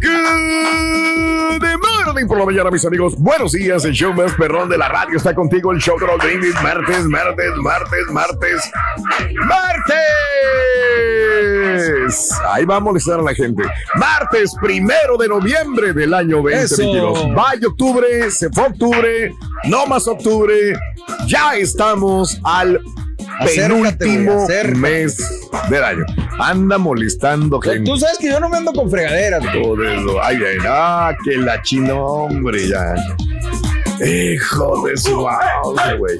Good 0.00 1.62
morning 2.06 2.26
por 2.26 2.38
la 2.38 2.46
mañana, 2.46 2.70
mis 2.70 2.84
amigos. 2.86 3.14
Buenos 3.18 3.52
días, 3.52 3.84
el 3.84 3.92
show 3.92 4.14
más 4.14 4.32
perrón 4.32 4.70
de 4.70 4.78
la 4.78 4.88
radio 4.88 5.16
está 5.18 5.34
contigo. 5.34 5.72
El 5.72 5.80
show 5.80 5.98
de 5.98 6.06
Raúl 6.06 6.20
Brindis, 6.20 6.54
martes, 6.62 7.04
martes, 7.04 7.50
martes, 7.56 8.06
martes, 8.10 8.70
martes. 9.46 9.96
Ahí 12.48 12.64
va 12.64 12.76
a 12.76 12.80
molestar 12.80 13.20
a 13.20 13.22
la 13.22 13.34
gente. 13.34 13.62
Martes 13.96 14.54
primero 14.60 15.18
de 15.18 15.28
noviembre 15.28 15.92
del 15.92 16.14
año 16.14 16.36
2022. 16.36 17.18
Eso. 17.18 17.28
Vaya 17.34 17.68
octubre, 17.68 18.30
se 18.30 18.48
fue 18.50 18.64
octubre, 18.64 19.34
no 19.64 19.86
más 19.86 20.08
octubre. 20.08 20.72
Ya 21.26 21.54
estamos 21.56 22.40
al 22.44 22.80
penúltimo 23.44 24.46
mes 24.76 25.18
del 25.68 25.84
año. 25.84 26.04
Anda 26.40 26.78
molestando 26.78 27.60
gente. 27.60 27.90
Tú 27.90 27.98
sabes 27.98 28.16
que 28.18 28.30
yo 28.30 28.40
no 28.40 28.48
me 28.48 28.56
ando 28.56 28.72
con 28.72 28.90
fregaderas. 28.90 29.42
Todo 29.52 29.84
eso. 29.84 30.22
Ay, 30.22 30.36
ay, 30.36 30.58
ah, 30.66 31.12
que 31.22 31.36
la 31.36 31.60
chino, 31.62 32.02
hombre, 32.02 32.66
ya. 32.66 32.94
Hijo 34.04 34.86
de 34.86 34.96
su 34.96 35.16
mouse, 35.16 35.98
güey. 35.98 36.18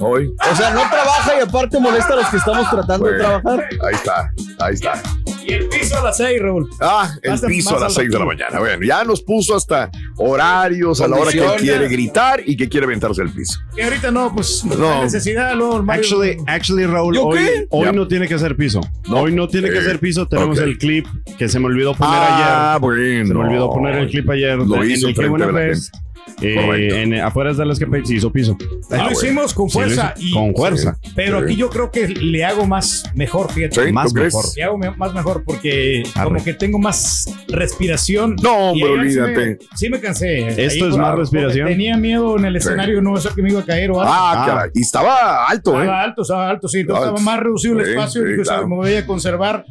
Hoy. 0.00 0.34
O 0.50 0.56
sea, 0.56 0.70
no 0.70 0.82
trabaja 0.90 1.38
y 1.38 1.40
aparte 1.40 1.80
molesta 1.80 2.12
a 2.12 2.16
los 2.16 2.26
que 2.26 2.36
estamos 2.36 2.68
tratando 2.68 3.06
de 3.06 3.18
trabajar. 3.18 3.68
Ahí 3.82 3.94
está, 3.94 4.30
ahí 4.58 4.74
está. 4.74 5.02
Y 5.46 5.52
el 5.54 5.68
piso 5.68 5.98
a 5.98 6.04
las 6.04 6.16
seis, 6.16 6.40
Raúl. 6.40 6.68
Ah, 6.80 7.10
el 7.22 7.30
Más- 7.32 7.40
piso 7.42 7.70
más 7.72 7.80
a 7.80 7.84
las 7.86 7.94
6 7.94 8.10
de 8.10 8.18
la 8.18 8.24
mañana. 8.24 8.58
Bueno, 8.60 8.84
ya 8.86 9.02
nos 9.04 9.22
puso 9.22 9.56
hasta 9.56 9.90
horarios 10.16 11.00
a 11.00 11.08
la 11.08 11.16
hora 11.16 11.32
que 11.32 11.42
quiere 11.58 11.88
gritar 11.88 12.40
y 12.46 12.56
que 12.56 12.68
quiere 12.68 12.86
aventarse 12.86 13.22
el 13.22 13.30
piso. 13.30 13.58
Y 13.76 13.80
ahorita 13.80 14.10
no, 14.10 14.32
pues 14.34 14.64
no, 14.64 15.02
necesidad, 15.02 15.54
luego 15.56 15.82
Mario- 15.82 16.02
Actually, 16.02 16.36
actually, 16.46 16.86
Raúl, 16.86 17.14
¿Yo 17.16 17.26
hoy, 17.70 17.92
no 17.92 18.06
tiene 18.08 18.28
que 18.28 18.34
hacer 18.34 18.56
piso. 18.56 18.80
No. 19.08 19.22
Hoy 19.22 19.32
no 19.32 19.48
tiene 19.48 19.70
que 19.70 19.78
hacer 19.78 19.98
piso. 19.98 20.26
Tenemos 20.28 20.58
el 20.58 20.78
clip 20.78 21.06
que 21.38 21.48
se 21.48 21.58
me 21.58 21.66
olvidó 21.66 21.94
poner 21.94 22.14
Ah, 22.16 22.70
ayer. 22.74 22.80
bueno. 22.80 23.26
Se 23.28 23.34
me 23.34 23.40
olvidó 23.40 23.70
poner 23.70 23.94
el 23.96 24.08
clip 24.10 24.30
ayer. 24.30 24.58
Lo 24.58 24.64
de- 24.76 24.86
hizo 24.92 25.08
en 25.08 25.10
el 25.10 25.16
que 25.16 25.38
la 25.46 25.52
Fest, 25.52 25.94
eh, 26.42 27.02
en, 27.02 27.14
afuera 27.14 27.52
de 27.52 27.64
las 27.66 27.78
que 27.78 27.86
se 28.04 28.14
hizo 28.14 28.32
piso. 28.32 28.56
Ah, 28.60 28.66
lo 28.66 28.96
bueno. 29.04 29.10
hicimos 29.12 29.54
con 29.54 29.68
Sí, 29.68 29.74
fuerza. 29.78 30.14
hizo 30.16 30.28
y, 30.28 30.32
con 30.32 30.54
fuerza. 30.54 30.98
Pero 31.14 31.38
Sí. 31.38 31.44
aquí 31.44 31.56
yo 31.56 31.70
creo 31.70 31.90
que 31.90 32.08
le 32.08 32.44
hago 32.44 32.66
más 32.66 33.04
mejor, 33.14 33.50
fíjate. 33.52 33.86
¿Sí? 33.86 33.92
Más 33.92 34.12
mejor. 34.14 34.44
Le 34.56 34.62
hago 34.64 34.78
me- 34.78 34.90
más 34.92 35.14
mejor 35.14 35.42
porque 35.44 36.02
Arre. 36.14 36.24
como 36.24 36.44
que 36.44 36.54
tengo 36.54 36.78
más 36.78 37.26
respiración. 37.48 38.36
No, 38.42 38.70
hombre, 38.72 38.86
ayer 39.00 39.10
sí 39.12 39.18
me- 39.18 39.24
olvídate. 39.24 39.58
Sí 39.76 39.88
me, 39.88 40.00
cansé. 40.00 40.48
¿Esto 40.48 40.60
Ahí 40.60 40.66
es 40.66 40.78
por- 40.78 40.98
más 41.00 41.16
respiración? 41.16 41.68
Tenía 41.68 41.96
miedo 41.96 42.36
en 42.38 42.44
el 42.44 42.56
escenario, 42.56 43.00
no 43.00 43.16
sé 43.16 43.28
que 43.34 43.42
me 43.42 43.50
iba 43.50 43.60
a 43.60 43.64
caer 43.64 43.90
o 43.90 44.00
algo. 44.00 44.12
Ah, 44.12 44.32
Ah. 44.42 44.46
caray. 44.46 44.70
Y 44.74 44.80
estaba 44.82 45.46
alto, 45.46 45.76
¿eh? 45.78 45.82
Estaba 45.82 46.02
alto, 46.02 46.22
estaba 46.22 46.50
alto, 46.50 46.68
sí. 46.68 46.80
Entonces 46.80 47.04
Alto. 47.06 47.16
estaba 47.16 47.32
más 47.36 47.42
reducido 47.44 47.78
el 47.80 47.88
espacio 47.88 48.22
sí, 48.22 48.26
y 48.26 48.30
dije, 48.30 48.42
o 48.42 48.44
sea, 48.44 48.54
claro. 48.56 48.68
me 48.68 48.76
voy 48.76 48.94
a 48.94 49.06
conservar 49.06 49.64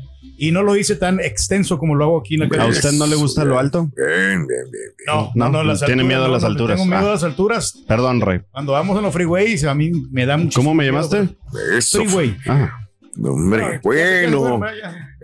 y 0.43 0.51
no 0.51 0.63
lo 0.63 0.75
hice 0.75 0.95
tan 0.95 1.19
extenso 1.19 1.77
como 1.77 1.93
lo 1.93 2.03
hago 2.05 2.19
aquí 2.21 2.33
en 2.33 2.39
la 2.41 2.45
¿A 2.47 2.49
calle. 2.49 2.69
usted 2.71 2.93
no 2.93 3.05
le 3.05 3.15
gusta 3.15 3.45
lo 3.45 3.59
alto? 3.59 3.91
Bien, 3.95 4.47
bien, 4.47 4.47
bien. 4.47 4.71
bien. 4.71 4.91
No, 5.05 5.31
No, 5.35 5.49
no, 5.49 5.63
las 5.63 5.79
tiene 5.79 6.01
alturas, 6.01 6.07
miedo 6.07 6.25
a 6.25 6.27
las 6.29 6.41
no, 6.41 6.47
alturas. 6.49 6.77
Tengo 6.77 6.89
miedo 6.89 7.05
Ah. 7.05 7.09
a 7.09 7.13
las 7.13 7.23
alturas. 7.23 7.83
Perdón, 7.87 8.21
Rey. 8.21 8.41
Cuando 8.49 8.71
vamos 8.71 8.97
en 8.97 9.03
los 9.03 9.13
freeways, 9.13 9.63
a 9.65 9.75
mí 9.75 9.91
me 10.11 10.25
da 10.25 10.37
mucho. 10.37 10.59
¿Cómo 10.59 10.73
me 10.73 10.83
llamaste? 10.85 11.29
Eso. 11.77 11.99
Freeway. 12.03 12.35
Ah, 12.47 12.71
No, 13.15 13.33
Hombre, 13.33 13.79
bueno. 13.83 14.61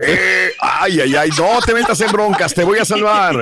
Eh, 0.00 0.50
ay, 0.60 1.00
ay, 1.00 1.16
ay, 1.16 1.30
no 1.36 1.58
te 1.64 1.74
metas 1.74 2.00
en 2.00 2.12
broncas, 2.12 2.54
te 2.54 2.62
voy 2.62 2.78
a 2.78 2.84
salvar. 2.84 3.34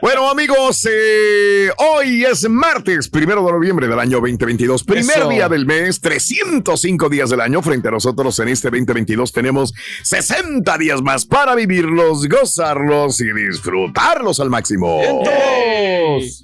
Bueno, 0.00 0.30
amigos, 0.30 0.86
eh, 0.88 1.68
hoy 1.78 2.24
es 2.24 2.48
martes, 2.48 3.08
primero 3.08 3.44
de 3.44 3.50
noviembre 3.52 3.88
del 3.88 3.98
año 3.98 4.18
2022, 4.20 4.84
primer 4.84 5.18
Eso. 5.18 5.28
día 5.28 5.48
del 5.48 5.66
mes, 5.66 6.00
305 6.00 7.08
días 7.08 7.30
del 7.30 7.40
año. 7.40 7.60
Frente 7.60 7.88
a 7.88 7.90
nosotros 7.90 8.38
en 8.38 8.48
este 8.48 8.68
2022 8.70 9.32
tenemos 9.32 9.74
60 10.04 10.78
días 10.78 11.02
más 11.02 11.26
para 11.26 11.56
vivirlos, 11.56 12.28
gozarlos 12.28 13.20
y 13.20 13.32
disfrutarlos 13.32 14.38
al 14.38 14.48
máximo. 14.50 15.00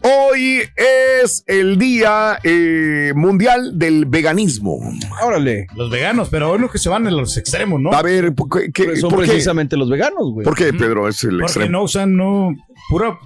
Hoy 0.02 0.62
es 0.76 1.44
el 1.46 1.78
Día 1.78 2.38
eh, 2.42 3.12
Mundial 3.14 3.78
del 3.78 4.06
Veganismo. 4.06 4.78
Órale. 5.22 5.66
Los 5.76 5.90
veganos, 5.90 6.28
pero 6.30 6.50
hoy 6.50 6.58
los 6.58 6.70
que 6.72 6.78
se 6.78 6.88
van 6.88 7.06
en 7.06 7.16
los 7.16 7.36
extremos, 7.36 7.80
¿no? 7.80 7.92
A 7.92 8.02
ver, 8.02 8.34
¿por 8.34 8.48
qué, 8.48 8.72
qué- 8.72 8.84
por 9.02 9.24
qué? 9.24 9.40
Precisamente 9.52 9.76
los 9.76 9.90
veganos, 9.90 10.32
güey. 10.32 10.44
¿Por 10.44 10.54
qué, 10.56 10.72
Pedro? 10.72 11.08
Es 11.08 11.22
el 11.24 11.30
Porque 11.38 11.44
extremo. 11.44 11.70
no 11.72 11.82
usan, 11.84 12.16
no, 12.16 12.54
puro, 12.88 13.18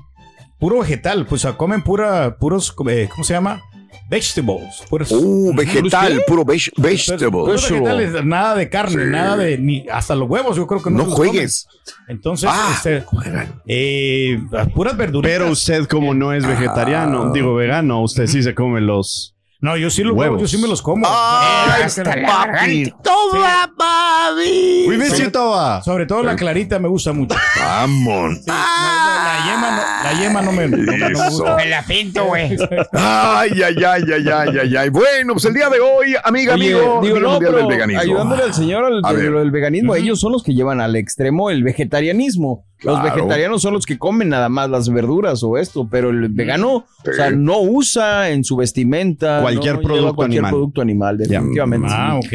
puro 0.59 0.81
vegetal, 0.81 1.27
pues 1.27 1.45
o 1.45 1.49
sea, 1.49 1.57
comen 1.57 1.83
pura, 1.83 2.37
puros, 2.39 2.75
eh, 2.89 3.09
¿cómo 3.11 3.25
se 3.25 3.33
llama? 3.35 3.63
Vegetables. 4.09 4.83
Puros, 4.89 5.11
Uh, 5.11 5.53
vegetal, 5.55 6.23
puro 6.29 6.45
veg- 6.45 6.71
puros 6.73 6.85
vegetables. 7.17 7.71
vegetales, 7.71 8.25
nada 8.25 8.55
de 8.55 8.69
carne, 8.71 9.05
Sí. 9.05 9.11
nada 9.11 9.37
de, 9.37 9.59
ni 9.59 9.85
hasta 9.91 10.15
los 10.15 10.29
huevos, 10.29 10.57
yo 10.57 10.67
creo 10.67 10.81
que 10.83 10.91
no. 10.91 10.99
No 10.99 11.05
comen. 11.05 11.17
juegues. 11.17 11.67
Entonces, 12.07 12.49
Ah, 12.53 12.73
este, 12.75 13.01
juegan. 13.03 13.61
eh, 13.67 14.39
las 14.53 14.71
puras 14.71 14.97
verduras. 14.97 15.29
pero 15.31 15.51
usted, 15.51 15.87
como 15.87 16.15
no 16.15 16.33
es 16.33 16.47
vegetariano, 16.47 17.25
Ah. 17.25 17.31
digo 17.35 17.55
vegano, 17.55 18.01
usted 18.03 18.27
sí 18.29 18.43
se 18.45 18.55
come 18.55 18.81
los. 18.81 19.36
No, 19.61 19.77
yo 19.77 19.89
sí 19.91 20.03
los 20.05 20.15
Huevos. 20.15 20.41
yo 20.41 20.47
sí 20.49 20.59
me 20.59 20.69
los 20.69 20.83
como. 20.83 21.07
Ay, 21.09 21.83
Eh, 21.85 22.03
papi. 22.27 22.93
Toma, 23.03 23.73
papi. 23.77 24.85
We 24.89 24.99
miss 24.99 25.19
you, 25.19 25.31
Toba. 25.31 25.83
Sobre 25.83 26.05
todo 26.07 26.23
la 26.23 26.37
clarita 26.37 26.79
me 26.79 26.89
gusta 26.89 27.13
mucho. 27.13 27.35
Vamos. 27.59 28.35
Sí, 28.45 28.45
la, 28.49 29.45
yema 29.47 29.71
no, 29.71 29.83
la 30.05 30.21
yema 30.21 30.43
no 30.43 30.53
me, 30.53 30.69
no 30.69 30.77
me- 30.77 30.99
no 30.99 31.09
me 31.09 31.13
Eso. 31.13 31.25
gusta. 31.31 31.57
Me 31.57 31.67
la 31.71 31.83
pinto, 31.83 32.25
güey. 32.27 32.57
Ay, 32.93 33.51
ay, 33.63 33.77
ay, 33.85 34.03
ay, 34.15 34.29
ay, 34.29 34.59
ay, 34.63 34.77
ay. 34.77 34.89
Bueno, 34.91 35.33
pues 35.33 35.45
el 35.47 35.55
día 35.55 35.69
de 35.71 35.81
hoy, 35.81 36.15
amiga, 36.23 36.55
Oye, 36.55 36.67
amigo, 36.75 37.01
digo, 37.03 37.17
Día 37.17 37.21
no, 37.23 37.31
Mundial 37.33 37.55
del 37.55 37.67
veganismo. 37.67 38.03
ayudándole 38.03 38.43
al 38.43 38.55
señor 38.55 38.85
al, 38.85 39.01
A 39.05 39.13
de 39.13 39.23
ver. 39.23 39.31
lo 39.31 39.39
del 39.41 39.51
veganismo, 39.51 39.95
ellos 39.95 40.21
son 40.21 40.33
los 40.33 40.43
que 40.43 40.53
llevan 40.55 40.81
al 40.81 40.97
extremo 40.97 41.51
el 41.51 41.63
vegetarianismo. 41.65 42.67
Los 42.83 43.03
vegetarianos 43.03 43.63
son 43.63 43.73
los 43.75 43.87
que 43.87 43.99
comen 43.99 44.29
nada 44.29 44.49
más 44.49 44.69
las 44.69 44.89
verduras 44.91 45.43
o 45.43 45.57
esto, 45.57 45.89
pero 45.91 46.11
el 46.11 46.29
vegano, 46.29 46.85
Sí. 47.05 47.11
o 47.11 47.13
sea, 47.15 47.31
no 47.31 47.61
usa 47.61 48.31
en 48.31 48.45
su 48.45 48.57
vestimenta 48.57 49.41
Cualquier 49.41 49.77
no 49.77 49.81
producto 49.83 50.15
cualquier 50.15 50.41
animal. 50.41 50.51
producto 50.53 50.81
animal, 50.83 51.19
definitivamente. 51.19 51.89
Ah, 51.91 52.17
ok. 52.19 52.33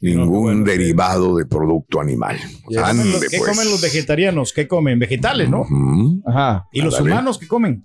Ningún 0.00 0.64
derivado 0.64 1.36
de 1.36 1.46
producto 1.46 2.00
animal. 2.00 2.36
¿Qué 2.68 2.78
Ande, 2.78 3.04
pues. 3.18 3.38
comen 3.38 3.70
los 3.70 3.80
vegetarianos? 3.80 4.52
¿Qué 4.52 4.66
comen? 4.66 4.98
Vegetales, 4.98 5.48
¿no? 5.48 5.64
Ajá. 6.26 6.66
¿Y 6.72 6.80
los 6.82 6.98
humanos 7.00 7.38
qué 7.38 7.46
comen? 7.46 7.84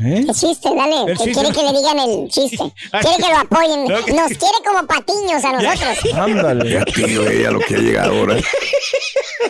¿Eh? 0.00 0.24
El 0.28 0.34
chiste, 0.34 0.68
dale. 0.76 1.00
El 1.12 1.18
que 1.18 1.24
chiste. 1.24 1.32
quiere 1.32 1.50
que 1.54 1.62
le 1.62 1.78
digan 1.78 1.98
el 1.98 2.28
chiste. 2.28 2.56
Quiere 2.90 3.16
que 3.16 3.28
lo 3.28 3.38
apoyen. 3.38 3.82
Nos 3.84 4.28
quiere 4.28 4.58
como 4.64 4.86
patiños 4.86 5.44
a 5.44 5.52
nosotros. 5.52 6.14
Ándale. 6.14 6.70
Ya 6.70 6.84
tío, 6.84 7.28
ella 7.28 7.50
lo 7.50 7.58
que 7.60 7.74
ha 7.74 7.78
llegado 7.78 8.12
ahora. 8.18 8.36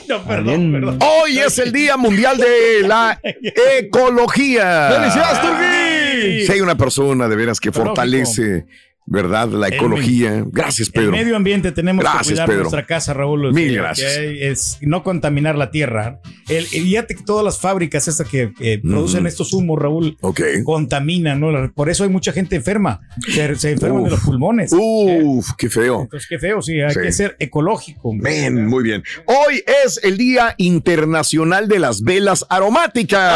No, 0.06 0.22
perdón, 0.24 0.72
perdón. 0.72 0.98
Hoy 1.02 1.38
es 1.38 1.58
el 1.58 1.70
Día 1.72 1.96
Mundial 1.96 2.38
de 2.38 2.86
la 2.86 3.20
Ecología. 3.22 4.90
¡Felicidades, 4.92 5.40
Turquí! 5.42 6.46
Si 6.46 6.52
hay 6.52 6.60
una 6.60 6.76
persona 6.76 7.28
de 7.28 7.36
veras 7.36 7.60
que 7.60 7.68
Ecológico. 7.68 7.94
fortalece, 7.96 8.66
¿verdad? 9.10 9.48
La 9.48 9.68
El 9.68 9.74
ecología. 9.74 10.44
Gracias, 10.46 10.88
El 10.88 10.92
Pedro. 10.94 11.12
medio 11.12 11.36
ambiente 11.36 11.72
tenemos 11.72 12.02
Gracias, 12.04 12.26
que 12.26 12.32
cuidar 12.34 12.46
Pedro. 12.48 12.60
nuestra 12.62 12.86
casa, 12.86 13.14
Raúl. 13.14 13.52
Mil 13.52 13.74
gracias. 13.74 14.12
es 14.18 14.78
no 14.82 15.02
contaminar 15.02 15.56
la 15.56 15.70
tierra. 15.70 16.20
El, 16.48 16.56
el- 16.58 16.66
fíjate 16.66 17.14
que 17.14 17.22
todas 17.24 17.44
las 17.44 17.58
fábricas 17.60 18.06
estas 18.08 18.28
que 18.28 18.52
eh, 18.60 18.80
producen 18.82 19.26
estos 19.26 19.52
humos, 19.52 19.78
Raúl, 19.78 20.16
Ok. 20.20 20.40
contaminan, 20.64 21.40
¿no? 21.40 21.72
Por 21.74 21.88
eso 21.90 22.04
hay 22.04 22.10
mucha 22.10 22.32
gente 22.32 22.56
enferma. 22.56 23.00
Se, 23.32 23.54
se 23.56 23.72
enferman 23.72 24.04
de 24.04 24.10
los 24.10 24.20
pulmones. 24.20 24.72
Uf, 24.76 25.50
qué 25.56 25.68
feo. 25.70 26.02
Entonces, 26.02 26.28
qué 26.28 26.38
feo, 26.38 26.60
sí. 26.62 26.80
Hay 26.80 26.92
Sí. 26.94 27.00
que 27.00 27.12
ser 27.12 27.36
ecológico. 27.38 28.12
Men, 28.14 28.66
muy 28.66 28.82
bien. 28.84 29.02
Hoy 29.26 29.62
es 29.84 30.00
el 30.02 30.16
Día 30.18 30.54
Internacional 30.58 31.68
de 31.68 31.78
las 31.78 32.02
Velas 32.02 32.44
Aromáticas. 32.48 33.32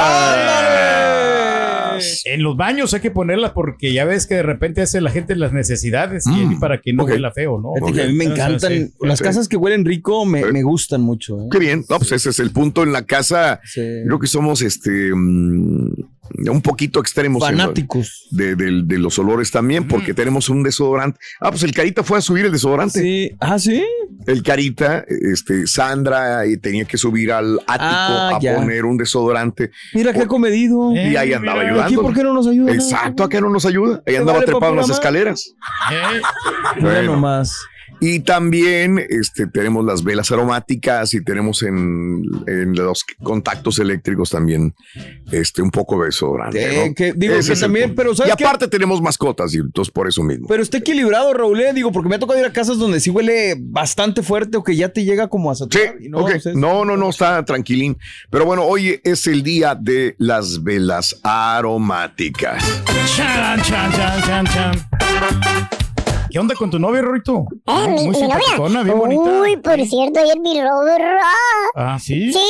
En 2.25 2.43
los 2.43 2.57
baños 2.57 2.93
hay 2.95 3.01
que 3.01 3.11
ponerlas 3.11 3.53
porque 3.53 3.93
ya 3.93 4.05
ves 4.05 4.27
que 4.27 4.35
de 4.37 4.43
repente 4.43 4.83
hace 4.83 5.01
la 5.01 5.11
gente 5.11 5.37
las 5.37 5.53
necesidades 5.53 6.25
y 6.27 6.31
Mm, 6.47 6.61
para 6.61 6.81
que 6.81 6.93
no 6.93 7.05
ok. 7.05 7.11
huela 7.11 7.31
feo, 7.33 7.61
¿no? 7.61 7.73
Fíjate 7.75 7.93
que 7.93 8.03
a 8.03 8.07
mí 8.09 8.15
me 8.15 8.25
encantan. 8.25 8.73
sí. 8.73 8.93
Las 9.01 9.21
casas 9.21 9.49
que 9.49 9.57
huelen 9.57 9.85
rico 9.85 10.25
me, 10.27 10.45
me 10.53 10.63
gustan 10.63 11.01
mucho. 11.03 11.41
¿eh? 11.41 11.49
Qué 11.51 11.59
bien. 11.59 11.85
No, 11.89 11.99
pues 11.99 12.13
ese 12.13 12.31
es 12.31 12.39
el 12.41 12.51
punto 12.51 12.83
en 12.83 12.93
la 12.93 13.05
casa. 13.07 13.61
Sí. 13.65 13.81
Creo 14.07 14.19
que 14.19 14.27
somos 14.27 14.63
este 14.63 15.11
mm, 15.15 15.93
un 16.51 16.63
poquito 16.63 17.01
extremos. 17.01 17.43
en 17.43 17.57
Fanáticos. 17.59 18.27
De, 18.31 18.55
de- 18.57 18.83
de 18.85 18.99
los 18.99 19.19
olores 19.19 19.51
también, 19.51 19.87
porque 19.89 20.15
tenemos 20.15 20.49
un 20.49 20.63
desodorante. 20.63 21.19
Ah, 21.41 21.51
pues 21.51 21.63
el 21.63 21.73
Carita 21.73 22.03
fue 22.03 22.19
a 22.19 22.21
subir 22.21 22.47
el 22.47 22.53
desodorante. 22.53 23.01
Sí. 23.01 23.31
Ah, 23.41 23.59
sí. 23.59 23.83
El 24.27 24.43
Carita, 24.43 25.05
este, 25.09 25.67
Sandra, 25.67 26.47
y 26.47 26.57
tenía 26.57 26.85
que 26.85 26.97
subir 26.97 27.33
al 27.33 27.59
ático 27.67 27.85
Ah, 27.85 28.37
a 28.37 28.41
ya. 28.41 28.55
poner 28.57 28.85
un 28.85 28.97
desodorante. 28.97 29.71
Mira 29.95 30.13
qué 30.13 30.27
comedido. 30.27 30.93
Eh, 30.95 31.11
Y 31.13 31.17
ahí 31.17 31.33
andaba 31.33 31.59
mira, 31.61 31.71
ayudando. 31.73 31.87
¿Aquí 31.87 31.97
por 31.97 32.15
qué 32.15 32.23
no 32.23 32.33
nos 32.35 32.47
ayuda? 32.47 32.73
Exacto, 32.73 33.25
acá 33.25 33.41
no 33.41 33.49
nos 33.51 33.67
ayuda. 33.67 33.97
Ahí 34.07 34.15
¿Te 34.15 34.19
andaba 34.19 34.39
vale 34.39 34.47
pa' 34.47 34.53
trepado 34.53 34.73
en 34.73 34.79
las 34.79 34.91
escaleras. 34.91 35.55
Eh, 35.93 36.21
Mira 36.77 36.89
Bueno. 36.93 37.13
nomás. 37.15 37.57
Y 38.05 38.19
también 38.21 38.99
este, 39.09 39.47
tenemos 39.47 39.85
las 39.85 40.03
velas 40.03 40.33
aromáticas 40.33 41.15
y 41.15 41.23
tenemos 41.23 41.63
en, 41.63 42.25
en 42.49 42.75
los 42.75 43.05
contactos 43.23 43.79
eléctricos 43.79 44.31
también 44.31 44.75
este, 45.31 45.63
un 45.63 45.71
poco 45.71 46.01
de 46.01 46.07
desodorante. 46.07 46.61
Eh, 46.85 46.89
¿no? 46.89 46.95
que 46.97 47.13
digo 47.15 47.35
Ese 47.35 47.47
que 47.51 47.53
es 47.53 47.59
el 47.61 47.65
también, 47.67 47.95
pero 47.95 48.13
¿sabes 48.17 48.33
Y 48.33 48.37
qué? 48.37 48.45
aparte 48.45 48.67
tenemos 48.67 49.01
mascotas 49.01 49.55
y 49.55 49.59
entonces 49.59 49.93
por 49.93 50.09
eso 50.09 50.25
mismo. 50.25 50.49
Pero 50.49 50.65
está 50.65 50.79
equilibrado, 50.79 51.33
Raúl, 51.33 51.61
eh, 51.61 51.73
digo, 51.73 51.93
porque 51.93 52.09
me 52.09 52.17
ha 52.17 52.19
tocado 52.19 52.41
ir 52.41 52.45
a 52.47 52.53
casas 52.53 52.77
donde 52.79 52.99
sí 52.99 53.11
huele 53.11 53.55
bastante 53.57 54.23
fuerte 54.25 54.57
o 54.57 54.65
que 54.65 54.75
ya 54.75 54.89
te 54.89 55.05
llega 55.05 55.29
como 55.29 55.53
a 55.53 55.55
Sí, 55.55 55.61
saturar. 55.61 55.95
pues 56.11 56.47
es- 56.47 56.57
no, 56.57 56.85
no, 56.85 56.97
no, 56.97 57.09
está 57.09 57.45
tranquilín. 57.45 57.97
Pero 58.31 58.45
bueno, 58.47 58.65
hoy 58.65 59.01
es 59.05 59.29
el 59.29 59.45
día 59.45 59.77
de 59.77 60.17
las 60.19 60.65
velas 60.65 61.21
aromáticas. 61.23 62.65
chan, 63.17 63.63
chan, 63.63 63.93
chan, 63.93 64.23
chan, 64.23 64.47
chan. 64.47 65.82
¿Qué 66.33 66.39
onda 66.39 66.55
con 66.55 66.71
tu 66.71 66.79
novia, 66.79 67.03
Rorito? 67.03 67.45
Eh, 67.67 67.89
mi, 67.89 68.09
mi 68.09 68.21
novia. 68.23 68.83
bien 68.85 68.99
bonita. 68.99 69.23
Uy, 69.43 69.57
por 69.59 69.79
cierto, 69.87 70.19
ayer 70.21 70.41
mi 70.41 70.63
Robert. 70.63 71.05
Ah, 71.77 71.99
¿sí? 72.01 72.33
Sí, 72.33 72.41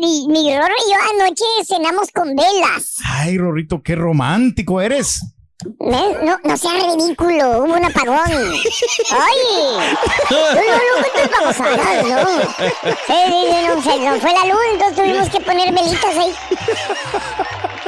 mi, 0.00 0.26
mi 0.28 0.56
Rorro 0.56 0.72
y 0.86 0.90
yo 0.90 0.96
anoche 1.24 1.44
cenamos 1.66 2.10
con 2.10 2.34
velas. 2.34 2.94
Ay, 3.04 3.36
Rorito, 3.36 3.82
qué 3.82 3.96
romántico 3.96 4.80
eres. 4.80 5.20
Ne- 5.80 6.16
No, 6.24 6.38
no 6.42 6.56
seas 6.56 6.82
ridículo, 6.96 7.64
hubo 7.64 7.74
un 7.74 7.84
apagón. 7.84 8.30
Tú 10.28 10.34
no, 10.34 10.62
no 10.62 11.06
cuentes 11.12 11.30
babosadas, 11.38 12.06
¿no? 12.06 12.16
No, 13.76 13.82
se 13.82 13.98
nos 13.98 14.20
fue 14.20 14.32
la 14.32 14.44
luz, 14.46 14.60
entonces 14.72 14.96
tuvimos 14.96 15.28
que 15.28 15.40
poner 15.40 15.74
velitas 15.74 16.16
ahí. 16.16 16.32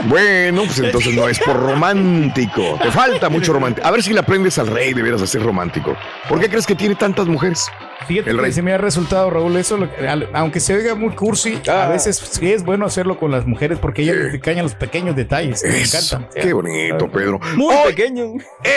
Bueno, 0.04 0.62
pues 0.64 0.78
entonces 0.78 1.14
no 1.14 1.28
es 1.28 1.38
por 1.38 1.56
romántico. 1.56 2.78
Te 2.82 2.90
falta 2.90 3.28
mucho 3.28 3.52
romántico. 3.52 3.86
A 3.86 3.90
ver 3.90 4.02
si 4.02 4.12
le 4.12 4.20
aprendes 4.20 4.58
al 4.58 4.66
rey 4.66 4.94
de 4.94 5.02
veras 5.02 5.22
a 5.22 5.26
ser 5.26 5.42
romántico. 5.42 5.96
¿Por 6.28 6.40
qué 6.40 6.48
crees 6.48 6.66
que 6.66 6.74
tiene 6.74 6.94
tantas 6.94 7.26
mujeres? 7.26 7.66
Fíjate 8.10 8.30
El 8.30 8.36
que 8.36 8.42
rey. 8.42 8.52
se 8.52 8.62
me 8.62 8.72
ha 8.72 8.78
resultado, 8.78 9.30
Raúl, 9.30 9.56
eso, 9.56 9.76
lo- 9.76 9.88
al- 10.08 10.28
aunque 10.32 10.60
se 10.60 10.74
oiga 10.74 10.94
muy 10.94 11.14
cursi, 11.14 11.60
a 11.68 11.88
veces 11.88 12.16
sí 12.16 12.52
es 12.52 12.64
bueno 12.64 12.84
hacerlo 12.86 13.18
con 13.18 13.30
las 13.30 13.46
mujeres 13.46 13.78
porque 13.78 14.02
ellas 14.02 14.16
les 14.16 14.34
engañan 14.34 14.64
los 14.64 14.74
pequeños 14.74 15.14
detalles. 15.16 15.62
Me 15.62 15.82
encantan. 15.82 16.28
qué 16.34 16.52
bonito, 16.52 17.08
Pedro. 17.10 17.38
Muy 17.56 17.74
Hoy 17.74 17.94
pequeño. 17.94 18.32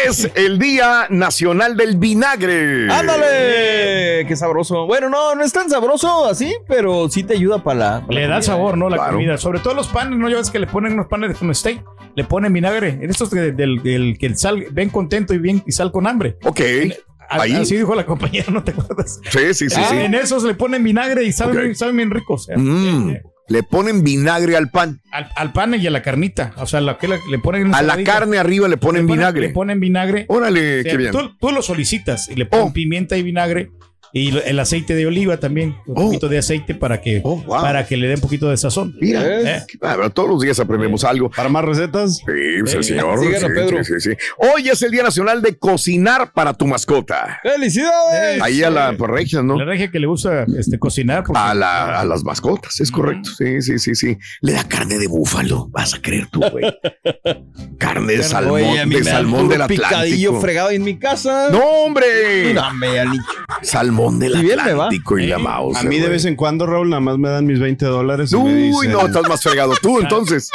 es 0.06 0.30
el 0.36 0.60
Día 0.60 1.08
Nacional 1.10 1.76
del 1.78 1.98
Vinagre. 1.98 2.88
¡Ándale! 2.92 4.26
¡Qué 4.28 4.36
sabroso! 4.36 4.86
Bueno, 4.86 5.10
no, 5.10 5.36
no 5.36 5.44
es 5.44 5.52
tan 5.52 5.70
sabroso 5.70 6.26
así, 6.26 6.54
pero 6.68 7.10
sí 7.10 7.24
te 7.24 7.34
ayuda 7.34 7.64
para 7.64 7.80
la. 7.80 8.02
para 8.08 8.14
Le 8.20 8.28
la 8.28 8.36
da 8.36 8.42
sabor, 8.42 8.78
¿no? 8.78 8.90
La 8.90 8.98
Claro. 8.98 9.14
comida. 9.14 9.38
Sobre 9.38 9.60
todo 9.60 9.74
los 9.74 9.88
panes, 9.88 10.18
¿no? 10.20 10.30
Ya 10.30 10.38
ves 10.38 10.50
que 10.52 10.60
le 10.60 10.68
ponen 10.68 10.94
unos 10.94 11.08
panes 11.08 11.38
con 11.38 11.54
steak. 11.54 11.84
Le 12.16 12.24
ponen 12.24 12.54
vinagre. 12.54 12.90
En 13.02 13.10
estos 13.10 13.32
de- 13.32 13.52
del, 13.54 13.82
del 13.82 14.18
que 14.20 14.28
el 14.28 14.38
sal, 14.38 14.66
ven 14.72 14.90
contento 14.90 15.34
y 15.34 15.40
bien 15.40 15.64
y 15.66 15.72
sal 15.72 15.92
con 15.92 16.06
hambre. 16.08 16.38
Ok. 16.44 16.62
Ahí. 17.42 17.54
Así 17.54 17.76
dijo 17.76 17.96
la 17.96 18.06
compañera, 18.06 18.52
¿no 18.52 18.64
te 18.64 18.72
acuerdas? 18.72 19.20
Sí, 19.32 19.54
sí, 19.54 19.70
sí, 19.70 19.76
Ah, 19.78 19.88
sí. 19.90 19.98
En 19.98 20.14
esos 20.14 20.44
le 20.44 20.54
ponen 20.56 20.84
vinagre 20.84 21.24
y 21.24 21.32
saben, 21.32 21.76
saben 21.76 21.98
bien 21.98 22.12
ricos. 22.12 22.50
eh. 22.50 22.58
Mm, 22.58 23.10
Eh, 23.10 23.14
eh, 23.14 23.22
Le 23.50 23.62
ponen 23.64 24.04
vinagre 24.04 24.56
al 24.56 24.70
pan. 24.72 25.02
Al, 25.12 25.30
al 25.36 25.52
pan 25.52 25.74
y 25.76 25.86
a 25.86 25.92
la 25.92 26.02
carnita. 26.02 26.54
O 26.58 26.66
sea, 26.66 26.80
la 26.80 26.98
que 26.98 27.08
le, 27.10 27.20
le 27.30 27.40
ponen 27.40 27.76
A 27.76 27.82
la 27.82 28.02
carne 28.04 28.38
arriba 28.38 28.68
le 28.70 28.78
ponen 28.78 29.02
Le 29.06 29.08
ponen- 29.08 29.18
vinagre. 29.18 29.42
Le 29.48 29.50
ponen 29.54 29.80
vinagre. 29.82 30.26
Órale, 30.30 30.80
O 30.80 30.84
sea, 30.84 30.92
qué 30.92 30.98
bien. 30.98 31.12
Tú, 31.12 31.38
tú 31.38 31.52
lo 31.52 31.62
solicitas 31.62 32.30
y 32.30 32.36
le 32.36 32.46
ponen 32.46 32.68
Oh. 32.70 32.74
pimienta 32.74 33.18
y 33.18 33.24
vinagre 33.24 33.70
y 34.14 34.38
el 34.38 34.60
aceite 34.60 34.96
de 34.96 35.08
oliva 35.08 35.38
también, 35.38 35.76
un 35.88 35.94
Oh. 35.98 36.06
poquito 36.06 36.30
de 36.30 36.38
aceite 36.38 36.76
para 36.76 37.02
que 37.02 37.22
Oh, 37.24 37.38
wow. 37.44 37.62
para 37.62 37.86
que 37.88 37.98
le 37.98 38.08
dé 38.08 38.16
un 38.16 38.22
poquito 38.22 38.50
de 38.50 38.58
sazón. 38.58 38.96
Mira, 39.02 39.22
¿Eh? 39.58 39.64
bárbaro, 39.82 40.10
todos 40.12 40.30
los 40.30 40.42
días 40.42 40.60
aprendemos 40.60 41.04
algo. 41.04 41.30
Para 41.32 41.50
más 41.50 41.66
recetas. 41.66 42.18
Sí, 42.18 42.24
pues 42.62 42.72
Sí. 42.72 42.84
señor. 42.84 43.20
Síganos, 43.20 43.40
sí, 43.42 43.48
Pedro. 43.54 43.78
Hoy 44.38 44.70
es 44.70 44.82
el 44.84 44.92
Día 44.92 45.04
Nacional 45.04 45.42
de 45.42 45.58
Cocinar 45.58 46.32
para 46.32 46.54
tu 46.54 46.68
mascota. 46.68 47.40
¡Felicidades! 47.44 48.42
Ahí 48.42 48.62
a 48.64 48.70
la 48.70 48.92
regia, 48.92 49.42
¿no? 49.42 49.58
La 49.58 49.66
regia 49.66 49.90
que 49.92 50.00
le 50.00 50.08
gusta 50.08 50.46
este, 50.58 50.78
cocinar. 50.80 51.24
porque- 51.24 51.40
A, 51.42 51.54
la- 51.54 52.00
a 52.00 52.06
las 52.06 52.24
mascotas, 52.24 52.80
es 52.80 52.92
correcto. 52.92 53.30
Sí, 53.38 53.62
sí, 53.62 53.80
sí, 53.80 53.96
sí. 53.96 54.18
Le 54.42 54.54
da 54.54 54.64
carne 54.68 54.98
de 55.00 55.08
búfalo, 55.08 55.68
vas 55.72 55.94
a 55.96 56.02
creer 56.02 56.28
tú, 56.28 56.40
güey. 56.52 56.64
carne 57.80 58.14
de 58.18 58.24
salmón, 58.24 58.62
Oye, 58.62 58.86
de 58.86 59.04
salmón 59.04 59.50
del 59.50 59.66
picadillo 59.68 59.88
Atlántico. 60.30 60.42
fregado 60.42 60.70
en 60.70 60.84
mi 60.84 60.98
casa. 60.98 61.50
¡No, 61.52 61.60
hombre! 61.60 62.54
No, 62.54 62.74
me 62.76 63.00
del 64.12 64.36
Y 64.44 64.44
me. 64.48 64.54
Atlántico 64.54 65.18
y 65.18 65.28
la 65.28 65.38
mouse. 65.40 65.78
A 65.78 65.84
mí 65.84 66.00
de 66.00 66.10
vez 66.10 66.26
en 66.26 66.36
cuando, 66.36 66.66
Raúl, 66.66 66.90
nada 66.90 67.00
más 67.00 67.18
me 67.18 67.30
dan 67.30 67.46
mis 67.46 67.60
20 67.60 67.86
dólares. 67.86 68.32
y 68.34 68.38
me 68.38 68.42
Uy, 68.44 68.54
dicen, 68.54 68.92
no, 68.92 69.06
estás 69.08 69.28
más 69.28 69.42
fregado 69.42 69.74
tú, 69.82 70.00
entonces. 70.00 70.50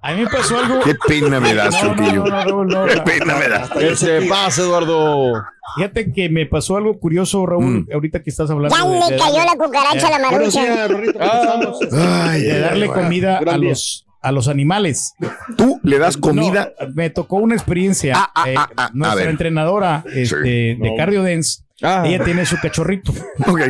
A 0.00 0.12
mí 0.12 0.20
me 0.22 0.26
pasó 0.28 0.56
algo. 0.58 0.80
Qué 0.84 0.94
pena 1.06 1.40
me 1.40 1.54
das, 1.54 1.74
No, 1.82 1.94
no, 1.94 2.12
no, 2.24 2.44
no, 2.44 2.64
no, 2.64 2.86
Qué 2.86 3.00
pena 3.00 3.34
me 3.36 3.48
das. 3.48 3.68
¿Qué 3.70 3.96
se 3.96 4.22
pasa, 4.22 4.62
Eduardo? 4.62 5.32
Fíjate 5.76 6.12
que 6.12 6.28
me 6.28 6.46
pasó 6.46 6.76
algo 6.76 6.98
curioso, 6.98 7.44
Raúl, 7.44 7.64
Mm. 7.80 7.86
ahorita 7.92 8.22
que 8.22 8.30
estás 8.30 8.48
hablando. 8.50 8.74
Ya 8.76 8.84
de- 8.84 8.90
le 8.90 9.14
de 9.16 9.20
cayó 9.22 9.34
darle- 9.36 9.44
la 9.58 9.64
cucaracha 9.64 10.06
a 10.06 10.10
la 10.10 10.18
marucha. 10.30 10.62
días, 10.62 10.90
Rorrito, 10.90 11.18
¿cómo 11.18 11.72
Ah. 11.92 12.26
Ay, 12.30 12.42
de 12.42 12.60
darle 12.60 12.84
ay. 12.86 12.90
comida 12.92 13.38
a 13.38 13.58
los, 13.58 14.06
a 14.22 14.32
los 14.32 14.48
animales. 14.48 15.14
¿Tú 15.56 15.80
le 15.82 15.98
das 15.98 16.16
comida? 16.16 16.72
No, 16.80 16.88
me 16.94 17.10
tocó 17.10 17.36
una 17.36 17.54
experiencia. 17.56 18.14
Ah, 18.16 18.30
ah, 18.34 18.48
eh, 18.50 18.54
ah, 18.56 18.68
ah, 18.76 18.90
nuestra 18.94 19.28
entrenadora 19.30 20.04
este, 20.14 20.36
de 20.80 20.94
Cardio 20.96 21.22
Dance, 21.24 21.62
Ah. 21.82 22.04
ella 22.06 22.24
tiene 22.24 22.44
su 22.46 22.56
cachorrito. 22.56 23.12
Ok. 23.46 23.60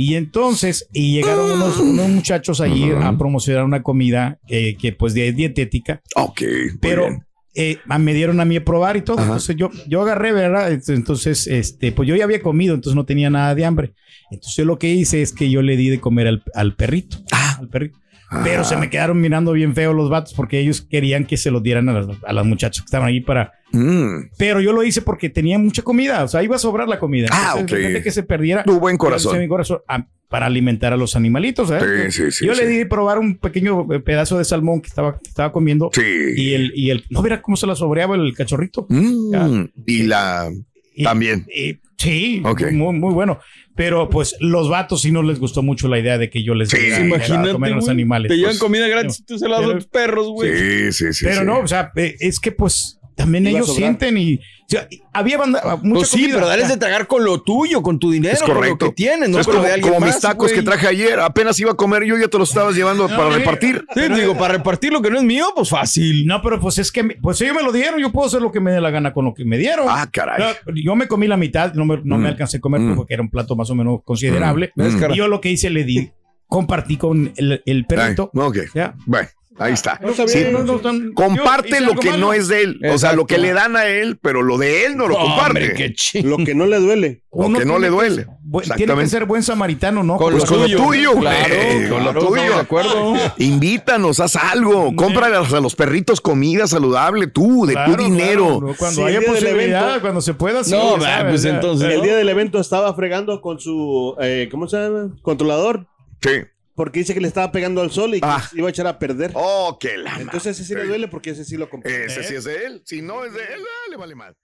Y 0.00 0.14
entonces, 0.14 0.88
y 0.92 1.14
llegaron 1.14 1.50
unos, 1.50 1.78
unos 1.78 2.08
muchachos 2.08 2.60
allí 2.60 2.92
Ujú. 2.92 3.02
a 3.02 3.18
promocionar 3.18 3.64
una 3.64 3.82
comida 3.82 4.38
eh, 4.46 4.76
que 4.76 4.92
pues 4.92 5.12
de 5.12 5.32
dietética, 5.32 6.02
Ok. 6.14 6.42
pero 6.80 7.08
eh, 7.52 7.78
me 7.98 8.14
dieron 8.14 8.38
a 8.38 8.44
mí 8.44 8.54
a 8.56 8.64
probar 8.64 8.96
y 8.96 9.02
todo. 9.02 9.20
Entonces 9.20 9.56
yo, 9.56 9.70
yo 9.88 10.02
agarré, 10.02 10.30
¿verdad? 10.32 10.70
Entonces, 10.86 11.48
este, 11.48 11.90
pues 11.90 12.08
yo 12.08 12.14
ya 12.14 12.22
había 12.22 12.40
comido, 12.40 12.76
entonces 12.76 12.94
no 12.94 13.06
tenía 13.06 13.28
nada 13.28 13.56
de 13.56 13.64
hambre. 13.64 13.94
Entonces 14.30 14.54
yo 14.56 14.64
lo 14.64 14.78
que 14.78 14.88
hice 14.88 15.20
es 15.20 15.32
que 15.32 15.50
yo 15.50 15.62
le 15.62 15.76
di 15.76 15.88
de 15.90 15.98
comer 15.98 16.28
al, 16.28 16.44
al 16.54 16.76
perrito. 16.76 17.16
Al 17.58 17.68
perrito. 17.68 17.98
Pero 18.44 18.62
se 18.64 18.76
me 18.76 18.90
quedaron 18.90 19.20
mirando 19.20 19.52
bien 19.52 19.74
feo 19.74 19.92
los 19.94 20.10
vatos 20.10 20.34
porque 20.34 20.58
ellos 20.60 20.82
querían 20.82 21.24
que 21.24 21.36
se 21.36 21.50
los 21.50 21.62
dieran 21.62 21.88
a 21.88 21.94
las, 22.00 22.08
a 22.26 22.32
las 22.32 22.44
muchachas 22.44 22.82
que 22.82 22.86
estaban 22.86 23.08
ahí 23.08 23.20
para... 23.20 23.52
Mm, 23.72 24.30
Pero 24.36 24.60
yo 24.60 24.72
lo 24.72 24.82
hice 24.82 25.00
porque 25.02 25.30
tenía 25.30 25.58
mucha 25.58 25.82
comida, 25.82 26.24
o 26.24 26.28
sea, 26.28 26.42
iba 26.42 26.56
a 26.56 26.58
sobrar 26.58 26.88
la 26.88 26.98
comida. 26.98 27.28
Ah, 27.30 27.54
Entonces, 27.58 27.96
ok. 27.96 28.02
que 28.02 28.10
se 28.10 28.22
perdiera... 28.22 28.64
tu 28.64 28.78
buen 28.80 28.96
corazón. 28.98 29.38
mi 29.38 29.48
corazón 29.48 29.80
para 30.28 30.44
alimentar 30.44 30.92
a 30.92 30.98
los 30.98 31.16
animalitos. 31.16 31.70
¿eh? 31.70 32.10
Sí, 32.10 32.24
sí, 32.24 32.30
sí, 32.30 32.46
yo 32.46 32.52
le 32.52 32.66
di 32.66 32.84
probar 32.84 33.18
un 33.18 33.36
pequeño 33.38 33.90
eh, 33.94 34.00
pedazo 34.00 34.36
de 34.36 34.44
salmón 34.44 34.82
que 34.82 34.88
estaba, 34.88 35.16
que 35.18 35.28
estaba 35.28 35.50
comiendo 35.52 35.88
Sí. 35.94 36.02
y 36.36 36.52
el, 36.52 36.72
y 36.74 36.90
el, 36.90 37.04
no 37.08 37.22
verá 37.22 37.40
cómo 37.40 37.56
se 37.56 37.66
la 37.66 37.74
sobreaba 37.74 38.14
el 38.14 38.34
cachorrito. 38.34 38.86
Mm, 38.90 39.64
y 39.86 40.02
la. 40.02 40.50
Y- 40.94 41.04
También. 41.04 41.46
y- 41.54 41.78
sí, 41.98 42.42
Ok. 42.44 42.70
muy, 42.72 42.94
muy 42.96 43.12
bueno. 43.12 43.38
Pero 43.74 44.08
pues 44.10 44.34
los 44.40 44.68
vatos 44.68 45.02
sí 45.02 45.12
no 45.12 45.22
les 45.22 45.38
gustó 45.38 45.62
mucho 45.62 45.86
la 45.86 45.98
idea 46.00 46.18
de 46.18 46.30
que 46.30 46.42
yo 46.42 46.54
les 46.54 46.68
Sí. 46.70 46.76
a 46.92 47.52
comer 47.52 47.72
a 47.72 47.76
los 47.76 47.88
animales. 47.88 48.28
Te 48.28 48.36
llevan 48.36 48.50
Pues, 48.50 48.58
comida 48.58 48.88
gratis 48.88 49.20
y 49.20 49.24
tú 49.24 49.38
se 49.38 49.48
la 49.48 49.60
das 49.60 49.70
a 49.70 49.74
los 49.74 49.86
perros, 49.86 50.26
güey. 50.28 50.50
Sí, 50.90 50.92
sí, 50.92 51.12
sí. 51.12 51.24
pero 51.26 51.40
sí. 51.40 51.46
no, 51.46 51.60
o 51.60 51.66
sea, 51.68 51.92
eh, 51.94 52.16
es 52.18 52.40
que 52.40 52.50
pues 52.50 52.97
también 53.18 53.44
Iba 53.46 53.58
ellos 53.58 53.66
sobrar. 53.66 53.82
sienten 53.82 54.16
y... 54.16 54.36
o 54.36 54.38
sea, 54.66 54.88
había 55.12 55.36
banda, 55.36 55.78
mucha 55.82 55.98
Pues 55.98 56.08
sí, 56.08 56.20
comida. 56.20 56.34
pero 56.36 56.46
dales 56.46 56.68
de 56.68 56.76
tragar 56.78 57.06
con 57.06 57.24
lo 57.24 57.42
tuyo, 57.42 57.82
con 57.82 57.98
tu 57.98 58.10
dinero, 58.10 58.32
Es 58.34 58.40
con 58.40 58.50
lo 58.50 58.54
correcto. 58.56 58.86
que 58.86 58.92
tienes, 58.92 59.28
no 59.28 59.40
es 59.40 59.46
como, 59.46 59.60
de 59.62 59.80
como 59.80 59.96
mis 59.96 60.00
más, 60.14 60.20
tacos 60.20 60.48
que 60.48 60.54
güey. 60.62 60.64
traje 60.64 60.86
ayer. 60.86 61.18
Apenas 61.20 61.58
iba 61.60 61.72
a 61.72 61.74
comer 61.74 62.04
yo, 62.04 62.16
ya 62.16 62.28
te 62.28 62.38
los 62.38 62.48
estabas 62.48 62.74
llevando 62.76 63.06
para 63.08 63.30
sí. 63.32 63.38
repartir. 63.40 63.84
Sí, 63.92 64.00
digo, 64.14 64.36
para 64.38 64.54
repartir 64.54 64.92
lo 64.92 65.02
que 65.02 65.10
no 65.10 65.18
es 65.18 65.24
mío, 65.24 65.46
pues 65.54 65.68
fácil. 65.68 66.24
No, 66.26 66.40
pero 66.40 66.58
pues 66.60 66.78
es 66.78 66.90
que, 66.92 67.02
me- 67.02 67.16
pues 67.16 67.40
ellos 67.42 67.54
me 67.56 67.62
lo 67.62 67.72
dieron, 67.72 68.00
yo 68.00 68.10
puedo 68.12 68.26
hacer 68.28 68.40
lo 68.40 68.50
que 68.52 68.60
me 68.60 68.70
dé 68.70 68.80
la 68.80 68.90
gana 68.90 69.12
con 69.12 69.24
lo 69.24 69.34
que 69.34 69.44
me 69.44 69.58
dieron. 69.58 69.86
Ah, 69.90 70.08
caray. 70.10 70.38
Yo, 70.66 70.72
yo 70.84 70.96
me 70.96 71.08
comí 71.08 71.26
la 71.26 71.36
mitad, 71.36 71.74
no 71.74 71.84
me, 71.84 71.96
no 72.04 72.16
me 72.16 72.24
Mm. 72.28 72.32
alcancé 72.32 72.56
a 72.58 72.60
comer 72.60 72.80
Mm. 72.80 72.94
porque 72.96 73.14
era 73.14 73.22
un 73.22 73.30
plato 73.30 73.56
más 73.56 73.68
o 73.70 73.74
menos 73.74 74.00
considerable. 74.04 74.72
Mm. 74.76 74.82
Mm. 74.82 75.12
Y 75.12 75.16
yo 75.16 75.28
lo 75.28 75.40
que 75.40 75.50
hice, 75.50 75.70
le 75.70 75.84
di, 75.84 76.10
compartí 76.46 76.96
con 76.96 77.32
el, 77.36 77.62
el 77.66 77.84
perrito. 77.84 78.30
Ay, 78.34 78.40
ok. 78.40 78.56
Ya. 78.74 78.94
Bueno, 79.06 79.28
ahí 79.58 79.72
está. 79.72 79.98
No 80.02 80.10
está 80.10 80.26
Sí, 80.28 80.38
bien. 80.38 80.52
No, 80.52 80.62
no, 80.64 80.78
tan- 80.80 81.12
Comparte 81.12 81.80
lo 81.80 81.94
que 81.94 82.10
malo. 82.10 82.26
no 82.26 82.32
es 82.32 82.48
de 82.48 82.62
él. 82.62 82.80
O 82.92 82.98
sea, 82.98 83.12
lo 83.12 83.26
que 83.26 83.38
le 83.38 83.52
dan 83.52 83.76
a 83.76 83.86
él, 83.86 84.18
pero 84.20 84.42
lo 84.42 84.58
de 84.58 84.86
él 84.86 84.96
no 84.96 85.08
lo 85.08 85.16
comparte. 85.16 85.60
Hombre, 85.62 85.74
qué 85.74 85.92
chi- 85.94 86.22
Lo 86.22 86.36
que 86.38 86.54
no 86.54 86.66
le 86.66 86.78
duele. 86.78 87.22
Lo 87.32 87.52
que 87.58 87.64
no 87.64 87.78
le 87.78 87.88
duele. 87.88 88.26
bu- 88.44 88.74
tiene 88.76 88.94
que 88.96 89.06
ser 89.06 89.26
buen 89.26 89.42
samaritano, 89.42 90.02
¿no? 90.02 90.16
Con 90.16 90.32
Pues 90.32 90.44
lo 90.50 90.56
con 90.58 90.70
lo 90.70 90.76
tuyo. 90.84 91.12
güey. 91.12 91.20
Claro, 91.22 91.54
Con 91.90 92.04
lo 92.04 92.10
claro, 92.12 92.26
tuyo. 92.26 92.42
de 92.42 92.54
acuerdo. 92.60 93.14
Invítanos, 93.36 94.20
haz 94.20 94.36
algo. 94.36 94.94
Cómprales 94.96 95.52
a 95.52 95.60
los 95.60 95.74
perritos 95.74 96.20
comida 96.20 96.66
saludable, 96.66 97.26
tú, 97.26 97.66
de 97.66 97.74
Claro, 97.74 97.96
tu 97.96 98.02
dinero. 98.02 98.58
claro, 98.60 98.74
cuando 98.78 99.00
Sí, 99.02 99.06
haya 99.06 99.20
posibilidad, 99.26 99.82
evento. 99.88 100.00
cuando 100.00 100.20
se 100.20 100.34
pueda. 100.34 100.64
sí, 100.64 100.72
No, 100.72 101.00
sabes, 101.00 101.26
pues 101.30 101.42
ya. 101.42 101.50
entonces- 101.50 101.92
El 101.94 102.02
día 102.02 102.16
del 102.16 102.28
evento 102.28 102.58
estaba 102.60 102.92
fregando 102.94 103.40
con 103.40 103.58
su, 103.60 104.14
eh, 104.20 104.48
¿cómo 104.50 104.66
se 104.68 104.76
llama? 104.78 105.10
Controlador. 105.22 105.86
Sí. 106.22 106.30
Porque 106.78 107.00
dice 107.00 107.12
que 107.12 107.20
le 107.20 107.26
estaba 107.26 107.50
pegando 107.50 107.80
al 107.82 107.90
sol 107.90 108.14
y 108.14 108.20
que 108.20 108.26
Ah. 108.26 108.40
se 108.40 108.56
iba 108.56 108.68
a 108.68 108.70
echar 108.70 108.86
a 108.86 109.00
perder. 109.00 109.32
Oh, 109.34 109.76
qué 109.80 109.98
la 109.98 110.14
Entonces 110.20 110.56
ese 110.60 110.64
sí 110.64 110.76
le 110.76 110.84
duele 110.86 111.08
porque 111.08 111.30
ese 111.30 111.44
sí 111.44 111.56
lo 111.56 111.68
compré. 111.68 112.04
Ese 112.04 112.22
sí 112.22 112.36
es 112.36 112.44
de 112.44 112.66
él. 112.66 112.82
Si 112.86 113.02
no 113.02 113.24
es 113.24 113.32
de 113.32 113.40
él, 113.40 113.60
ah, 113.60 113.90
le 113.90 113.96
vale 113.96 114.14
mal. 114.14 114.36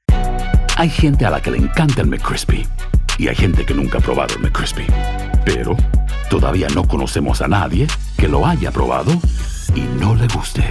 Hay 0.77 0.91
gente 0.91 1.25
a 1.25 1.31
la 1.31 1.41
que 1.41 1.53
le 1.53 1.59
encanta 1.59 2.01
el 2.01 2.09
McCrispy 2.09 2.67
y 3.19 3.29
hay 3.29 3.37
gente 3.37 3.65
que 3.65 3.73
nunca 3.73 3.99
ha 3.99 4.01
probado 4.01 4.35
el 4.35 4.41
McCrispy. 4.41 4.85
Pero 5.45 5.77
todavía 6.29 6.67
no 6.75 6.89
conocemos 6.89 7.41
a 7.41 7.47
nadie 7.47 7.87
que 8.19 8.27
lo 8.27 8.45
haya 8.45 8.73
probado 8.73 9.13
y 9.77 9.83
no 10.01 10.17
le 10.17 10.27
guste. 10.27 10.65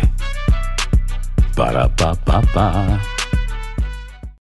Para 1.56 1.88
pa 1.96 2.14
pa 2.14 2.42
pa. 2.42 3.00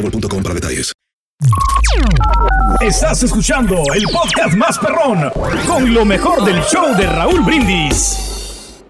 boostmobile.com 0.00 0.42
para 0.42 0.54
detalles. 0.54 0.92
Estás 2.80 3.22
escuchando 3.22 3.82
el 3.94 4.04
podcast 4.04 4.54
más 4.54 4.78
perrón 4.78 5.30
con 5.66 5.92
lo 5.92 6.04
mejor 6.04 6.44
del 6.44 6.60
show 6.62 6.94
de 6.96 7.06
Raúl 7.06 7.40
Brindis. 7.42 8.82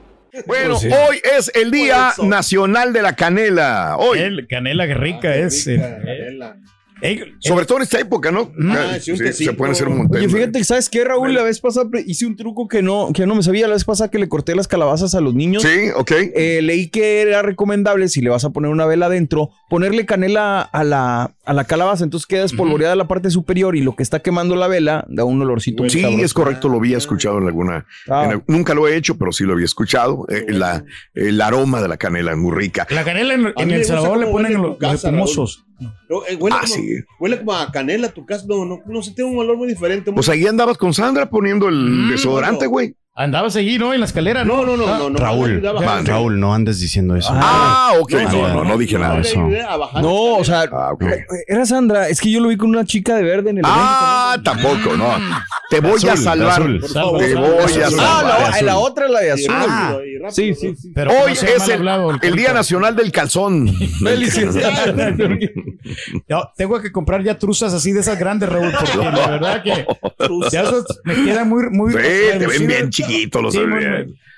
Bueno, 0.47 0.71
Pues 0.79 0.81
sí. 0.83 0.88
hoy 0.88 1.21
es 1.38 1.50
el 1.55 1.71
Día. 1.71 2.12
Nacional 2.23 2.93
de 2.93 3.02
la 3.02 3.14
Canela. 3.17 3.97
Hoy. 3.99 4.19
El 4.21 4.47
canela 4.49 4.87
que 4.87 4.95
rica 4.95 5.35
es. 5.35 5.67
eh, 5.67 5.76
Canela. 5.79 6.57
Eh, 7.02 7.35
Sobre 7.38 7.66
todo 7.66 7.78
en 7.78 7.83
esta 7.85 7.99
época, 8.00 8.30
¿no? 8.30 8.52
Ah, 8.71 8.97
sí, 9.00 9.12
un 9.12 9.19
Sí, 9.19 9.25
tecito. 9.25 9.50
se 9.50 9.57
pueden 9.57 9.73
hacer 9.73 9.88
un 9.88 9.99
montón. 9.99 10.19
Oye, 10.19 10.28
fíjate 10.28 10.59
que 10.59 10.64
sabes 10.64 10.88
qué, 10.88 11.04
Raúl, 11.04 11.35
la 11.35 11.42
vez 11.42 11.61
pasada 11.61 11.88
hice 12.07 12.26
un 12.26 12.37
truco 12.37 12.69
que 12.69 12.83
no, 12.83 13.11
que 13.14 13.26
no 13.26 13.35
me 13.35 13.42
sabía. 13.42 13.66
La 13.69 13.75
vez 13.75 13.85
pasada 13.85 14.11
que 14.11 14.19
le 14.19 14.28
corté 14.28 14.54
las 14.54 14.69
calabazas 14.69 15.14
a 15.14 15.21
los 15.21 15.35
niños. 15.35 15.62
Sí, 15.62 15.90
ok. 15.95 16.11
Eh, 16.35 16.61
leí 16.62 16.88
que 16.88 17.23
era 17.23 17.42
recomendable, 17.42 18.09
si 18.09 18.21
le 18.21 18.30
vas 18.30 18.45
a 18.45 18.50
poner 18.50 18.71
una 18.71 18.87
vela 18.87 19.07
adentro, 19.07 19.50
ponerle 19.69 20.07
canela 20.07 20.61
a 20.62 20.85
la, 20.85 21.35
a 21.45 21.52
la 21.52 21.64
calabaza. 21.64 22.04
Entonces 22.04 22.26
queda 22.26 22.45
espolvoreada 22.45 22.97
la 22.97 23.09
parte 23.09 23.30
superior 23.30 23.76
y 23.76 23.80
lo 23.83 23.97
que 23.97 24.02
está 24.02 24.21
quemando 24.21 24.57
la 24.57 24.69
vela 24.69 25.04
da 25.09 25.25
un 25.25 25.40
olorcito. 25.42 25.88
Sí, 25.88 26.00
sabroso. 26.02 26.25
es 26.25 26.35
correcto, 26.35 26.69
lo 26.69 26.78
había 26.78 26.97
escuchado 26.99 27.38
en 27.38 27.47
alguna. 27.47 27.87
Ah. 28.09 28.30
en 28.33 28.42
nunca 28.47 28.75
lo 28.75 28.87
he 28.88 28.97
hecho, 28.97 29.16
pero 29.16 29.33
sí 29.33 29.45
lo 29.45 29.52
había 29.54 29.64
escuchado. 29.64 30.26
Eh, 30.28 30.47
la- 30.49 30.85
el 31.14 31.40
aroma 31.40 31.80
de 31.83 31.88
la 31.88 31.97
canela 31.97 32.33
es 32.33 32.37
muy 32.38 32.54
rica. 32.57 32.87
la 32.90 33.04
canela 33.04 33.35
en, 33.35 33.71
El 33.71 33.85
Salvador 33.85 34.19
le 34.19 34.26
ponen 34.26 34.54
los, 34.54 34.76
los 34.80 34.95
espumosos. 34.95 35.64
No, 36.08 36.25
eh, 36.26 36.37
huele, 36.38 36.56
Ah, 36.56 36.62
como, 36.62 36.75
sí. 36.75 36.88
huele 37.18 37.38
como 37.38 37.52
a 37.54 37.70
canela 37.72 38.08
tu 38.10 38.26
casa. 38.26 38.44
No, 38.49 38.64
no, 38.64 38.80
no 38.84 39.02
sé, 39.02 39.12
tiene 39.14 39.30
un 39.30 39.38
olor 39.38 39.56
muy 39.56 39.68
diferente. 39.68 40.10
muy- 40.10 40.16
Pues 40.16 40.28
ahí 40.28 40.46
andabas 40.46 40.76
con 40.76 40.92
Sandra 40.92 41.28
poniendo 41.30 41.68
el 41.68 41.76
Mm, 41.76 42.10
desodorante, 42.10 42.66
güey. 42.66 42.94
Andabas 43.12 43.57
allí, 43.57 43.76
¿no? 43.76 43.93
En 43.93 44.00
la 44.00 44.07
escalera, 44.07 44.45
¿no? 44.45 44.64
no, 44.64 44.76
no, 44.76 44.87
no, 44.87 44.95
Ah, 44.95 44.99
no, 44.99 45.11
no. 45.11 45.19
Raúl, 45.19 45.61
bajar. 45.61 46.05
Raúl, 46.07 46.38
no 46.40 46.55
andes 46.55 46.79
diciendo 46.81 47.17
eso. 47.17 47.31
Ah, 47.35 47.93
ok. 48.00 48.12
No, 48.12 48.31
No, 48.33 48.49
no, 48.55 48.64
no 48.64 48.79
dije 48.79 48.99
nada. 48.99 49.17
le 49.17 49.21
eso. 49.23 49.40
No, 50.00 50.37
o 50.37 50.45
sea, 50.45 50.62
Ah, 50.73 50.93
ok. 50.93 51.02
era 51.49 51.67
Sandra. 51.67 52.09
Es 52.09 52.21
que 52.21 52.31
yo 52.31 52.40
lo 52.40 52.49
vi 52.49 52.57
con 52.57 52.71
una 52.71 52.85
chica 52.85 53.17
de 53.17 53.23
verde 53.25 53.50
en 53.50 53.59
el 53.59 53.64
Ah, 53.67 54.37
tampoco, 54.45 54.97
no. 54.97 55.09
Te 55.69 55.81
voy 55.81 56.00
a 56.09 56.17
salvar. 56.17 56.62
azul. 56.62 56.81
Por 56.81 56.90
favor, 56.90 57.19
Te 57.21 57.35
voy 57.35 57.59
a 57.59 57.69
Salva. 57.69 57.99
Ah, 58.00 58.21
salvar. 58.21 58.50
la, 58.55 58.62
la 58.62 58.79
otra, 58.79 59.09
la 59.09 59.21
de 59.21 59.33
azul. 59.33 59.55
rápido, 59.55 60.31
sí, 60.31 60.55
sí, 60.55 60.75
sí. 60.76 60.93
pero 60.95 61.11
Hoy 61.11 61.33
es 61.33 61.43
el, 61.43 61.73
hablado, 61.73 62.11
el 62.12 62.21
Carita. 62.21 62.37
Día 62.38 62.52
Nacional 62.52 62.95
del 62.97 63.11
Calzón. 63.12 63.69
Felicidades. 64.02 64.95
No, 66.29 66.50
tengo 66.57 66.81
que 66.81 66.90
comprar 66.93 67.23
ya 67.23 67.37
truzas 67.38 67.73
así 67.75 67.93
de 67.93 68.00
esas 68.00 68.19
grandes, 68.19 68.49
Raúl, 68.49 68.73
porque 68.73 68.97
la 68.99 69.29
verdad 69.29 69.62
que 69.62 69.87
ya 70.52 70.64
me 71.05 71.14
quedan 71.25 71.49
muy, 71.49 71.69
muy 71.71 71.93
Sí, 71.93 71.99
te 72.38 72.47
ven 72.47 72.67
bien 72.67 72.90
chiquitos 73.02 73.42
los 73.42 73.54
Sí, 73.54 73.61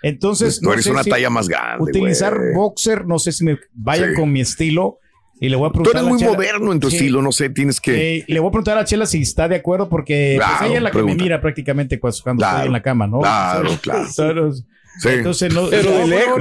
Entonces, 0.02 0.58
Tú 0.60 0.66
no 0.66 0.72
eres 0.72 0.84
sé 0.84 0.90
una 0.90 1.02
si 1.04 1.10
talla 1.10 1.30
más 1.30 1.48
grande. 1.48 1.82
utilizar 1.84 2.36
boxer, 2.54 3.06
no 3.06 3.18
sé 3.18 3.32
si 3.32 3.44
me 3.44 3.58
vayan 3.72 4.10
Sí. 4.10 4.14
con 4.16 4.32
mi 4.32 4.40
estilo 4.40 4.98
y 5.40 5.48
le 5.48 5.56
voy 5.56 5.66
a 5.68 5.72
Tú 5.72 5.82
preguntar 5.82 5.94
eres 5.94 6.02
a 6.02 6.04
la 6.04 6.10
muy 6.10 6.18
Chela- 6.20 6.32
moderno 6.32 6.72
en 6.72 6.80
tu 6.80 6.90
Sí. 6.90 6.96
estilo, 6.96 7.22
no 7.22 7.30
sé, 7.32 7.50
tienes 7.50 7.80
que. 7.80 8.18
Eh, 8.18 8.24
le 8.26 8.40
voy 8.40 8.48
a 8.48 8.50
preguntar 8.52 8.78
a 8.78 8.84
Chela 8.84 9.06
si 9.06 9.22
está 9.22 9.46
de 9.48 9.56
acuerdo 9.56 9.88
porque 9.88 10.34
pues, 10.38 10.48
Claro, 10.48 10.66
ella 10.66 10.76
es 10.76 10.82
la 10.82 10.90
que 10.90 10.94
pregunta. 10.94 11.16
me 11.16 11.22
mira 11.22 11.40
prácticamente 11.40 12.00
cuando, 12.00 12.18
Claro, 12.38 12.56
estoy 12.56 12.66
en 12.66 12.72
la 12.72 12.82
cama, 12.82 13.06
¿no? 13.06 13.20
claro, 13.20 13.70
claro. 13.82 14.00
Entonces, 14.08 14.64
Sí. 15.00 15.08
entonces 15.08 15.54
no, 15.54 15.70
Pero 15.70 15.90
de 15.90 15.98
no, 16.00 16.06
lejos, 16.06 16.38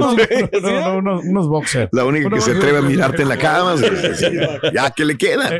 no, 0.62 1.00
no, 1.00 1.20
unos, 1.20 1.48
boxers. 1.48 1.88
La 1.92 2.04
única 2.04 2.28
que 2.28 2.40
se 2.40 2.50
atreve 2.50 2.78
a 2.78 2.82
mirarte 2.82 3.22
en 3.22 3.28
la 3.28 3.38
cama. 3.38 3.76
Ya 4.74 4.90
que 4.90 5.04
le 5.06 5.16
queda. 5.16 5.50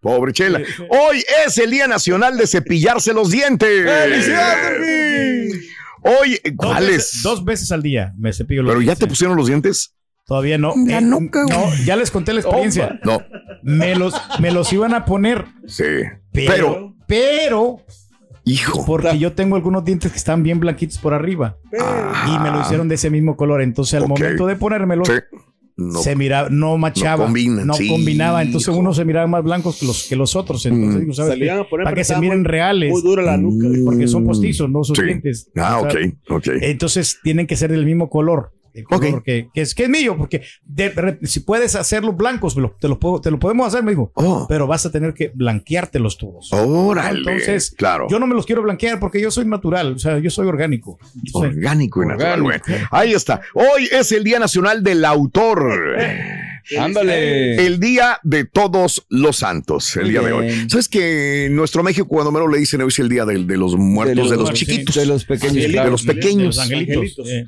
Pobre 0.00 0.32
Chela. 0.32 0.60
Hoy 0.90 1.24
es 1.46 1.56
el 1.58 1.70
Día 1.70 1.86
Nacional 1.86 2.36
de 2.36 2.46
cepillarse 2.46 3.14
los 3.14 3.30
dientes. 3.30 3.86
Hoy, 3.88 5.52
Dos 6.04 6.54
¿cuál 6.56 6.86
veces, 6.86 7.14
es? 7.16 7.22
dos 7.22 7.44
veces 7.44 7.72
al 7.72 7.82
día 7.82 8.12
me 8.18 8.32
cepillo 8.32 8.62
los 8.62 8.72
Pero 8.74 8.82
ya 8.82 8.94
te 8.96 9.06
pusieron 9.06 9.36
los 9.36 9.46
dientes. 9.46 9.94
Todavía 10.26 10.56
no. 10.58 10.72
Ya 10.86 10.98
Eh, 10.98 11.02
nunca, 11.02 11.42
no, 11.48 11.64
ya 11.84 11.96
les 11.96 12.10
conté 12.10 12.32
la 12.32 12.40
experiencia. 12.40 12.98
No, 13.04 13.20
Me 13.62 13.94
los, 13.94 14.14
me 14.40 14.50
los 14.52 14.72
iban 14.72 14.94
a 14.94 15.04
poner, 15.04 15.44
sí. 15.66 15.84
pero, 16.32 16.54
Pero, 16.54 16.96
pero, 17.06 17.76
hijo. 18.44 18.84
porque 18.86 19.18
yo 19.18 19.32
tengo 19.32 19.56
algunos 19.56 19.84
dientes 19.84 20.10
que 20.12 20.18
están 20.18 20.42
bien 20.42 20.60
blanquitos 20.60 20.98
por 20.98 21.12
arriba 21.14 21.56
y 22.26 22.38
me 22.38 22.50
lo 22.50 22.60
hicieron 22.60 22.88
de 22.88 22.94
ese 22.96 23.10
mismo 23.10 23.36
color. 23.36 23.60
Entonces, 23.62 23.94
al 23.94 24.04
Ah. 24.04 24.08
Momento 24.08 24.46
de 24.46 24.56
ponérmelo, 24.56 25.04
Sí. 25.04 25.12
No. 25.76 25.98
se 25.98 26.14
miraba, 26.14 26.48
no 26.50 26.78
machaba, 26.78 27.16
No 27.16 27.24
combinan, 27.24 27.66
no 27.66 27.74
sí, 27.74 27.88
combinaba. 27.88 28.42
Entonces, 28.42 28.68
hijo. 28.68 28.78
unos 28.78 28.94
se 28.96 29.04
miraban 29.04 29.28
más 29.30 29.42
blancos 29.42 29.76
que 29.80 29.86
los, 29.86 30.04
que 30.08 30.14
los 30.14 30.36
otros. 30.36 30.64
Entonces, 30.66 30.96
Mm. 30.96 31.00
digo, 31.00 31.14
¿sabes 31.14 31.32
Salían 31.32 31.56
qué? 31.58 31.62
a 31.62 31.68
poner 31.68 31.84
Para 31.84 31.96
que 31.96 32.04
se 32.04 32.16
miren 32.18 32.38
muy- 32.42 32.46
reales, 32.46 32.90
Muy 32.92 33.02
dura 33.02 33.22
la 33.24 33.36
nuca. 33.36 33.66
porque 33.84 34.06
son 34.06 34.24
postizos, 34.24 34.70
no 34.70 34.84
sus 34.84 34.96
Sí. 34.96 35.04
dientes. 35.04 35.50
Ah, 35.56 35.80
O 35.80 35.84
ok, 35.86 35.94
ok. 36.30 36.46
Entonces 36.60 37.18
tienen 37.24 37.48
que 37.48 37.56
ser 37.56 37.72
del 37.72 37.84
mismo 37.84 38.08
color. 38.08 38.52
El 38.74 38.84
color 38.84 39.14
Ok. 39.14 39.22
que, 39.24 39.48
que 39.54 39.60
es, 39.60 39.74
que 39.74 39.84
es 39.84 39.88
mío, 39.88 40.16
porque 40.18 40.42
de 40.64 40.88
re- 40.90 41.18
si 41.22 41.40
puedes 41.40 41.76
hacerlos 41.76 42.16
blancos, 42.16 42.56
te, 42.80 42.88
lo 42.88 42.98
puedo- 42.98 43.20
te 43.20 43.30
lo 43.30 43.38
podemos 43.38 43.66
hacer, 43.68 43.82
me 43.84 43.92
dijo. 43.92 44.10
Oh, 44.14 44.46
Pero 44.48 44.66
vas 44.66 44.84
a 44.84 44.90
tener 44.90 45.14
que 45.14 45.30
blanqueártelos 45.32 46.18
todos. 46.18 46.52
órale. 46.52 47.18
Entonces, 47.20 47.70
claro. 47.70 48.06
Yo 48.10 48.18
no 48.18 48.26
me 48.26 48.34
los 48.34 48.44
quiero 48.46 48.62
blanquear 48.62 48.98
porque 48.98 49.20
yo 49.20 49.30
soy 49.30 49.46
natural, 49.46 49.92
o 49.94 49.98
sea, 49.98 50.18
yo 50.18 50.28
soy 50.30 50.46
orgánico. 50.48 50.98
Orgánico 51.32 52.02
y 52.02 52.06
natural, 52.06 52.42
güey. 52.42 52.58
Ahí 52.90 53.12
está. 53.12 53.40
Hoy 53.54 53.88
es 53.92 54.10
el 54.12 54.24
Día 54.24 54.38
Nacional 54.38 54.82
del 54.82 55.04
Autor. 55.04 55.96
Ándale. 56.78 57.64
El 57.66 57.78
Día 57.80 58.18
de 58.22 58.44
Todos 58.44 59.04
los 59.08 59.36
Santos, 59.36 59.96
el 59.96 60.02
Muy 60.04 60.10
día 60.12 60.20
de 60.22 60.32
hoy. 60.32 60.66
¿Sabes 60.68 60.88
que 60.88 61.46
en 61.46 61.56
nuestro 61.56 61.82
México, 61.82 62.06
cuando 62.08 62.32
menos 62.32 62.50
le 62.50 62.58
dicen, 62.58 62.80
hoy 62.82 62.88
es 62.88 62.98
el 62.98 63.08
Día 63.08 63.24
del- 63.24 63.46
de, 63.46 63.56
los 63.56 63.76
muertos, 63.76 64.30
de 64.30 64.36
los, 64.36 64.52
chiquitos? 64.52 64.94
De 64.94 65.06
los 65.06 65.24
pequeños. 65.24 65.54
de 65.54 65.68
claro. 65.68 65.90
los 65.90 66.04
de 66.04 66.14
pequeños. 66.14 66.56
los 66.56 66.58
angelitos. 66.58 66.96
Angelitos. 66.96 67.26
Sí, 67.28 67.44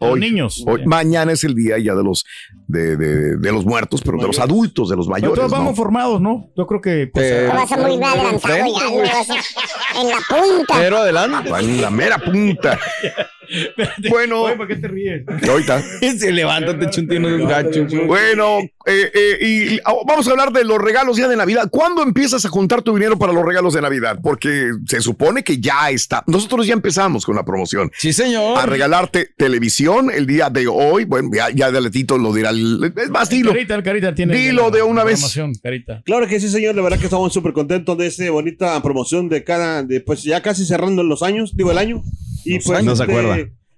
Los 0.00 0.10
hoy, 0.12 0.20
niños. 0.20 0.64
hoy- 0.66 0.84
mañana 0.86 1.32
es 1.32 1.44
el 1.44 1.54
día 1.54 1.78
ya 1.78 1.94
de 1.94 2.04
los 2.04 2.24
de, 2.68 2.96
de- 2.96 3.36
de 3.36 3.52
los 3.52 3.64
muertos, 3.64 4.00
pero 4.04 4.18
de 4.18 4.26
los 4.28 4.38
adultos, 4.38 4.88
de 4.90 4.96
los 4.96 5.06
Pero 5.06 5.12
mayores. 5.12 5.34
todos 5.36 5.50
¿no? 5.50 5.58
vamos 5.58 5.76
formados, 5.76 6.20
¿no? 6.20 6.50
Yo 6.56 6.66
creo 6.66 6.80
que. 6.80 7.08
pues, 7.12 7.26
Eh, 7.30 7.46
vas 7.48 7.72
a 7.72 7.76
muy 7.76 7.90
bien 7.90 8.04
adelantado 8.04 8.54
ya, 8.54 10.00
en 10.00 10.08
la 10.08 10.16
punta. 10.28 10.74
Pero 10.78 10.98
adelante. 10.98 11.50
Va 11.50 11.60
en 11.60 11.80
la 11.80 11.90
mera 11.90 12.18
punta. 12.18 12.78
Bueno, 14.08 14.42
Oye, 14.42 14.56
¿por 14.56 14.68
qué 14.68 14.76
te 14.76 14.88
ríes? 14.88 15.22
ahorita. 15.48 15.82
Se 16.18 16.32
levántate, 16.32 16.90
chuntino 16.90 17.28
de 17.28 17.34
un 17.36 17.48
gacho. 17.48 17.86
Bueno, 18.06 18.58
eh, 18.86 19.10
eh, 19.14 19.38
y 19.46 19.78
ah, 19.84 19.92
vamos 20.06 20.26
a 20.28 20.30
hablar 20.30 20.52
de 20.52 20.64
los 20.64 20.78
regalos 20.78 21.16
ya 21.16 21.28
de 21.28 21.36
Navidad. 21.36 21.68
¿Cuándo 21.70 22.02
empiezas 22.02 22.44
a 22.44 22.48
juntar 22.48 22.82
tu 22.82 22.94
dinero 22.94 23.18
para 23.18 23.32
los 23.32 23.44
regalos 23.44 23.74
de 23.74 23.80
Navidad? 23.82 24.18
Porque 24.22 24.70
se 24.86 25.00
supone 25.00 25.42
que 25.42 25.58
ya 25.58 25.90
está. 25.90 26.22
Nosotros 26.26 26.66
ya 26.66 26.74
empezamos 26.74 27.24
con 27.26 27.36
la 27.36 27.44
promoción. 27.44 27.90
Sí, 27.96 28.12
señor. 28.12 28.58
A 28.58 28.66
regalarte 28.66 29.30
televisión 29.36 30.10
el 30.10 30.26
día 30.26 30.50
de 30.50 30.66
hoy. 30.66 31.04
Bueno, 31.04 31.30
ya, 31.32 31.50
ya 31.50 31.70
de 31.70 31.80
letito 31.80 32.18
lo 32.18 32.32
dirá. 32.32 32.50
el- 32.50 32.92
Es 32.96 33.10
más, 33.10 33.28
dilo. 33.28 33.52
Carita, 33.52 33.74
el 33.74 33.82
Carita 33.82 34.14
tiene. 34.14 34.34
Dilo 34.36 34.64
la 34.64 34.76
de 34.76 34.82
una 34.82 35.04
vez. 35.04 35.38
Carita. 35.62 36.02
Claro 36.04 36.26
que 36.26 36.38
sí, 36.40 36.48
señor. 36.48 36.74
La 36.74 36.82
verdad 36.82 36.98
que 36.98 37.04
estamos 37.04 37.32
súper 37.32 37.52
contentos 37.52 37.96
de 37.98 38.06
esta 38.06 38.30
bonita 38.30 38.80
promoción 38.82 39.28
de 39.28 39.44
cada, 39.44 39.82
de, 39.82 40.00
pues 40.00 40.22
ya 40.22 40.40
casi 40.42 40.64
cerrando 40.64 41.02
los 41.02 41.22
años, 41.22 41.56
digo 41.56 41.70
el 41.70 41.78
año. 41.78 42.02
Y 42.44 42.54
Los 42.56 42.64
pues. 42.64 42.84
No 42.84 42.96
se 42.96 43.02
este, 43.02 43.12
acuerda. 43.12 43.36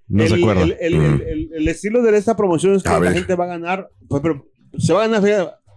No 0.09 0.23
el, 0.23 0.28
se 0.28 0.35
acuerda. 0.37 0.62
El, 0.62 0.76
el- 0.81 0.95
el- 0.95 1.23
el- 1.23 1.50
el 1.54 1.69
estilo 1.69 2.02
de 2.02 2.16
esta 2.16 2.37
promoción 2.37 2.75
es 2.75 2.83
que 2.83 2.88
A 2.88 2.95
la 2.95 2.99
ver. 3.00 3.12
gente 3.14 3.35
va 3.35 3.45
a 3.45 3.49
ganar, 3.49 3.88
pues, 4.09 4.21
pero 4.23 4.45
se 4.78 4.92
va 4.92 5.04
a 5.04 5.09
ganar, 5.09 5.28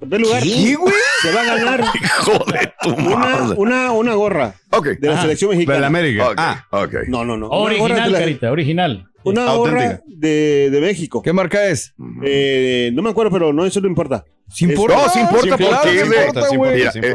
en 0.02 0.10
primer 0.10 0.22
lugar, 0.22 0.44
se 0.44 1.32
va 1.34 1.42
a 1.42 1.46
ganar 1.56 1.80
Hijo 2.04 2.46
de 2.52 2.72
tu 2.82 2.90
una, 2.90 3.16
madre. 3.18 3.56
una, 3.58 3.92
una 3.94 4.14
gorra 4.14 4.56
Ok. 4.72 4.88
de 5.00 5.08
la 5.10 5.22
selección 5.22 5.52
De 5.52 5.56
mexicana. 5.58 5.80
la 5.80 5.88
América. 5.88 6.28
Ok. 6.30 6.34
Ah, 6.38 6.66
ok. 6.72 6.94
No, 7.08 7.24
no, 7.24 7.38
no. 7.38 7.48
Gorra 7.48 7.64
Original, 7.76 8.06
de 8.06 8.12
la- 8.12 8.20
Carita, 8.20 8.52
original. 8.52 9.08
Una 9.24 9.46
Auténtica. 9.48 9.86
gorra 9.88 10.02
de, 10.06 10.70
de 10.70 10.82
México. 10.82 11.22
¿Qué 11.24 11.34
marca 11.34 11.66
es? 11.68 11.96
Eh, 12.24 12.92
no 12.94 13.02
me 13.02 13.10
acuerdo, 13.10 13.32
pero 13.32 13.54
no, 13.54 13.66
eso 13.66 13.82
no 13.82 13.88
importa. 13.88 14.24
¿Sí 14.48 14.66
Es- 14.66 14.72
importa? 14.72 14.96
No, 14.96 15.10
sí 15.10 15.20
importa 15.20 15.56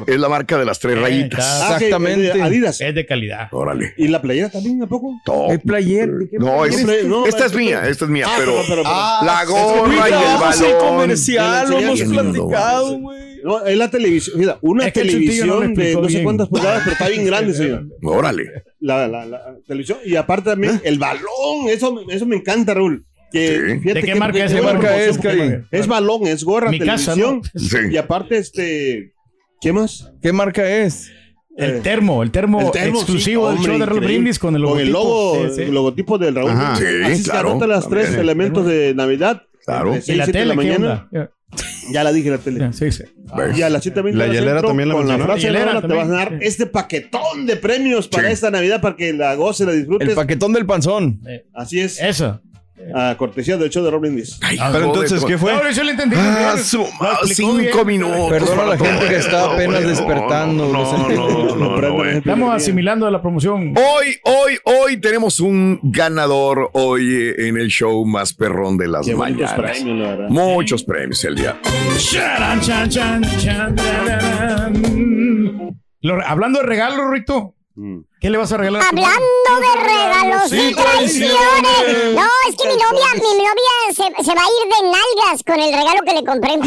es 0.07 0.19
la 0.19 0.29
marca 0.29 0.59
de 0.59 0.65
las 0.65 0.79
tres 0.79 0.97
Eh, 0.97 1.01
rayitas. 1.01 1.45
Ah, 1.63 1.75
Exactamente. 1.77 2.33
de 2.33 2.43
Adidas. 2.43 2.81
Es 2.81 2.95
de 2.95 3.07
calidad. 3.07 3.49
Órale. 3.53 3.95
¿Y 3.97 4.09
la 4.09 4.21
playera 4.21 4.51
también, 4.51 4.83
a 4.83 4.87
poco? 4.87 5.15
Top. 5.25 5.51
¿Qué 5.51 5.59
player? 5.61 6.11
¿De 6.11 6.29
qué 6.29 6.39
No, 6.39 6.65
es-? 6.65 6.85
No, 7.07 7.27
esta 7.27 7.47
es- 7.47 7.55
mía, 7.55 7.89
esta 7.89 8.05
es 8.05 8.11
mía, 8.11 8.27
Ah, 8.29 8.35
pero 8.39 8.53
pero- 8.53 8.65
pero- 8.69 8.83
pero- 8.83 9.27
la 9.27 9.45
gorra 9.47 10.09
y 10.09 10.13
el 10.13 10.39
balón. 10.41 10.79
comercial, 10.79 11.71
lo 11.71 11.79
hemos 11.79 12.03
platicado, 12.03 12.99
güey. 12.99 13.31
No, 13.43 13.65
es 13.65 13.77
la 13.79 13.89
televisión. 13.91 14.39
Mira, 14.39 14.59
una 14.61 14.87
Es 14.87 14.93
que 14.93 15.01
el 15.01 15.11
Chutillo 15.13 15.47
no 15.47 15.61
televisión 15.61 15.75
lo 15.77 15.83
de 15.83 15.95
no 15.95 16.03
sé 16.05 16.09
bien. 16.09 16.25
cuántas 16.25 16.49
pulgadas, 16.49 16.81
pero 16.85 16.93
está 16.93 17.09
bien 17.09 17.25
grande, 17.25 17.55
señor. 17.55 17.87
Órale. 18.03 18.65
La, 18.81 19.09
la, 19.09 19.25
la 19.25 19.41
televisión. 19.67 19.99
Y 20.05 20.17
aparte 20.17 20.51
también 20.51 20.79
el 20.85 20.99
balón. 20.99 21.69
Eso, 21.69 21.95
me- 21.95 22.15
eso 22.15 22.27
me 22.27 22.37
encanta, 22.37 22.75
Raúl. 22.75 23.07
Que, 23.33 23.47
Sí. 23.49 23.79
fíjate 23.81 23.95
¿De 23.95 24.01
qué 24.07 24.13
que- 24.13 24.15
marca 24.19 24.39
es? 24.45 24.51
que 24.51 24.57
¿Qué 24.57 24.63
buena 24.63 24.79
marca 24.81 24.97
es, 25.03 25.19
Cari? 25.19 25.39
porque 25.39 25.63
Es 25.71 25.87
balón, 25.87 26.27
es 26.27 26.45
gorra, 26.45 26.71
Mi 26.71 26.79
casa, 26.81 27.15
televisión. 27.15 27.43
¿no? 27.55 27.61
Sí. 27.61 27.77
Y 27.93 27.97
aparte, 27.97 28.39
este. 28.39 29.13
¿Qué 29.61 29.73
más? 29.73 30.11
¿Qué 30.23 30.33
marca 30.33 30.69
es? 30.69 31.11
El 31.57 31.71
Eh, 31.77 31.81
termo, 31.83 32.23
el 32.23 32.31
termo, 32.31 32.61
el 32.61 32.71
termo, 32.71 32.99
exclusivo 32.99 33.51
sí, 33.51 33.57
del 33.57 33.65
show 33.65 33.73
hombre, 33.75 33.79
de 33.87 33.87
Raúl. 33.87 34.01
Brindis 34.05 34.39
con 34.39 34.55
el 34.57 34.63
logotipo. 34.63 34.79
Con 34.79 34.87
el 34.87 34.93
logo, 34.93 35.49
Sí, 35.49 35.55
sí. 35.57 35.63
el 35.63 35.75
logotipo 35.75 36.19
del 36.19 36.35
Raúl. 36.35 36.51
Ajá. 36.51 36.79
Brindis. 36.79 37.07
Sí, 37.07 37.13
Así 37.13 37.23
se 37.25 37.31
claro, 37.31 37.51
anotan 37.51 37.69
las 37.69 37.89
tres 37.89 38.05
también. 38.07 38.23
elementos 38.23 38.67
de 38.67 38.95
Navidad. 38.95 39.43
Claro. 39.67 39.93
De 39.93 39.99
¿Y 40.07 40.15
la 40.15 40.25
siete 40.25 40.27
de 40.27 40.33
tele 40.33 40.47
la 40.47 40.55
mañana. 40.55 41.09
Ya 41.93 42.05
la 42.05 42.13
dije 42.13 42.31
la 42.31 42.39
tele. 42.39 42.61
Ya, 42.61 42.73
Sí, 42.73 42.91
sí. 42.93 43.03
¿Ves? 43.37 43.59
Y 43.59 43.63
a 43.63 43.69
las 43.69 43.83
7 43.83 44.01
¿La 44.13 44.29
hielera 44.29 44.63
también 44.63 44.89
la 44.89 44.95
con 44.95 45.09
la 45.09 45.19
frase 45.19 45.51
La 45.51 45.59
hielera 45.61 45.81
te 45.83 45.89
vas 45.95 46.09
a 46.09 46.13
dar 46.13 46.39
este 46.41 46.67
paquetón 46.67 47.47
de 47.47 47.57
premios 47.57 48.07
para 48.09 48.29
Sí. 48.29 48.35
esta 48.35 48.51
Navidad 48.53 48.81
para 48.81 48.95
que 48.97 49.13
la 49.13 49.35
goce, 49.35 49.67
la 49.67 49.73
disfrutes. 49.73 50.09
El 50.09 50.15
paquetón 50.15 50.53
del 50.53 50.65
panzón. 50.67 51.21
Así 51.53 51.81
es. 51.81 52.01
Eso. 52.01 52.41
A 52.95 53.17
cortesía 53.17 53.57
del 53.57 53.71
show 53.71 53.85
de 53.85 53.91
Rob 53.91 54.01
Brindis. 54.01 54.39
Ay, 54.43 54.59
Pero 54.73 54.87
entonces, 54.87 55.25
¿qué 55.25 55.39
fue? 55.39 55.53
No, 55.53 55.71
yo 55.71 55.83
le 55.85 55.91
entendí. 55.93 56.17
Ah, 56.19 56.57
su- 56.63 56.85
ah, 57.01 57.19
cinco 57.25 57.85
bien. 57.85 57.87
minutos. 57.87 58.31
Perdona 58.31 58.63
a 58.63 58.67
la 58.67 58.79
gente 58.79 59.07
que 59.09 59.17
está 59.17 59.53
apenas 59.53 59.87
despertando, 59.87 60.69
No, 60.73 61.09
no, 61.09 61.81
no. 61.81 62.05
Estamos 62.05 62.55
asimilando 62.55 63.07
a 63.07 63.11
la 63.11 63.21
promoción. 63.23 63.75
Hoy, 63.77 64.17
hoy, 64.25 64.59
hoy 64.65 64.97
tenemos 64.97 65.41
un 65.41 65.79
ganador 65.83 66.71
hoy 66.73 67.15
eh, 67.15 67.49
en 67.49 67.57
el 67.59 67.69
show 67.69 68.05
más 68.05 68.33
perrón 68.33 68.77
de 68.77 68.89
las 68.89 69.07
mañanas. 69.09 69.55
premios, 69.55 69.99
la 69.99 70.09
verdad. 70.17 70.29
Muchos 70.29 70.83
premios 70.85 71.25
el 71.25 71.37
día. 71.37 71.57
Hablando 76.27 76.61
de 76.61 76.67
regalos, 76.67 77.11
Rito. 77.11 77.55
¿Qué 78.21 78.31
le 78.31 78.39
vas 78.39 78.53
a 78.53 78.57
regalar? 78.57 78.83
Hablando 78.83 79.15
de 79.61 79.83
regalos 79.83 80.53
y 80.53 80.75
traiciones. 80.75 82.15
No, 82.15 82.27
es 82.49 82.57
que 82.57 82.69
mi 82.69 82.75
novia, 82.75 83.07
mi 83.15 83.35
novia 83.45 83.73
se, 83.89 84.25
se 84.25 84.35
va 84.35 84.43
a 84.43 84.47
ir 84.47 84.69
de 84.69 84.83
nalgas 84.91 85.43
con 85.47 85.59
el 85.61 85.73
regalo 85.73 86.01
que 86.05 86.15
le 86.15 86.25
compré. 86.25 86.55
Eh, 86.55 86.59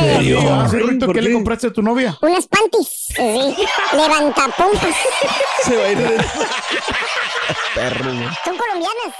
de- 0.00 0.14
novia? 0.14 0.62
Ah, 0.64 0.68
sí, 0.70 0.76
Rito, 0.78 1.06
¿Por 1.06 1.14
¿qué 1.14 1.22
le 1.22 1.32
compraste 1.32 1.66
a 1.68 1.72
tu 1.72 1.82
novia? 1.82 2.16
Unas 2.22 2.46
panties, 2.46 2.88
sí. 3.14 3.54
Levantapompas. 3.96 4.96
Se 5.64 5.76
va 5.76 5.84
a 5.84 5.92
ir 5.92 5.98
de- 5.98 6.24
Son 8.44 8.56
colombianas. 8.56 9.14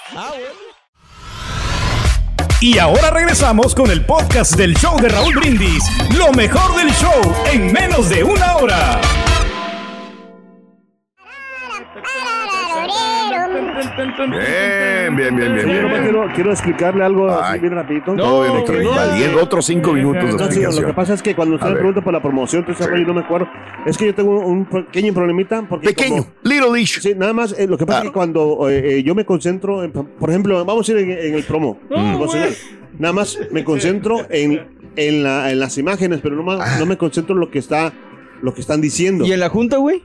Y 2.61 2.79
ahora 2.79 3.11
regresamos 3.11 3.75
con 3.75 3.91
el 3.91 4.07
podcast 4.07 4.53
del 4.55 4.75
show 4.77 4.99
de 4.99 5.09
Raúl 5.11 5.35
Brindis. 5.35 5.85
Lo 6.17 6.33
mejor 6.33 6.75
del 6.77 6.91
show 6.95 7.21
en 7.53 7.71
menos 7.73 8.09
de 8.09 8.25
una 8.25 8.57
hora. 8.57 9.01
Bien, 13.55 15.17
bien, 15.17 15.37
bien, 15.37 15.37
bien. 15.37 15.57
Yo 15.57 15.67
bien, 15.67 15.83
nomás 15.83 16.01
bien. 16.01 16.03
quiero, 16.13 16.33
quiero 16.35 16.51
explicarle 16.51 17.05
algo 17.05 17.29
así 17.31 17.59
bien 17.61 17.73
rapidito. 17.75 18.15
Todo 18.17 18.43
bien, 18.43 18.83
no, 18.85 18.91
Invadiendo 18.91 19.43
otros 19.43 19.67
cinco 19.67 19.93
minutos 19.93 20.23
de 20.51 20.61
No, 20.63 20.71
lo 20.81 20.87
que 20.87 20.95
pasa 20.95 21.15
es 21.15 21.23
que 21.23 21.35
cuando 21.35 21.55
usted 21.57 21.69
me 21.69 21.75
pregunta 21.77 22.01
por 22.03 22.13
la 22.13 22.21
promoción, 22.23 22.63
todo 22.65 22.73
ese 22.73 22.85
Sí. 22.85 22.91
rollo, 22.91 23.07
no 23.07 23.15
me 23.15 23.21
acuerdo. 23.21 23.49
Es 23.87 23.97
que 23.97 24.07
yo 24.07 24.15
tengo 24.15 24.41
un 24.41 24.65
pequeño 24.67 25.13
problemita. 25.15 25.63
Porque 25.69 25.89
Pequeño, 25.89 26.23
como- 26.23 26.27
little 26.43 26.79
dish. 26.79 27.01
Sí, 27.01 27.15
nada 27.17 27.33
más, 27.33 27.55
eh, 27.59 27.67
lo 27.67 27.77
que 27.79 27.87
pasa 27.87 28.01
Claro. 28.01 28.05
es 28.07 28.11
que 28.11 28.15
cuando 28.15 28.69
eh, 28.71 28.99
eh, 28.99 29.03
yo 29.03 29.15
me 29.15 29.25
concentro, 29.25 29.85
en- 29.85 29.93
por 29.93 30.31
ejemplo, 30.31 30.65
vamos 30.65 30.89
a 30.89 30.93
ir 30.93 30.99
en, 30.99 31.11
en 31.13 31.35
el 31.35 31.45
promo, 31.45 31.79
nada 32.99 33.13
más 33.13 33.39
me 33.51 33.65
concentro 33.65 34.27
en, 34.31 34.67
en, 34.97 35.23
la- 35.23 35.51
en 35.51 35.61
las 35.61 35.79
imágenes, 35.79 36.21
pero 36.23 36.35
no, 36.37 36.43
más- 36.43 36.79
no 36.79 36.87
me 36.87 36.97
concentro 36.97 37.35
en 37.35 37.41
lo 37.41 37.51
que 37.51 37.59
está, 37.59 37.93
lo 38.43 38.53
que 38.55 38.61
están 38.61 38.81
diciendo. 38.81 39.25
¿Y 39.25 39.33
en 39.33 39.41
la 39.41 39.49
junta, 39.49 39.77
güey? 39.79 40.03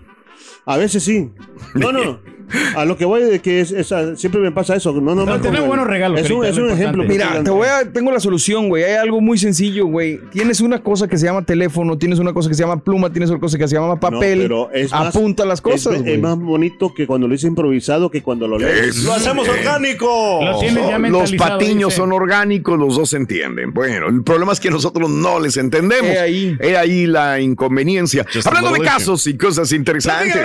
A 0.65 0.77
veces 0.77 1.03
sí. 1.03 1.31
No, 1.75 1.91
no, 1.91 2.03
no. 2.03 2.19
A 2.75 2.85
lo 2.85 2.97
que 2.97 3.05
voy 3.05 3.23
de 3.23 3.39
que 3.39 3.61
es, 3.61 3.71
es- 3.71 3.93
siempre 4.15 4.41
me 4.41 4.51
pasa 4.51 4.75
eso. 4.75 4.91
No, 4.93 5.15
no, 5.15 5.25
tenemos 5.25 5.57
como- 5.59 5.67
buenos 5.67 5.87
regalos, 5.87 6.19
Es 6.21 6.29
un, 6.31 6.45
es 6.45 6.57
ejemplo. 6.57 7.03
Mira, 7.03 7.43
te 7.43 7.49
voy 7.49 7.67
a, 7.67 7.89
tengo 7.91 8.11
la 8.11 8.19
solución, 8.19 8.69
güey. 8.69 8.83
Hay 8.83 8.93
algo 8.95 9.21
muy 9.21 9.37
sencillo, 9.37 9.85
güey. 9.87 10.19
Tienes 10.31 10.61
una 10.61 10.79
cosa 10.81 11.07
que 11.07 11.17
se 11.17 11.25
llama 11.25 11.43
teléfono, 11.45 11.97
tienes 11.97 12.19
una 12.19 12.33
cosa 12.33 12.49
que 12.49 12.55
se 12.55 12.63
llama 12.63 12.79
pluma, 12.83 13.11
tienes 13.11 13.29
otra 13.29 13.39
cosa 13.39 13.57
que 13.57 13.67
se 13.67 13.75
llama 13.75 13.87
No, 13.89 13.99
papel. 13.99 14.39
pero 14.39 14.69
es 14.71 14.91
más- 14.91 15.15
Apunta 15.15 15.45
las 15.45 15.61
cosas, 15.61 16.01
es, 16.05 16.19
más 16.19 16.37
bonito 16.37 16.93
que 16.93 17.07
cuando 17.07 17.27
lo 17.27 17.33
hice 17.35 17.47
improvisado 17.47 18.09
que 18.11 18.21
cuando 18.21 18.47
lo 18.47 18.57
lees. 18.59 19.03
¡Lo 19.03 19.13
hacemos 19.13 19.47
orgánico! 19.47 20.39
Lo 20.43 20.59
tienes 20.59 20.87
ya 20.87 20.97
Los 20.99 21.31
patiños 21.33 21.89
dice. 21.89 21.97
son 21.97 22.11
orgánicos, 22.13 22.77
los 22.79 22.95
dos 22.95 23.09
se 23.09 23.17
entienden. 23.17 23.73
Bueno, 23.73 24.07
el 24.09 24.23
problema 24.23 24.51
es 24.53 24.59
que 24.59 24.69
nosotros 24.69 25.09
no 25.09 25.39
les 25.39 25.57
entendemos. 25.57 26.09
He 26.11 26.19
ahí. 26.19 26.57
He 26.59 26.77
ahí 26.77 27.07
la 27.07 27.39
inconveniencia. 27.39 28.25
Just 28.33 28.47
Hablando 28.47 28.71
de 28.71 28.79
casos 28.81 29.25
y 29.27 29.37
cosas 29.37 29.71
interesantes. 29.71 30.35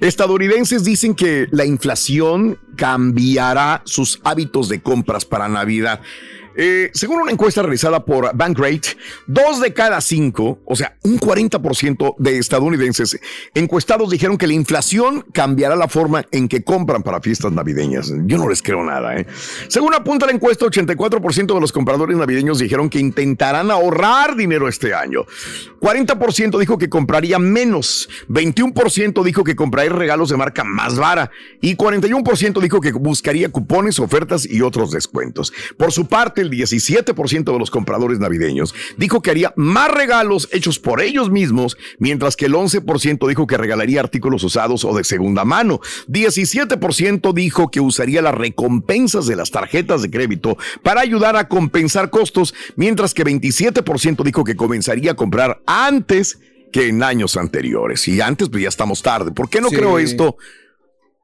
Estadounidenses 0.00 0.84
dicen 0.84 1.14
que 1.14 1.43
la 1.50 1.64
inflación 1.64 2.58
cambiará 2.76 3.82
sus 3.84 4.20
hábitos 4.24 4.68
de 4.68 4.80
compras 4.80 5.24
para 5.24 5.48
Navidad. 5.48 6.00
Eh, 6.56 6.90
según 6.94 7.22
una 7.22 7.32
encuesta 7.32 7.62
realizada 7.62 8.04
por 8.04 8.34
Bankrate, 8.36 8.96
dos 9.26 9.60
de 9.60 9.72
cada 9.72 10.00
cinco, 10.00 10.60
o 10.64 10.76
sea, 10.76 10.96
un 11.02 11.18
40% 11.18 12.14
de 12.18 12.38
estadounidenses 12.38 13.18
encuestados 13.54 14.10
dijeron 14.10 14.38
que 14.38 14.46
la 14.46 14.52
inflación 14.52 15.24
cambiará 15.32 15.76
la 15.76 15.88
forma 15.88 16.24
en 16.30 16.48
que 16.48 16.62
compran 16.62 17.02
para 17.02 17.20
fiestas 17.20 17.52
navideñas. 17.52 18.12
Yo 18.24 18.38
no 18.38 18.48
les 18.48 18.62
creo 18.62 18.84
nada. 18.84 19.16
¿eh? 19.16 19.26
Según 19.68 19.94
apunta 19.94 20.26
la 20.26 20.32
encuesta, 20.32 20.66
84% 20.66 21.54
de 21.54 21.60
los 21.60 21.72
compradores 21.72 22.16
navideños 22.16 22.58
dijeron 22.58 22.88
que 22.88 23.00
intentarán 23.00 23.70
ahorrar 23.70 24.36
dinero 24.36 24.68
este 24.68 24.94
año. 24.94 25.24
40% 25.80 26.58
dijo 26.58 26.78
que 26.78 26.88
compraría 26.88 27.38
menos, 27.38 28.08
21% 28.28 29.22
dijo 29.24 29.44
que 29.44 29.56
compraría 29.56 29.92
regalos 29.92 30.30
de 30.30 30.36
marca 30.36 30.64
más 30.64 30.96
vara 30.96 31.30
y 31.60 31.76
41% 31.76 32.60
dijo 32.60 32.80
que 32.80 32.92
buscaría 32.92 33.50
cupones, 33.50 33.98
ofertas 33.98 34.46
y 34.48 34.62
otros 34.62 34.90
descuentos. 34.90 35.52
Por 35.76 35.92
su 35.92 36.06
parte, 36.06 36.43
el 36.44 36.50
17% 36.50 37.52
de 37.52 37.58
los 37.58 37.70
compradores 37.70 38.18
navideños 38.18 38.74
dijo 38.96 39.20
que 39.22 39.30
haría 39.30 39.52
más 39.56 39.90
regalos 39.90 40.48
hechos 40.52 40.78
por 40.78 41.00
ellos 41.00 41.30
mismos, 41.30 41.76
mientras 41.98 42.36
que 42.36 42.46
el 42.46 42.54
11% 42.54 43.26
dijo 43.28 43.46
que 43.46 43.56
regalaría 43.56 44.00
artículos 44.00 44.44
usados 44.44 44.84
o 44.84 44.94
de 44.96 45.04
segunda 45.04 45.44
mano. 45.44 45.80
17% 46.08 47.32
dijo 47.32 47.70
que 47.70 47.80
usaría 47.80 48.22
las 48.22 48.34
recompensas 48.34 49.26
de 49.26 49.36
las 49.36 49.50
tarjetas 49.50 50.02
de 50.02 50.10
crédito 50.10 50.56
para 50.82 51.00
ayudar 51.00 51.36
a 51.36 51.48
compensar 51.48 52.10
costos, 52.10 52.54
mientras 52.76 53.14
que 53.14 53.24
27% 53.24 54.22
dijo 54.22 54.44
que 54.44 54.56
comenzaría 54.56 55.12
a 55.12 55.16
comprar 55.16 55.60
antes 55.66 56.38
que 56.72 56.88
en 56.88 57.02
años 57.02 57.36
anteriores. 57.36 58.06
Y 58.08 58.20
antes, 58.20 58.48
pues 58.48 58.62
ya 58.62 58.68
estamos 58.68 59.02
tarde. 59.02 59.30
¿Por 59.32 59.48
qué 59.48 59.60
no 59.60 59.68
Sí. 59.68 59.76
creo 59.76 59.98
esto? 59.98 60.36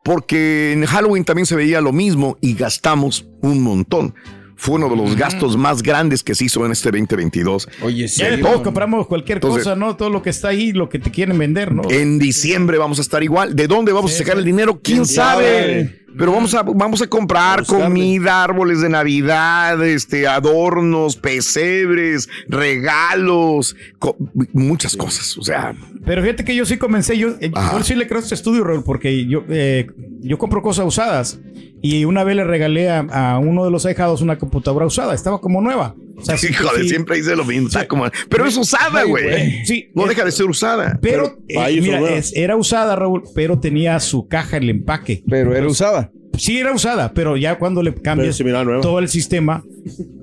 Porque 0.05 0.73
en 0.73 0.87
Halloween 0.87 1.25
también 1.25 1.47
se 1.47 1.57
veía 1.57 1.81
lo 1.81 1.93
mismo 1.93 2.39
y 2.41 2.55
gastamos 2.55 3.27
un 3.43 3.63
montón. 3.63 4.15
Fue 4.63 4.75
uno 4.75 4.91
de 4.91 4.97
los 4.97 5.17
gastos 5.17 5.57
más 5.57 5.83
grandes 5.83 6.23
que 6.23 6.35
se 6.35 6.45
hizo 6.45 6.67
en 6.67 6.73
este 6.73 6.91
2022. 6.91 7.67
Oye, 7.81 8.09
sí. 8.09 8.21
Ya 8.21 8.31
de 8.31 8.37
todo 8.37 8.63
compramos 8.63 9.07
cualquier 9.07 9.39
Entonces- 9.39 9.65
cosa, 9.65 9.75
¿no? 9.75 9.97
Todo 9.97 10.11
lo 10.11 10.21
que 10.21 10.29
está 10.29 10.49
ahí, 10.49 10.73
lo 10.73 10.91
que 10.91 10.99
te 10.99 11.11
quieren 11.11 11.39
vender, 11.39 11.73
¿no? 11.73 11.81
En 11.89 12.19
diciembre 12.19 12.77
vamos 12.77 12.99
a 12.99 13.01
estar 13.01 13.23
igual. 13.23 13.57
¿De 13.57 13.67
dónde 13.67 13.93
vamos 13.93 14.11
Sí, 14.11 14.17
a 14.17 14.19
sacar 14.19 14.35
sí. 14.35 14.41
el 14.41 14.45
dinero? 14.45 14.75
¿Quién, 14.83 14.99
¿Quién 14.99 15.07
sabe? 15.07 15.45
sabe? 15.47 16.00
Pero 16.19 16.33
vamos 16.33 16.55
a, 16.55 16.63
vamos 16.63 17.01
a 17.03 17.07
comprar 17.07 17.65
comida, 17.65 18.43
árboles 18.45 18.81
de 18.81 18.89
Navidad, 18.89 19.83
este, 19.87 20.27
adornos, 20.27 21.17
pesebres, 21.17 22.29
regalos, 22.49 23.77
co- 23.99 24.17
muchas 24.53 24.97
cosas. 24.97 25.37
O 25.39 25.43
sea, 25.43 25.75
Pero 26.05 26.23
fíjate 26.23 26.45
que 26.45 26.55
yo 26.55 26.65
sí 26.65 26.77
comencé, 26.79 27.17
yo, 27.19 27.35
eh, 27.41 27.51
yo 27.53 27.83
sí 27.85 27.95
le 27.95 28.07
creo 28.07 28.19
a 28.21 28.23
este 28.23 28.35
estudio, 28.35 28.65
Raúl, 28.65 28.83
porque 28.85 29.27
yo, 29.27 29.45
eh, 29.49 29.87
yo 30.21 30.39
compro 30.39 30.63
cosas 30.63 30.87
usadas 30.87 31.41
y 31.83 32.05
una 32.05 32.25
vez 32.25 32.37
le 32.37 32.45
regalé 32.45 32.91
a, 32.91 33.01
a 33.01 33.39
uno 33.39 33.65
de 33.65 33.71
los 33.71 33.87
ahijados 33.87 34.21
una 34.23 34.39
computadora 34.39 34.87
usada, 34.87 35.15
estaba 35.15 35.41
como 35.41 35.61
nueva. 35.61 35.95
O 36.17 36.23
sea, 36.25 36.37
sí, 36.37 36.49
híjole, 36.51 36.83
sí. 36.83 36.89
siempre 36.91 37.17
dice 37.17 37.35
lo 37.37 37.45
mismo. 37.45 37.69
está 37.69 37.87
como- 37.89 38.05
pero 38.29 38.47
es 38.47 38.57
usada, 38.57 39.05
güey. 39.05 39.65
Sí, 39.65 39.91
no 39.95 40.03
es- 40.05 40.11
deja 40.11 40.25
de 40.25 40.33
ser 40.33 40.47
usada. 40.47 40.99
Pero, 41.01 41.39
eh, 41.49 41.81
mira, 41.81 42.01
es- 42.11 42.33
era 42.35 42.57
usada, 42.57 42.95
Raúl, 42.97 43.23
pero 43.35 43.59
tenía 43.59 43.99
su 44.01 44.27
caja, 44.29 44.57
el 44.59 44.69
empaque. 44.71 45.23
Pero 45.29 45.55
era 45.57 45.67
usada. 45.67 46.00
Sí, 46.37 46.59
era 46.59 46.73
usada, 46.73 47.13
pero 47.13 47.37
ya 47.37 47.59
cuando 47.59 47.83
le 47.83 47.95
cambias 47.95 48.39
todo 48.83 48.99
el 48.99 49.09
sistema, 49.09 49.63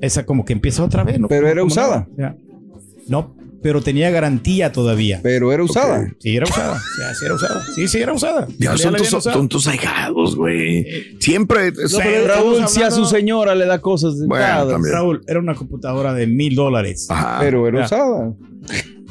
esa 0.02 0.26
como 0.26 0.46
que 0.46 0.54
empieza 0.54 0.84
otra 0.84 1.04
vez. 1.04 1.20
¿no? 1.20 1.28
Pero 1.28 1.48
era 1.48 1.64
usada. 1.64 2.08
No, 3.08 3.36
pero 3.62 3.82
tenía 3.82 4.10
garantía 4.10 4.72
todavía. 4.72 5.20
Pero 5.24 5.52
era 5.52 5.64
usada. 5.64 6.08
Sí, 6.20 6.36
era 6.36 6.46
usada. 6.46 6.80
Sí, 6.80 7.16
sí, 7.20 7.26
era 7.26 7.34
usada. 7.36 7.62
Sí, 7.76 7.88
sí, 7.88 7.98
era 8.00 8.14
usada. 8.14 8.48
Ya 8.58 8.72
Ya 8.76 8.78
son, 8.78 8.96
tus, 8.96 9.08
son 9.24 9.50
tus 9.50 9.68
ahijados, 9.68 10.36
güey. 10.36 10.86
Siempre. 11.20 11.72
No, 11.72 11.98
pero 11.98 12.28
Raúl, 12.28 12.68
si 12.68 12.82
a 12.82 12.92
su 12.92 13.06
señora 13.06 13.56
le 13.56 13.66
da 13.66 13.80
cosas 13.80 14.20
de 14.20 14.28
Bueno. 14.28 14.78
Raúl, 14.92 15.22
era 15.28 15.40
una 15.40 15.56
computadora 15.56 16.14
de 16.14 16.28
mil 16.28 16.56
dólares. 16.56 17.08
Pero 17.40 17.68
era 17.68 17.80
Ya. 17.80 17.86
usada. 17.86 18.34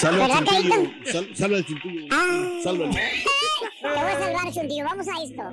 ¿Verdad, 0.01 0.43
Carita? 0.45 0.75
Sal- 1.05 1.29
salva 1.35 1.57
el 1.57 1.65
cintillo. 1.65 2.07
Ah. 2.11 2.49
Salva 2.63 2.85
el- 2.85 2.91
Te 3.81 3.87
voy 3.87 3.97
a 3.97 4.19
salvar, 4.19 4.53
chuntillo. 4.53 4.85
Vamos 4.85 5.07
a 5.07 5.23
esto. 5.23 5.43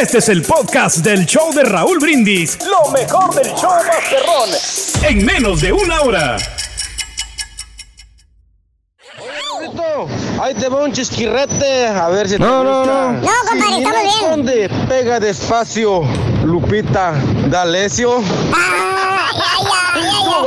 Este 0.00 0.18
es 0.18 0.28
el 0.28 0.42
podcast 0.42 0.98
del 0.98 1.26
show 1.26 1.52
de 1.52 1.64
Raúl 1.64 1.98
Brindis. 1.98 2.58
Lo 2.66 2.90
mejor 2.90 3.34
del 3.34 3.52
show 3.54 3.70
Masterrón. 3.86 4.50
En 5.08 5.24
menos 5.24 5.60
de 5.60 5.72
una 5.72 6.00
hora. 6.02 6.36
Ahí 10.40 10.54
te 10.54 10.68
va 10.68 10.84
un 10.84 10.92
chisquirrete, 10.92 11.86
a 11.88 12.08
ver 12.08 12.28
si 12.28 12.38
No, 12.38 12.46
te 12.60 12.64
no, 12.64 12.78
gusta. 12.78 12.92
no. 12.92 13.12
No, 13.12 13.28
compadre, 13.48 13.74
Sí, 13.74 13.82
estamos 13.82 14.02
bien. 14.02 14.30
¿Dónde? 14.30 14.70
Pega 14.88 15.20
despacio, 15.20 16.02
Lupita 16.44 17.12
D'Alessio. 17.48 18.18
Ay, 18.18 18.97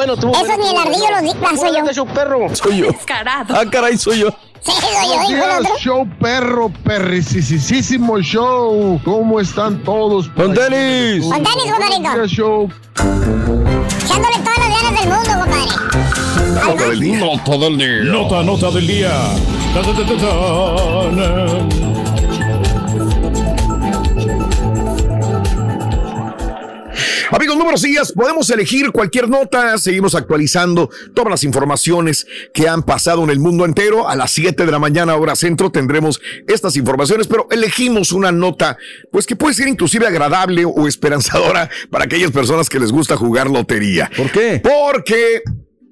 bueno, 0.01 0.13
estuvo 0.15 0.31
Eso 0.31 0.45
bueno, 0.45 0.63
ni 0.63 0.69
el 0.69 0.77
ardillo 0.77 0.97
bueno. 0.99 1.21
los 1.21 1.33
di- 1.33 1.39
ah, 1.45 1.55
soy 1.55 1.95
yo. 1.95 2.03
Un 2.03 2.09
perro. 2.13 2.39
Soy 2.55 2.77
yo. 2.77 2.87
Descarado. 2.91 3.55
Ah, 3.55 3.63
caray, 3.69 3.97
soy 3.97 4.19
yo. 4.19 4.29
Sí, 4.63 4.71
soy 4.71 5.07
yo. 5.07 5.21
Dijo 5.27 5.43
el 5.45 5.65
otro. 5.65 5.77
show 5.79 6.07
perro, 6.19 6.71
perricisísimo 6.83 8.19
show. 8.19 8.99
¿Cómo 9.03 9.39
están 9.39 9.83
todos? 9.83 10.27
Con 10.29 10.53
tenis. 10.53 11.23
Con 11.25 11.41
tenis, 11.43 11.71
compadrito. 11.71 12.27
show. 12.27 12.69
Echándole 12.95 14.37
todas 14.43 14.59
las 14.59 14.69
ganas 14.83 14.99
del 14.99 15.09
mundo, 15.09 15.31
compadre. 15.39 16.65
Nota 16.67 16.83
del 16.89 16.99
día. 16.99 17.19
Nota 17.19 17.57
del 17.57 17.77
día. 17.77 18.03
Nota, 18.03 18.43
nota 18.43 18.71
del 18.71 18.87
día. 18.87 19.11
Amigos, 27.33 27.55
números 27.55 27.81
días, 27.81 28.11
podemos 28.11 28.49
elegir 28.49 28.91
cualquier 28.91 29.29
nota, 29.29 29.77
seguimos 29.77 30.15
actualizando 30.15 30.89
todas 31.13 31.31
las 31.31 31.45
informaciones 31.45 32.27
que 32.53 32.67
han 32.67 32.83
pasado 32.83 33.23
en 33.23 33.29
el 33.29 33.39
mundo 33.39 33.63
entero. 33.63 34.09
A 34.09 34.17
las 34.17 34.31
7 34.31 34.65
de 34.65 34.71
la 34.71 34.79
mañana, 34.79 35.15
hora 35.15 35.37
centro, 35.37 35.71
tendremos 35.71 36.19
estas 36.45 36.75
informaciones, 36.75 37.27
pero 37.27 37.47
elegimos 37.49 38.11
una 38.11 38.33
nota, 38.33 38.77
pues 39.13 39.25
que 39.25 39.37
puede 39.37 39.53
ser 39.53 39.69
inclusive 39.69 40.05
agradable 40.05 40.65
o 40.65 40.89
esperanzadora 40.89 41.69
para 41.89 42.03
aquellas 42.03 42.31
personas 42.31 42.67
que 42.67 42.81
les 42.81 42.91
gusta 42.91 43.15
jugar 43.15 43.49
lotería. 43.49 44.11
¿Por 44.17 44.29
qué? 44.29 44.61
Porque 44.61 45.41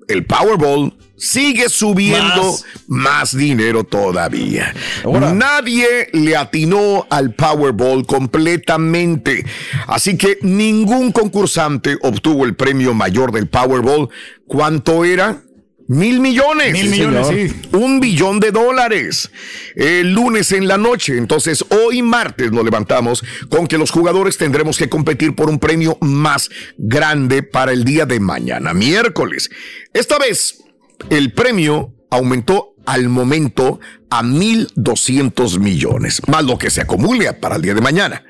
el 0.10 0.26
Powerball 0.26 0.94
sigue 1.20 1.70
subiendo 1.70 2.44
más, 2.44 2.66
Más. 2.88 3.38
dinero 3.38 3.84
todavía. 3.84 4.74
Ahora. 5.04 5.34
Nadie 5.34 6.10
le 6.14 6.36
atinó 6.36 7.06
al 7.10 7.36
Powerball 7.36 8.06
completamente. 8.06 9.46
Así 9.88 10.18
que 10.18 10.38
ningún 10.42 11.12
concursante 11.12 11.98
obtuvo 12.02 12.46
el 12.46 12.56
premio 12.56 12.94
mayor 12.94 13.32
del 13.32 13.48
Powerball. 13.48 14.10
¿Cuánto 14.48 15.06
era? 15.06 15.44
Mil 15.90 16.20
millones. 16.20 16.72
Mil 16.72 16.88
millones, 16.88 17.28
sí. 17.28 17.62
Un 17.72 18.00
billón 18.00 18.40
de 18.40 18.52
dólares. 18.52 19.32
El 19.76 20.14
lunes 20.14 20.52
en 20.52 20.68
la 20.68 20.78
noche. 20.78 21.18
Entonces, 21.18 21.66
hoy 21.70 22.04
martes 22.04 22.52
nos 22.52 22.64
levantamos 22.64 23.24
con 23.50 23.66
que 23.66 23.80
los 23.80 23.90
jugadores 23.90 24.38
tendremos 24.38 24.78
que 24.78 24.88
competir 24.88 25.34
por 25.34 25.50
un 25.50 25.58
premio 25.58 25.98
más 26.00 26.52
grande 26.78 27.42
para 27.42 27.72
el 27.72 27.84
día 27.86 28.06
de 28.06 28.20
mañana, 28.20 28.72
miércoles. 28.76 29.50
Esta 29.92 30.20
vez, 30.20 30.60
el 31.10 31.34
premio 31.34 31.94
aumentó 32.10 32.76
al 32.86 33.10
momento 33.10 33.80
a 34.10 34.24
1.200 34.24 35.60
millones, 35.60 36.22
más 36.28 36.44
lo 36.44 36.58
que 36.58 36.70
se 36.70 36.82
acumule 36.82 37.32
para 37.34 37.56
el 37.56 37.62
día 37.62 37.74
de 37.74 37.82
mañana. 37.82 38.24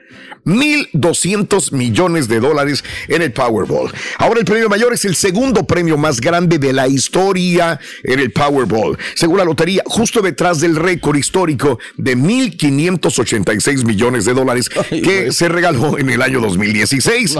1.200 0.46 1.72
millones 1.72 2.28
de 2.28 2.40
dólares 2.40 2.84
en 3.08 3.22
el 3.22 3.32
Powerball. 3.32 3.92
Ahora 4.18 4.40
el 4.40 4.46
premio 4.46 4.70
mayor 4.70 4.94
es 4.94 5.06
el 5.06 5.16
segundo 5.16 5.66
premio 5.66 5.98
más 5.98 6.22
grande 6.22 6.58
de 6.58 6.74
la 6.74 6.88
historia 6.88 7.80
en 8.04 8.20
el 8.20 8.32
Powerball. 8.32 8.98
Según 9.16 9.38
la 9.38 9.46
lotería, 9.46 9.84
justo 9.86 10.22
detrás 10.22 10.60
del 10.60 10.76
récord 10.76 11.18
histórico 11.18 11.80
de 11.98 12.18
1.586 12.18 13.86
millones 13.86 14.26
de 14.26 14.34
dólares 14.34 14.70
que 14.90 15.32
se 15.32 15.50
regaló 15.50 15.98
en 15.98 16.10
el 16.10 16.22
año 16.22 16.40
2016. 16.42 17.38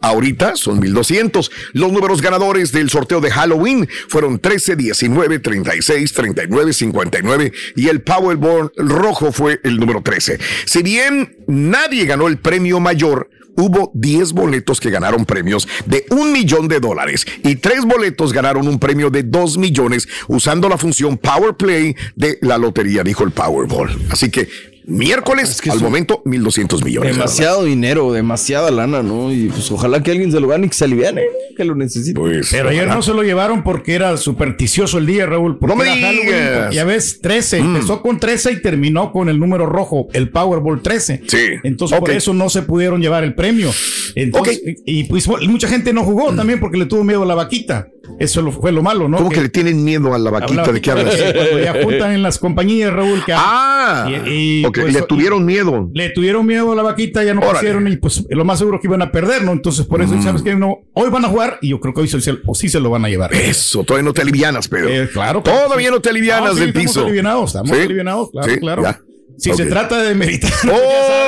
Ahorita 0.00 0.56
son 0.56 0.80
1.200. 0.80 1.50
Los 1.72 1.92
números 1.92 2.22
ganadores 2.22 2.72
del 2.72 2.90
sorteo 2.90 3.20
de 3.20 3.30
Halloween 3.30 3.88
fueron 4.08 4.38
13, 4.38 4.76
19, 4.76 5.38
36, 5.38 6.12
39, 6.12 6.72
59 6.72 7.52
y 7.76 7.88
el 7.88 8.02
Powerball 8.02 8.72
rojo 8.76 9.32
fue 9.32 9.60
el 9.64 9.78
número 9.78 10.02
13. 10.02 10.38
Si 10.64 10.82
bien 10.82 11.36
nadie 11.46 12.06
ganó 12.06 12.28
el 12.30 12.38
premio 12.38 12.80
mayor, 12.80 13.28
hubo 13.56 13.90
10 13.94 14.32
boletos 14.32 14.80
que 14.80 14.90
ganaron 14.90 15.26
premios 15.26 15.68
de 15.86 16.06
un 16.10 16.32
millón 16.32 16.68
de 16.68 16.80
dólares 16.80 17.26
y 17.42 17.56
tres 17.56 17.84
boletos 17.84 18.32
ganaron 18.32 18.66
un 18.68 18.78
premio 18.78 19.10
de 19.10 19.22
2 19.22 19.58
millones 19.58 20.08
usando 20.28 20.68
la 20.68 20.78
función 20.78 21.18
Power 21.18 21.54
Play 21.54 21.94
de 22.16 22.38
la 22.40 22.56
lotería, 22.56 23.02
dijo 23.02 23.24
el 23.24 23.32
Powerball. 23.32 23.90
Así 24.10 24.30
que 24.30 24.48
miércoles, 24.90 25.50
Es 25.50 25.60
que 25.60 25.70
al 25.70 25.76
es 25.76 25.82
un- 25.82 25.88
momento, 25.88 26.22
1.200 26.24 26.84
millones. 26.84 27.12
de. 27.12 27.18
Demasiado 27.18 27.64
dinero, 27.64 28.12
demasiada 28.12 28.70
lana, 28.70 29.02
¿no? 29.02 29.32
Y 29.32 29.48
pues 29.48 29.70
ojalá 29.70 30.02
que 30.02 30.10
alguien 30.10 30.30
se 30.32 30.40
lo 30.40 30.48
gane 30.48 30.66
y 30.66 30.68
que 30.68 30.74
se 30.74 30.84
aliviane. 30.84 31.22
que 31.56 31.64
lo 31.64 31.74
necesita. 31.74 32.18
Pero 32.50 32.70
ayer 32.70 32.86
no 32.88 33.02
se 33.02 33.12
lo 33.12 33.22
llevaron 33.22 33.62
porque 33.62 33.94
era 33.94 34.16
supersticioso 34.16 34.96
el 34.98 35.04
día, 35.06 35.26
Raúl. 35.26 35.58
porque 35.58 35.76
No 35.76 35.82
me 35.82 35.94
digas. 35.94 36.14
Halloween. 36.14 36.70
Ya 36.72 36.84
ves, 36.84 37.20
13. 37.20 37.58
Empezó 37.58 38.00
con 38.00 38.18
13 38.18 38.52
y 38.52 38.62
terminó 38.62 39.12
con 39.12 39.28
el 39.28 39.38
número 39.38 39.66
rojo, 39.66 40.08
el 40.14 40.30
Powerball 40.30 40.80
13. 40.80 41.22
Sí. 41.26 41.38
Entonces, 41.62 41.98
por 42.00 42.10
eso 42.12 42.32
no 42.32 42.48
se 42.48 42.62
pudieron 42.62 43.02
llevar 43.02 43.24
el 43.24 43.34
premio. 43.34 43.70
Entonces, 44.14 44.60
y, 44.86 45.00
y, 45.00 45.04
pues 45.04 45.28
mucha 45.28 45.68
gente 45.68 45.92
no 45.92 46.02
jugó 46.04 46.32
también 46.34 46.60
porque 46.60 46.78
le 46.78 46.86
tuvo 46.86 47.04
miedo 47.04 47.22
a 47.22 47.26
la 47.26 47.34
vaquita. 47.34 47.88
Eso 48.18 48.42
lo- 48.42 48.50
fue 48.52 48.72
lo 48.72 48.82
malo, 48.82 49.08
¿no? 49.08 49.18
¿Cómo 49.18 49.30
que 49.30 49.40
le 49.40 49.48
tienen 49.50 49.84
miedo 49.84 50.12
a 50.14 50.18
la 50.18 50.30
vaquita? 50.30 50.72
¿De 50.72 50.80
qué 50.80 50.90
hablas? 50.90 51.14
Cuando 51.16 51.58
ya 51.60 51.82
juntan 51.82 52.12
en 52.12 52.22
las 52.22 52.38
compañías, 52.38 52.92
Raúl. 52.92 53.22
Que 53.24 53.32
Ah, 53.36 54.10
y- 54.26 54.60
y, 54.62 54.64
ok, 54.64 54.78
pues, 54.82 54.94
le 54.94 55.02
tuvieron 55.02 55.44
miedo. 55.44 55.90
le 55.94 56.10
tuvieron 56.10 56.46
miedo 56.46 56.72
a 56.72 56.74
la 56.74 56.82
vaquita, 56.82 57.22
ya 57.24 57.34
no 57.34 57.40
Órale. 57.40 57.54
pusieron 57.58 57.88
y 57.88 57.96
pues 57.96 58.24
lo 58.30 58.44
más 58.44 58.58
seguro 58.58 58.80
que 58.80 58.86
iban 58.86 59.02
a 59.02 59.10
perder, 59.12 59.44
¿no? 59.44 59.52
Entonces 59.52 59.86
por 59.86 60.02
eso, 60.02 60.20
¿sabes 60.22 60.42
qué? 60.42 60.54
No, 60.56 60.78
hoy 60.92 61.10
van 61.10 61.24
a 61.24 61.28
jugar 61.28 61.58
y 61.62 61.68
yo 61.70 61.80
creo 61.80 61.94
que 61.94 62.00
hoy 62.02 62.08
se, 62.08 62.18
o 62.46 62.54
sí 62.54 62.68
se 62.68 62.80
lo 62.80 62.90
van 62.90 63.04
a 63.04 63.08
llevar. 63.08 63.32
Eso, 63.34 63.84
todavía 63.84 64.04
no 64.04 64.12
te 64.12 64.22
alivianas, 64.22 64.68
Pedro. 64.68 64.88
Eh, 64.88 65.08
claro. 65.12 65.42
Todavía 65.42 65.88
sí. 65.88 65.92
no 65.94 66.00
te 66.00 66.10
alivianas 66.10 66.50
No, 66.50 66.54
sí, 66.54 66.60
del 66.60 66.68
estamos 66.70 66.86
piso. 66.88 67.00
alivianados, 67.04 67.46
estamos 67.50 67.70
¿Sí? 67.70 67.82
alivianados, 67.82 68.30
claro, 68.30 68.52
Sí, 68.52 68.58
claro. 68.60 68.82
ya. 68.82 69.00
Si 69.40 69.52
se 69.54 69.66
trata 69.66 69.98
de 70.02 70.14
meritar. 70.14 70.50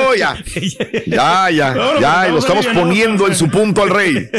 Oh, 0.05 0.13
ya. 0.15 0.35
Ya, 1.07 1.49
ya, 1.49 1.73
No, 1.73 1.95
no, 1.95 1.99
ya, 1.99 2.27
y 2.27 2.31
lo 2.31 2.37
estamos 2.37 2.67
no, 2.67 2.73
poniendo 2.81 3.27
en 3.27 3.33
su 3.35 3.49
punto 3.49 3.81
al 3.81 3.89
rey. 3.89 4.29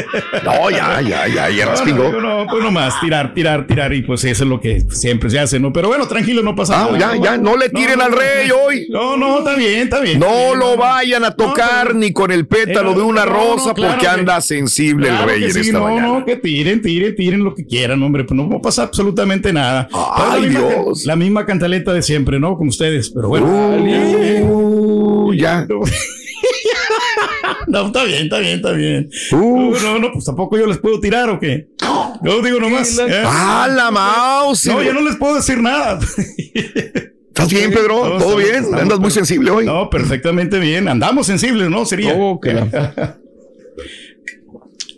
No, 0.43 0.69
ya, 0.69 1.01
ya, 1.01 1.27
ya, 1.27 1.49
ya 1.49 1.65
No, 1.65 1.71
respingó. 1.71 2.09
no, 2.11 2.21
no, 2.21 2.47
pues 2.49 2.63
nomás 2.63 2.99
tirar, 3.01 3.33
tirar, 3.33 3.67
tirar 3.67 3.93
y 3.93 4.01
pues 4.03 4.23
eso 4.23 4.43
es 4.43 4.49
lo 4.49 4.61
que 4.61 4.81
siempre 4.89 5.29
se 5.29 5.39
hace, 5.39 5.59
¿no? 5.59 5.73
Pero 5.73 5.89
bueno, 5.89 6.07
tranquilo, 6.07 6.41
no 6.43 6.55
pasa 6.55 6.85
Ah, 6.85 6.89
nada. 6.91 7.15
ya, 7.17 7.21
ya, 7.21 7.37
no 7.37 7.57
le 7.57 7.69
tiren 7.69 7.99
al 8.01 8.13
rey 8.13 8.49
hoy. 8.51 8.87
No, 8.89 9.17
no, 9.17 9.39
está 9.39 9.55
bien, 9.55 9.81
está 9.81 9.99
bien. 9.99 10.19
No 10.19 10.55
lo 10.55 10.77
vayan 10.77 11.25
a 11.25 11.31
tocar 11.31 11.93
ni 11.95 12.13
con 12.13 12.31
el 12.31 12.47
pétalo 12.47 12.93
de 12.93 13.01
una 13.01 13.25
rosa 13.25 13.73
claro 13.73 13.93
porque 13.93 14.05
que- 14.05 14.11
anda 14.11 14.39
sensible 14.41 15.09
el 15.09 15.17
rey 15.23 15.43
en 15.43 15.53
sí, 15.53 15.59
esta 15.61 15.73
no, 15.79 15.83
mañana. 15.85 16.07
no, 16.07 16.25
que 16.25 16.37
tiren, 16.37 16.81
tiren, 16.81 17.15
tiren 17.15 17.43
lo 17.43 17.53
que 17.53 17.65
quieran, 17.65 18.01
hombre, 18.01 18.23
pues 18.23 18.37
no 18.37 18.49
va 18.49 18.57
a 18.57 18.61
pasar 18.61 18.85
absolutamente 18.87 19.51
nada. 19.51 19.89
Ay, 19.93 20.41
la 20.43 20.47
misma, 20.47 20.59
Dios. 20.69 21.05
La 21.05 21.15
misma 21.17 21.45
cantaleta 21.45 21.91
de 21.91 22.01
siempre, 22.01 22.39
¿no? 22.39 22.57
Con 22.57 22.69
ustedes, 22.69 23.09
pero 23.09 23.27
bueno. 23.27 23.45
Uh, 23.45 23.64
ya. 25.33 25.67
No, 27.67 27.87
está 27.87 28.03
bien, 28.03 28.23
está 28.23 28.39
bien, 28.39 28.55
está 28.57 28.71
bien. 28.71 29.09
Uf. 29.31 29.81
No, 29.83 29.97
no, 29.99 30.11
pues 30.11 30.25
tampoco 30.25 30.57
yo 30.57 30.65
les 30.67 30.77
puedo 30.77 30.99
tirar 30.99 31.29
o 31.29 31.39
qué. 31.39 31.69
Yo 32.23 32.41
digo 32.41 32.59
nomás. 32.59 32.97
¿eh? 32.99 33.23
¡Ah, 33.25 33.67
la 33.73 33.91
mouse! 33.91 34.65
No, 34.67 34.81
yo 34.83 34.93
no 34.93 35.01
les 35.01 35.15
puedo 35.15 35.35
decir 35.35 35.59
nada. 35.61 35.99
¿Estás 36.17 37.49
bien, 37.49 37.71
Pedro? 37.71 38.17
¿Todo 38.17 38.37
bien? 38.37 38.55
estamos- 38.55 38.81
¿Andas 38.81 38.99
muy 38.99 39.11
sensible 39.11 39.49
hoy? 39.51 39.65
No, 39.65 39.89
perfectamente 39.89 40.59
bien. 40.59 40.87
Andamos 40.87 41.25
sensibles, 41.27 41.69
¿no? 41.69 41.85
Sería. 41.85 42.13
Oh, 42.15 42.39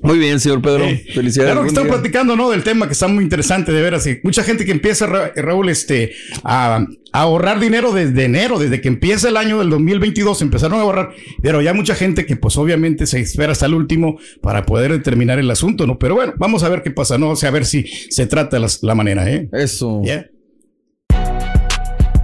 Muy 0.02 0.20
bien, 0.20 0.40
señor 0.40 0.62
Pedro. 0.62 0.86
Felicidades. 1.14 1.52
Claro 1.54 1.68
que 1.68 1.74
día. 1.82 1.88
platicando, 1.88 2.36
¿no? 2.36 2.50
Del 2.50 2.64
tema 2.64 2.86
que 2.88 2.94
está 2.94 3.08
muy 3.08 3.24
interesante, 3.24 3.72
de 3.72 3.82
veras. 3.82 4.08
Mucha 4.24 4.44
gente 4.44 4.64
que 4.66 4.72
empieza, 4.72 5.08
Ra- 5.08 5.32
Raúl, 5.36 5.70
este, 5.70 6.14
a, 6.44 6.86
a 7.12 7.20
ahorrar 7.22 7.60
dinero 7.60 7.92
desde 7.92 8.26
enero, 8.26 8.60
desde 8.60 8.80
que 8.82 8.88
empieza 8.88 9.30
el 9.30 9.38
año 9.38 9.60
del 9.60 9.70
2022, 9.70 10.42
empezaron 10.42 10.80
a 10.80 10.84
ahorrar. 10.84 11.10
Pero 11.42 11.62
ya 11.62 11.74
mucha 11.74 11.96
gente 11.96 12.26
que, 12.26 12.36
pues, 12.36 12.58
obviamente 12.58 13.06
se 13.08 13.20
espera 13.20 13.52
hasta 13.54 13.66
el 13.66 13.74
último 13.74 14.18
para 14.42 14.66
poder 14.66 14.92
determinar 14.92 15.40
el 15.40 15.50
asunto, 15.50 15.88
¿no? 15.88 15.98
Pero 15.98 16.16
bueno, 16.16 16.34
vamos 16.38 16.64
a 16.64 16.70
ver 16.70 16.84
qué 16.84 16.92
pasa, 16.92 17.18
¿no? 17.18 17.32
O 17.32 17.36
sea, 17.36 17.50
a 17.50 17.52
ver 17.54 17.66
si 17.66 17.84
se 18.10 18.28
trata 18.28 18.60
la, 18.82 18.96
manera, 18.96 19.30
¿eh? 19.32 19.50
Eso. 19.52 20.02
Yeah. 20.04 20.28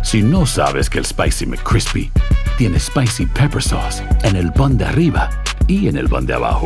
Si 0.04 0.22
no 0.22 0.46
sabes 0.46 0.90
que 0.90 1.00
el 1.00 1.06
Spicy 1.06 1.46
McCrispy 1.46 2.12
tiene 2.58 2.80
Spicy 2.80 3.26
Pepper 3.26 3.64
Sauce 3.64 4.04
en 4.24 4.36
el 4.36 4.52
pan 4.52 4.78
de 4.78 4.86
arriba 4.86 5.30
y 5.68 5.88
en 5.88 5.98
el 5.98 6.08
pan 6.10 6.26
de 6.26 6.34
abajo, 6.34 6.66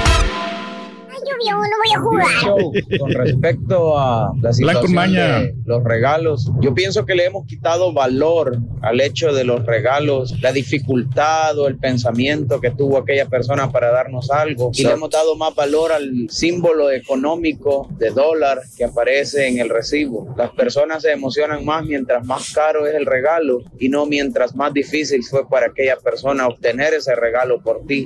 No 1.49 1.57
voy 1.57 1.95
a 1.95 1.99
jugar. 1.99 2.99
Con 2.99 3.11
respecto 3.11 3.97
a 3.97 4.33
la 4.41 4.53
situación 4.53 5.13
de 5.13 5.55
los 5.65 5.83
regalos, 5.83 6.51
yo 6.61 6.73
pienso 6.73 7.05
que 7.05 7.15
le 7.15 7.25
hemos 7.25 7.45
quitado 7.45 7.93
valor 7.93 8.57
al 8.81 9.01
hecho 9.01 9.33
de 9.33 9.43
los 9.43 9.65
regalos, 9.65 10.39
la 10.41 10.51
dificultad 10.51 11.57
o 11.57 11.67
el 11.67 11.77
pensamiento 11.77 12.59
que 12.61 12.71
tuvo 12.71 12.97
aquella 12.97 13.27
persona 13.27 13.71
para 13.71 13.91
darnos 13.91 14.31
algo 14.31 14.71
y 14.73 14.83
le 14.83 14.91
hemos 14.91 15.09
dado 15.09 15.35
más 15.35 15.55
valor 15.55 15.91
al 15.91 16.27
símbolo 16.29 16.91
económico 16.91 17.87
de 17.97 18.09
dólar 18.09 18.61
que 18.77 18.83
aparece 18.83 19.47
en 19.47 19.59
el 19.59 19.69
recibo. 19.69 20.33
Las 20.37 20.51
personas 20.51 21.03
se 21.03 21.11
emocionan 21.11 21.65
más 21.65 21.85
mientras 21.85 22.25
más 22.25 22.51
caro 22.53 22.87
es 22.87 22.95
el 22.95 23.05
regalo 23.05 23.59
y 23.79 23.89
no 23.89 24.05
mientras 24.05 24.55
más 24.55 24.73
difícil 24.73 25.23
fue 25.23 25.47
para 25.47 25.67
aquella 25.67 25.97
persona 25.97 26.47
obtener 26.47 26.93
ese 26.93 27.15
regalo 27.15 27.61
por 27.61 27.85
ti. 27.85 28.05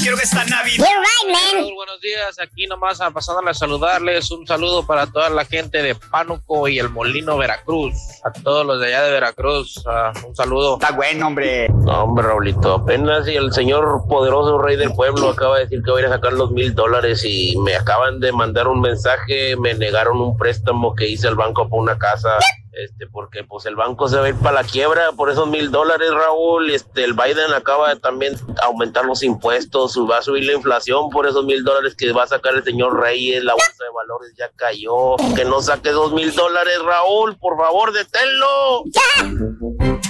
Quiero 0.00 0.16
que 0.16 0.22
esta 0.22 0.44
Navidad. 0.44 0.86
You're 0.86 1.00
right, 1.00 1.32
man. 1.32 1.62
Raúl, 1.64 1.74
buenos 1.74 2.00
días. 2.00 2.38
Aquí 2.40 2.66
nomás 2.66 3.00
a- 3.00 3.10
pasándole 3.10 3.50
a 3.50 3.54
saludarles. 3.54 4.30
Un 4.30 4.46
saludo 4.46 4.86
para 4.86 5.06
toda 5.06 5.28
la 5.30 5.44
gente 5.44 5.82
de 5.82 5.94
Pánuco 5.96 6.68
y 6.68 6.78
el 6.78 6.88
Molino 6.88 7.36
Veracruz. 7.36 7.94
A 8.24 8.32
todos 8.32 8.64
los 8.64 8.80
de 8.80 8.86
allá 8.88 9.02
de 9.04 9.10
Veracruz. 9.12 9.82
ah, 9.86 10.12
un 10.26 10.36
saludo. 10.36 10.74
Está 10.80 10.92
bueno, 10.94 11.26
hombre. 11.26 11.68
No, 11.70 12.04
hombre, 12.04 12.26
Raulito. 12.26 12.74
Apenas 12.74 13.26
y 13.28 13.34
el 13.36 13.52
señor 13.52 14.02
poderoso 14.08 14.58
rey 14.58 14.76
del 14.76 14.92
pueblo 14.94 15.30
acaba 15.30 15.56
de 15.58 15.64
decir 15.64 15.82
que 15.82 15.90
va 15.90 15.98
a 15.98 16.00
ir 16.00 16.06
a 16.06 16.10
sacar 16.10 16.32
los 16.32 16.50
mil 16.52 16.74
dólares 16.74 17.24
y 17.24 17.56
me 17.58 17.74
acaban 17.74 18.20
de 18.20 18.30
mandar 18.32 18.68
un 18.68 18.80
mensaje. 18.80 19.56
Me 19.56 19.74
negaron 19.74 20.20
un 20.20 20.36
préstamo 20.36 20.94
que 20.94 21.08
hice 21.08 21.26
al 21.28 21.34
banco 21.34 21.68
por 21.68 21.80
una 21.82 21.98
casa 21.98 22.38
este, 22.78 23.08
porque 23.08 23.42
pues 23.42 23.66
el 23.66 23.74
banco 23.74 24.08
se 24.08 24.16
va 24.16 24.26
a 24.26 24.28
ir 24.28 24.36
para 24.36 24.62
la 24.62 24.64
quiebra 24.64 25.10
por 25.12 25.30
esos 25.30 25.48
mil 25.48 25.70
dólares, 25.72 26.10
Raúl. 26.12 26.70
Este, 26.70 27.02
el 27.02 27.12
Biden 27.12 27.52
acaba 27.52 27.92
de 27.92 28.00
también 28.00 28.34
aumentar 28.62 29.04
los 29.04 29.24
impuestos, 29.24 29.98
va 30.08 30.18
a 30.18 30.22
subir 30.22 30.44
la 30.44 30.52
inflación 30.52 31.10
por 31.10 31.26
esos 31.26 31.44
mil 31.44 31.64
dólares 31.64 31.96
que 31.96 32.12
va 32.12 32.22
a 32.22 32.28
sacar 32.28 32.54
el 32.54 32.62
señor 32.62 33.00
Reyes, 33.00 33.42
la 33.42 33.54
bolsa 33.54 33.84
de 33.84 33.90
valores 33.92 34.32
ya 34.38 34.48
cayó. 34.54 35.16
Que 35.34 35.44
no 35.44 35.60
saque 35.60 35.90
dos 35.90 36.12
mil 36.12 36.32
dólares, 36.32 36.78
Raúl, 36.84 37.36
por 37.38 37.56
favor, 37.56 37.92
deténlo. 37.92 38.84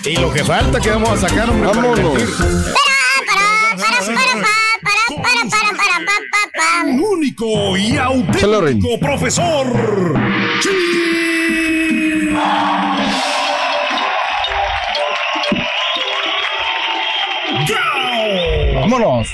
Y 0.05 0.17
lo 0.17 0.31
que 0.31 0.45
falta 0.45 0.79
que 0.79 0.91
vamos 0.91 1.11
a 1.11 1.29
sacar, 1.29 1.49
hombre, 1.49 1.69
vámonos. 1.69 2.23
Único 6.85 7.77
y 7.79 7.97
auténtico 7.97 9.01
profesor. 9.01 9.67
Vámonos. 18.75 19.29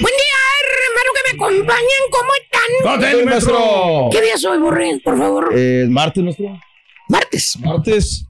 Buen 0.00 0.14
día, 0.14 0.38
hermano 0.62 1.10
que 1.14 1.22
me 1.24 1.44
acompañan. 1.44 2.02
¿Cómo 2.10 2.30
están? 2.42 2.70
Con 2.82 3.04
él, 3.04 3.24
maestro. 3.26 4.08
¿Qué 4.12 4.20
día 4.20 4.36
soy, 4.36 4.58
Borre? 4.58 5.00
Por 5.02 5.18
favor. 5.18 5.50
Eh, 5.54 5.86
martes, 5.88 6.22
nuestro. 6.22 6.60
Martes. 7.08 7.58
Martes. 7.60 8.25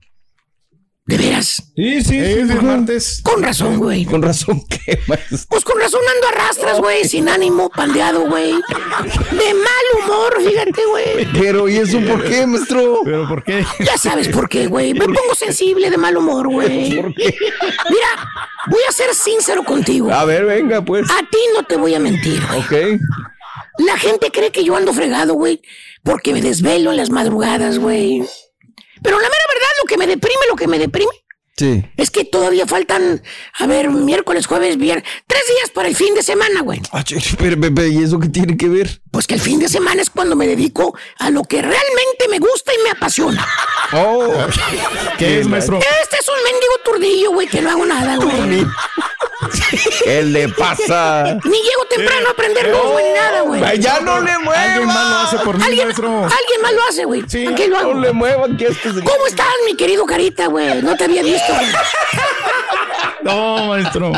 ¿De 1.06 1.16
veras? 1.16 1.62
Sí, 1.76 2.02
sí, 2.02 2.04
sí. 2.04 2.18
de 2.18 2.54
martes. 2.56 3.20
Con 3.22 3.40
razón, 3.40 3.78
güey. 3.78 4.04
Con 4.04 4.22
razón, 4.22 4.60
¿qué, 4.68 4.98
maestro? 5.06 5.38
Pues 5.48 5.64
con 5.64 5.78
razón 5.80 6.00
ando 6.14 6.26
a 6.26 6.46
rastras, 6.46 6.78
güey. 6.80 7.04
Sin 7.04 7.28
ánimo, 7.28 7.70
pandeado, 7.70 8.26
güey. 8.28 8.52
De 8.52 9.54
mal 9.54 10.04
humor, 10.04 10.36
fíjate, 10.42 10.84
güey. 10.84 11.28
Pero, 11.32 11.68
¿y 11.68 11.76
eso 11.76 12.00
por 12.00 12.24
qué, 12.24 12.44
maestro? 12.44 13.02
¿Pero 13.04 13.28
por 13.28 13.44
qué? 13.44 13.64
Ya 13.84 13.96
sabes 13.96 14.28
por 14.28 14.48
qué, 14.48 14.66
güey. 14.66 14.94
Me 14.94 15.04
pongo 15.04 15.34
sensible 15.36 15.90
de 15.90 15.96
mal 15.96 16.16
humor, 16.16 16.48
güey. 16.48 16.96
¿Por 17.00 17.14
qué? 17.14 17.36
Mira, 17.88 18.28
voy 18.66 18.82
a 18.88 18.92
ser 18.92 19.14
sincero 19.14 19.62
contigo. 19.62 20.12
A 20.12 20.24
ver, 20.24 20.44
venga, 20.44 20.84
pues. 20.84 21.08
A 21.08 21.18
ti 21.18 21.38
no 21.54 21.62
te 21.62 21.76
voy 21.76 21.94
a 21.94 22.00
mentir, 22.00 22.42
güey. 22.48 22.58
Ok. 22.96 23.00
La 23.78 23.96
gente 23.96 24.32
cree 24.32 24.50
que 24.50 24.64
yo 24.64 24.74
ando 24.74 24.92
fregado, 24.92 25.34
güey, 25.34 25.62
porque 26.02 26.32
me 26.32 26.42
desvelo 26.42 26.90
en 26.90 26.96
las 26.96 27.10
madrugadas, 27.10 27.78
güey. 27.78 28.24
Pero 29.02 29.20
la 29.20 29.28
mera 29.28 29.44
verdad, 29.54 29.65
lo 29.82 29.86
que 29.88 29.96
me 29.96 30.06
deprime, 30.06 30.40
lo 30.48 30.56
que 30.56 30.66
me 30.66 30.78
deprime, 30.78 31.10
Sí. 31.58 31.82
Es 31.96 32.10
que 32.10 32.24
todavía 32.26 32.66
faltan, 32.66 33.22
a 33.58 33.66
ver, 33.66 33.88
miércoles, 33.88 34.46
jueves, 34.46 34.76
viernes, 34.76 35.04
tres 35.26 35.40
días 35.48 35.70
para 35.70 35.88
el 35.88 35.96
fin 35.96 36.14
de 36.14 36.22
semana, 36.22 36.60
güey. 36.60 36.82
Ah, 36.92 37.02
pero, 37.38 37.58
Pepe, 37.58 37.88
¿y 37.88 38.02
eso 38.02 38.18
qué 38.18 38.28
tiene 38.28 38.58
que 38.58 38.68
ver? 38.68 39.00
Pues 39.10 39.26
que 39.26 39.34
el 39.34 39.40
fin 39.40 39.58
de 39.58 39.70
semana 39.70 40.02
es 40.02 40.10
cuando 40.10 40.36
me 40.36 40.46
dedico 40.46 40.94
a 41.18 41.30
lo 41.30 41.42
que 41.44 41.62
realmente 41.62 42.28
me 42.28 42.38
gusta 42.38 42.74
y 42.74 42.82
me 42.84 42.90
apasiona. 42.90 43.46
Oh. 43.94 44.34
¿Qué 45.18 45.40
es, 45.40 45.48
maestro? 45.48 45.78
Este 45.78 46.16
es 46.20 46.28
un 46.28 46.44
mendigo 46.44 46.74
turdillo, 46.84 47.30
güey, 47.32 47.46
que 47.46 47.62
no 47.62 47.70
hago 47.70 47.86
nada, 47.86 48.16
güey. 48.16 48.66
¿Qué 50.04 50.22
le 50.22 50.48
pasa? 50.48 51.38
Ni 51.44 51.58
llego 51.58 51.84
temprano 51.88 52.28
a 52.28 52.30
aprender 52.32 52.68
luz, 52.68 52.92
güey, 52.92 53.04
ni 53.04 53.12
nada, 53.12 53.40
güey. 53.42 53.78
Ya 53.80 54.00
no 54.00 54.20
le 54.20 54.38
mueva. 54.38 54.62
Alguien 54.62 54.86
más 54.86 55.10
lo 55.10 55.16
hace 55.18 55.38
por 55.38 55.56
mí, 55.56 55.64
¿Alguien, 55.64 55.86
maestro. 55.86 56.08
alguien 56.08 56.62
más 56.62 56.72
lo 56.72 56.82
hace, 56.88 57.04
güey. 57.04 57.24
Sí, 57.26 57.46
Aquí 57.46 57.66
lo 57.66 57.78
hago. 57.78 57.94
No 57.94 58.00
le 58.00 58.12
muevan, 58.12 58.56
que 58.56 58.66
este 58.66 58.88
es... 58.88 58.94
¿Cómo 58.96 59.26
estás, 59.26 59.46
mi 59.64 59.76
querido 59.76 60.04
Carita, 60.06 60.46
güey? 60.46 60.82
No 60.82 60.96
te 60.96 61.04
había 61.04 61.22
visto. 61.22 61.45
No, 63.22 63.66
maestro. 63.66 64.12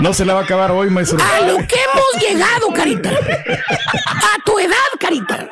No 0.00 0.12
se 0.12 0.24
la 0.24 0.34
va 0.34 0.40
a 0.40 0.44
acabar 0.44 0.70
hoy, 0.72 0.90
maestro. 0.90 1.18
A 1.22 1.40
lo 1.40 1.56
que 1.58 1.76
hemos 1.76 2.20
llegado, 2.20 2.72
Carita. 2.74 3.10
A 3.10 4.44
tu 4.44 4.58
edad, 4.58 4.74
Carita. 4.98 5.48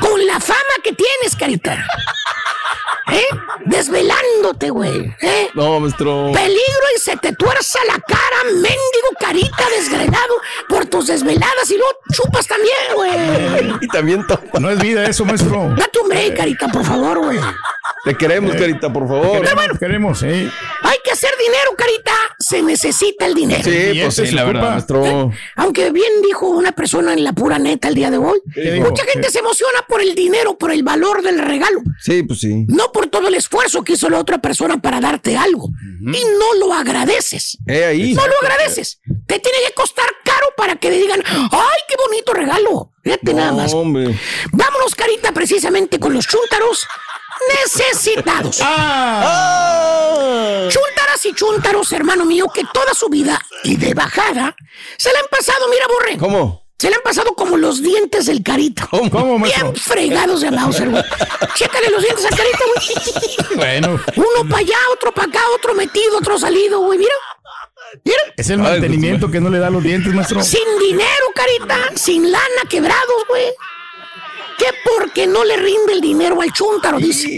Con 0.00 0.26
la 0.26 0.38
fama 0.38 0.74
que 0.82 0.92
tienes, 0.92 1.34
Carita. 1.38 1.86
¿Eh? 3.10 3.26
Desvelándote, 3.66 4.70
güey. 4.70 5.14
¿Eh? 5.20 5.50
No, 5.54 5.80
maestro. 5.80 6.30
Peligro 6.32 6.86
y 6.96 7.00
se 7.00 7.16
te 7.16 7.32
tuerza 7.34 7.78
la 7.86 7.98
cara, 8.00 8.44
mendigo 8.44 9.08
carita 9.18 9.68
desgrenado 9.76 10.34
por 10.68 10.86
tus 10.86 11.08
desveladas 11.08 11.70
y 11.70 11.76
luego 11.76 11.92
chupas 12.12 12.46
también, 12.46 12.74
güey. 12.94 13.74
Y 13.80 13.88
también 13.88 14.26
toma. 14.26 14.42
No 14.60 14.70
es 14.70 14.78
vida 14.80 15.04
eso, 15.04 15.24
maestro. 15.24 15.74
Date 15.76 15.98
un 16.00 16.08
break, 16.08 16.36
carita, 16.36 16.68
por 16.68 16.84
favor, 16.84 17.18
güey. 17.18 17.38
Te 18.04 18.16
queremos, 18.16 18.54
carita, 18.56 18.92
por 18.92 19.06
favor. 19.06 19.42
Queremos, 19.42 19.78
queremos, 19.78 20.22
¿eh? 20.24 20.50
Hay 20.82 20.96
que 21.04 21.12
hacer 21.12 21.30
dinero, 21.38 21.70
carita. 21.76 22.12
Se 22.38 22.60
necesita 22.60 23.26
el 23.26 23.34
dinero. 23.34 23.62
Sí, 23.62 24.00
pues 24.02 24.14
sí, 24.16 24.34
la 24.34 24.44
verdad, 24.44 24.70
maestro. 24.72 25.30
Aunque 25.54 25.90
bien 25.92 26.10
dijo 26.26 26.48
una 26.48 26.72
persona 26.72 27.12
en 27.12 27.22
la 27.22 27.32
pura 27.32 27.60
neta 27.60 27.86
el 27.88 27.94
día 27.94 28.10
de 28.10 28.18
hoy, 28.18 28.40
mucha 28.80 29.04
gente 29.04 29.30
se 29.30 29.38
emociona 29.38 29.84
por 29.88 30.00
el 30.00 30.14
dinero, 30.16 30.58
por 30.58 30.72
el 30.72 30.82
valor 30.82 31.22
del 31.22 31.38
regalo, 31.38 31.80
Sí, 32.00 32.24
pues 32.24 32.40
sí. 32.40 32.64
no 32.68 32.90
por 32.90 33.06
todo 33.06 33.28
el 33.28 33.34
esfuerzo 33.34 33.84
que 33.84 33.92
hizo 33.92 34.10
la 34.10 34.18
otra 34.18 34.38
persona 34.38 34.78
para 34.82 35.00
darte 35.00 35.36
algo. 35.36 35.68
Y 36.00 36.04
no 36.38 36.54
lo 36.58 36.72
agradeces. 36.74 37.56
Eh, 37.68 37.84
ahí. 37.84 38.14
No 38.14 38.26
lo 38.26 38.34
agradeces. 38.42 39.00
Te 39.26 39.38
tiene 39.38 39.58
que 39.68 39.74
costar 39.74 40.06
caro 40.24 40.46
para 40.56 40.74
que 40.76 40.90
le 40.90 40.98
digan, 40.98 41.22
¡ay, 41.24 41.80
qué 41.88 41.94
bonito 42.08 42.32
regalo! 42.34 42.90
Fíjate 43.04 43.34
nada 43.34 43.52
más. 43.52 43.72
Hombre. 43.74 44.16
Vámonos, 44.52 44.94
carita, 44.94 45.32
precisamente 45.32 45.98
con 45.98 46.12
los 46.12 46.26
chúntaros 46.26 46.86
necesitados. 47.62 48.58
Ah. 48.62 50.68
Chúntaras 50.68 51.24
y 51.26 51.34
chúntaros, 51.34 51.92
hermano 51.92 52.24
mío, 52.24 52.46
que 52.52 52.62
toda 52.72 52.94
su 52.94 53.08
vida 53.08 53.40
y 53.64 53.76
de 53.76 53.94
bajada 53.94 54.54
se 54.96 55.12
la 55.12 55.20
han 55.20 55.26
pasado, 55.30 55.68
mira, 55.68 55.86
borre. 55.88 56.16
¿Cómo? 56.18 56.62
Se 56.78 56.88
le 56.90 56.96
han 56.96 57.02
pasado 57.02 57.34
como 57.36 57.56
los 57.56 57.80
dientes 57.80 58.26
del 58.26 58.42
carita. 58.42 58.88
¿Cómo, 58.90 59.38
maestro? 59.38 59.70
Bien 59.70 59.76
fregados 59.82 60.40
de 60.40 60.50
Mauser, 60.50 60.88
güey. 60.90 61.02
Chécale 61.54 61.90
los 61.90 62.02
dientes 62.02 62.24
al 62.24 62.36
carita, 62.36 62.58
güey. 62.74 63.56
Bueno, 63.56 64.00
Uno 64.16 64.48
para 64.48 64.58
allá, 64.62 64.76
otro 64.92 65.12
para 65.12 65.28
acá, 65.28 65.40
otro 65.54 65.74
metido, 65.74 66.18
otro 66.18 66.38
salido, 66.38 66.80
güey. 66.80 66.98
Mira. 66.98 67.14
Mira. 68.04 68.18
es 68.36 68.50
el 68.50 68.60
Ay, 68.60 68.72
mantenimiento 68.72 69.30
que 69.30 69.40
no 69.40 69.48
le 69.50 69.58
da 69.58 69.70
los 69.70 69.82
dientes, 69.82 70.12
maestro. 70.12 70.42
Sin 70.42 70.64
dinero, 70.80 71.26
carita. 71.34 71.90
Sin 71.94 72.32
lana, 72.32 72.62
quebrados, 72.68 73.26
güey. 73.28 73.52
Que 74.58 74.66
porque 74.84 75.26
no 75.26 75.44
le 75.44 75.56
rinde 75.56 75.92
el 75.92 76.00
dinero 76.00 76.40
al 76.40 76.52
chúntaro, 76.52 76.98
dice. 76.98 77.28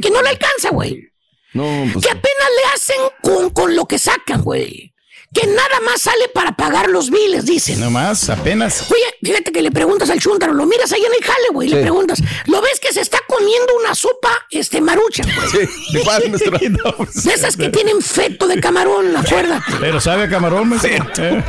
Que 0.00 0.10
no 0.10 0.22
le 0.22 0.28
alcanza, 0.28 0.70
güey. 0.70 1.08
No, 1.52 1.88
pues. 1.92 2.04
Que 2.04 2.10
apenas 2.10 2.48
le 2.56 2.74
hacen 2.74 2.96
con, 3.22 3.50
con 3.50 3.74
lo 3.74 3.86
que 3.86 3.98
sacan, 3.98 4.42
güey. 4.42 4.89
Que 5.32 5.46
nada 5.46 5.78
más 5.86 6.00
sale 6.02 6.28
para 6.34 6.56
pagar 6.56 6.88
los 6.90 7.08
biles, 7.08 7.46
dicen. 7.46 7.78
Nomás, 7.78 8.28
apenas. 8.30 8.90
Oye, 8.90 9.00
fíjate 9.22 9.52
que 9.52 9.62
le 9.62 9.70
preguntas 9.70 10.10
al 10.10 10.18
chúntaro, 10.18 10.52
lo 10.52 10.66
miras 10.66 10.90
ahí 10.90 11.04
en 11.04 11.12
el 11.14 11.22
jale, 11.24 11.48
güey, 11.52 11.68
le 11.68 11.76
Sí. 11.76 11.82
preguntas, 11.82 12.18
¿lo 12.46 12.60
ves 12.60 12.80
que 12.80 12.92
se 12.92 13.00
está 13.00 13.18
comiendo 13.28 13.76
una 13.76 13.94
sopa, 13.94 14.44
este, 14.50 14.80
marucha, 14.80 15.22
güey? 15.22 15.48
Sí, 15.68 15.92
¿de 15.92 16.00
cuál, 16.04 16.32
De 16.32 17.32
esas 17.32 17.56
que 17.56 17.68
tienen 17.68 18.02
feto 18.02 18.48
de 18.48 18.60
camarón, 18.60 19.16
acuérdate. 19.16 19.72
Pero 19.78 20.00
sabe 20.00 20.24
a 20.24 20.28
camarón. 20.28 20.72
Eh, 20.82 20.98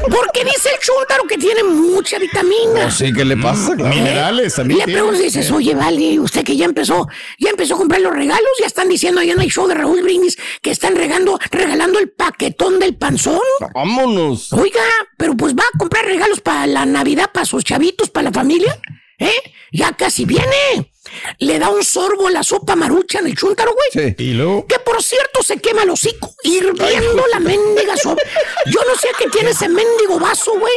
Porque 0.04 0.46
dice 0.46 0.70
el 0.74 0.80
chúntaro 0.80 1.24
que 1.28 1.38
tiene 1.40 1.64
mucha 1.64 2.20
vitamina. 2.20 2.84
No 2.86 2.92
sé 2.92 3.12
qué 3.12 3.26
le 3.26 3.36
pasa. 3.38 3.76
claro. 3.76 3.96
Minerales 3.96 4.54
Y 4.54 4.56
también. 4.58 4.78
le 4.80 4.86
tiene. 4.86 5.00
preguntas 5.00 5.22
y 5.22 5.26
dices, 5.26 5.50
oye, 5.52 5.74
vale, 5.74 6.20
usted 6.20 6.44
que 6.44 6.56
ya 6.56 6.66
empezó, 6.66 7.08
ya 7.40 7.50
empezó 7.50 7.74
a 7.74 7.78
comprar 7.80 8.02
los 8.02 8.14
regalos, 8.14 8.50
ya 8.60 8.68
están 8.68 8.90
diciendo 8.90 9.22
allá 9.22 9.34
en 9.34 9.42
el 9.42 9.50
show 9.50 9.68
de 9.68 9.74
Raúl 9.74 10.04
Brindis 10.04 10.38
que 10.62 10.70
están 10.70 10.96
regando, 10.96 11.40
regalando 11.50 11.98
el 11.98 12.10
paquetón 12.12 12.78
del 12.80 12.96
panzón. 12.96 13.40
Vámonos. 13.74 14.52
Oiga, 14.54 14.84
pero 15.18 15.36
pues 15.36 15.56
va 15.56 15.64
a 15.64 15.78
comprar 15.78 16.06
regalos 16.06 16.42
para 16.42 16.68
la 16.68 16.86
Navidad, 16.86 17.32
para 17.34 17.46
sus 17.46 17.64
chavitos, 17.64 18.10
para 18.10 18.26
la 18.26 18.32
familia. 18.32 18.80
¿Eh? 19.18 19.54
Ya 19.72 19.94
casi 19.94 20.26
viene. 20.26 20.91
Le 21.40 21.60
da 21.60 21.70
un 21.70 21.84
sorbo 21.84 22.28
a 22.28 22.32
la 22.32 22.44
sopa 22.44 22.76
marucha 22.76 23.20
en 23.20 23.28
el 23.28 23.36
chúntaro, 23.36 23.74
güey. 23.74 24.16
Sí. 24.16 24.24
Y 24.24 24.34
luego, 24.34 24.66
Que 24.68 24.80
por 24.80 25.02
cierto 25.02 25.44
se 25.44 25.58
quema 25.58 25.84
el 25.84 25.90
hocico, 25.90 26.34
hirviendo 26.44 27.26
la 27.32 27.40
mendiga 27.40 27.96
sopa. 27.98 28.22
Yo 28.66 28.80
no 28.88 28.96
sé 28.96 29.10
qué 29.18 29.30
tiene 29.30 29.52
ese 29.52 29.68
mendigo 29.70 30.20
vaso, 30.20 30.52
güey. 30.58 30.74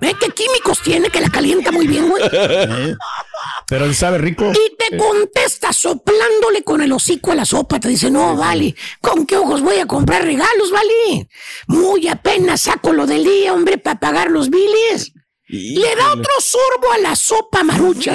¿Eh? 0.00 0.14
¿Qué 0.20 0.30
químicos 0.30 0.80
tiene 0.82 1.08
que 1.10 1.20
la 1.20 1.30
calienta 1.30 1.72
muy 1.72 1.86
bien, 1.86 2.08
güey? 2.08 2.22
pero 3.66 3.84
él 3.84 3.94
sabe 3.94 4.18
rico. 4.18 4.52
Y 4.52 4.76
te 4.76 4.96
contesta 4.96 5.72
soplándole 5.72 6.62
con 6.62 6.82
el 6.82 6.92
hocico 6.92 7.32
a 7.32 7.34
la 7.34 7.44
sopa. 7.44 7.80
Te 7.80 7.88
dice, 7.88 8.10
no, 8.10 8.36
vale, 8.36 8.74
¿con 9.00 9.26
qué 9.26 9.36
ojos 9.36 9.62
voy 9.62 9.78
a 9.78 9.86
comprar 9.86 10.24
regalos, 10.24 10.70
vale? 10.70 11.28
Muy 11.66 12.08
apenas 12.08 12.62
saco 12.62 12.92
lo 12.92 13.06
del 13.06 13.24
día, 13.24 13.52
hombre, 13.52 13.78
para 13.78 13.98
pagar 13.98 14.30
los 14.30 14.50
biles. 14.50 15.12
Le 15.46 15.94
da 15.96 16.12
otro 16.12 16.32
sorbo 16.40 16.92
a 16.92 16.98
la 16.98 17.14
sopa 17.14 17.62
marucha. 17.62 18.14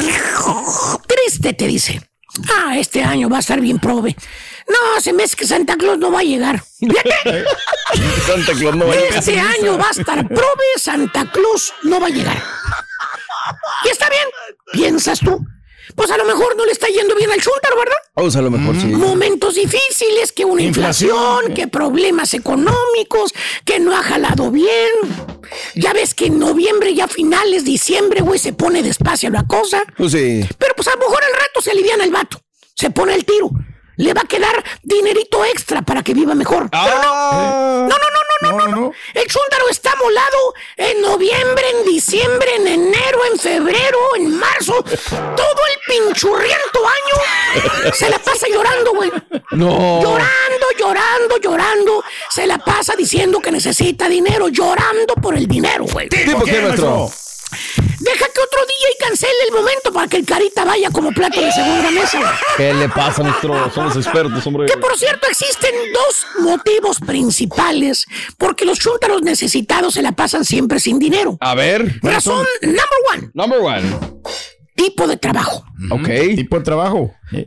Triste, 1.07 1.53
te 1.53 1.67
dice. 1.67 2.01
Ah, 2.49 2.77
este 2.77 3.03
año 3.03 3.29
va 3.29 3.37
a 3.37 3.39
estar 3.39 3.59
bien 3.59 3.79
prove. 3.79 4.15
No, 4.67 5.01
se 5.01 5.13
me 5.13 5.23
hace 5.23 5.35
que 5.35 5.45
Santa 5.45 5.75
Claus 5.77 5.97
no 5.97 6.11
va 6.11 6.19
a 6.19 6.23
llegar. 6.23 6.63
Santa 8.25 8.53
Claus 8.53 8.75
no 8.75 8.87
va 8.87 8.93
a 8.93 8.95
llegar. 8.95 9.17
este 9.17 9.39
año 9.39 9.77
va 9.77 9.87
a 9.87 9.91
estar 9.91 10.27
prove, 10.27 10.65
Santa 10.77 11.29
Claus 11.31 11.73
no 11.83 11.99
va 11.99 12.07
a 12.07 12.11
llegar. 12.11 12.41
Y 13.85 13.89
está 13.89 14.09
bien, 14.09 14.27
piensas 14.71 15.19
tú. 15.19 15.45
Pues 15.99 16.11
a 16.11 16.17
lo 16.17 16.23
mejor 16.23 16.55
no 16.55 16.65
le 16.65 16.71
está 16.71 16.87
yendo 16.87 17.13
bien 17.13 17.29
al 17.29 17.41
chúntaro, 17.41 17.75
¿verdad? 17.77 17.97
Vamos 18.15 18.33
a 18.37 18.41
lo 18.41 18.49
mejor 18.49 18.73
sí. 18.79 18.85
Momentos 18.87 19.55
difíciles, 19.55 20.31
que 20.31 20.45
una 20.45 20.61
inflación, 20.61 21.09
Inflación. 21.11 21.53
que 21.55 21.67
problemas 21.67 22.33
económicos, 22.33 23.33
que 23.65 23.81
no 23.81 23.93
ha 23.97 24.01
jalado 24.01 24.49
bien. 24.49 24.89
Ya 25.75 25.91
ves 25.91 26.13
que 26.13 26.27
en 26.27 26.39
noviembre, 26.39 26.95
ya 26.95 27.09
finales, 27.09 27.65
diciembre, 27.65 28.21
güey, 28.21 28.39
se 28.39 28.53
pone 28.53 28.81
despacio 28.81 29.29
la 29.29 29.45
cosa. 29.45 29.83
Pues 29.97 30.13
sí. 30.13 30.47
Pero 30.57 30.73
pues 30.73 30.87
a 30.87 30.91
lo 30.91 30.99
mejor 30.99 31.21
al 31.21 31.33
rato 31.33 31.61
se 31.61 31.71
aliviana 31.71 32.05
el 32.05 32.11
vato. 32.11 32.39
Se 32.75 32.91
pone 32.91 33.13
el 33.13 33.25
tiro. 33.25 33.49
Le 33.97 34.13
va 34.13 34.21
a 34.21 34.25
quedar 34.27 34.63
dinerito 34.81 35.43
extra 35.43 35.81
para 35.81 36.01
que 36.01 36.13
viva 36.13 36.33
mejor. 36.33 36.69
Pero 36.69 36.81
no. 37.01 37.11
Ah. 37.11 37.79
No, 37.81 37.87
no, 37.89 37.97
no, 37.97 38.19
no, 38.28 38.28
no, 38.41 38.57
no, 38.57 38.67
no. 38.67 38.93
El 39.13 39.27
chúntaro 39.27 39.69
está 39.69 39.95
molado 39.95 40.53
en 40.77 41.01
noviembre, 41.01 41.63
en 41.71 41.85
diciembre, 41.85 42.55
en 42.55 42.67
enero, 42.67 43.19
en 43.31 43.39
febrero, 43.39 43.97
en 44.15 44.37
marzo. 44.37 44.83
Todo 44.83 45.61
el 45.71 45.79
pinchurriento 45.87 46.79
año 46.85 47.93
se 47.93 48.09
la 48.09 48.19
pasa 48.19 48.47
llorando, 48.47 48.93
güey. 48.93 49.11
No. 49.51 50.01
Llorando, 50.01 50.67
llorando, 50.77 51.37
llorando. 51.37 52.03
Se 52.29 52.47
la 52.47 52.57
pasa 52.57 52.95
diciendo 52.95 53.39
que 53.39 53.51
necesita 53.51 54.07
dinero, 54.07 54.47
llorando 54.47 55.15
por 55.15 55.35
el 55.35 55.47
dinero, 55.47 55.85
güey. 55.85 56.09
¿Tipo 56.09 56.43
qué, 56.43 56.61
maestro? 56.61 57.11
Deja 57.99 58.25
que 58.33 58.41
otro 58.41 58.59
día 58.65 58.87
y 58.95 59.03
cancele 59.03 59.33
el 59.47 59.53
momento 59.53 59.91
para 59.91 60.07
que 60.07 60.17
el 60.17 60.25
carita 60.25 60.63
vaya 60.63 60.89
como 60.89 61.11
plato 61.11 61.41
de 61.41 61.51
segunda 61.51 61.91
mesa. 61.91 62.19
¿Qué 62.55 62.73
le 62.73 62.87
pasa, 62.89 63.23
maestro? 63.23 63.71
Somos 63.73 63.95
expertos, 63.97 64.45
hombre. 64.47 64.67
Que 64.67 64.77
por 64.77 64.97
cierto 64.97 65.27
existen 65.27 65.73
dos 65.93 66.25
motivos 66.45 66.99
principales 66.99 68.05
porque 68.37 68.65
los 68.65 68.79
chúntaros 68.79 69.21
necesitados 69.21 69.93
se 69.95 70.01
la 70.01 70.13
pasan 70.13 70.45
siempre 70.45 70.79
sin 70.79 70.97
dinero. 70.99 71.37
A 71.41 71.55
ver. 71.55 71.99
Razón 72.01 72.45
number 72.61 72.85
one, 73.13 73.29
Number 73.33 73.59
one. 73.59 74.21
tipo 74.75 75.05
de 75.07 75.17
trabajo. 75.17 75.65
Ok. 75.91 76.07
Tipo 76.35 76.57
de 76.59 76.63
trabajo. 76.63 77.13
Es 77.31 77.45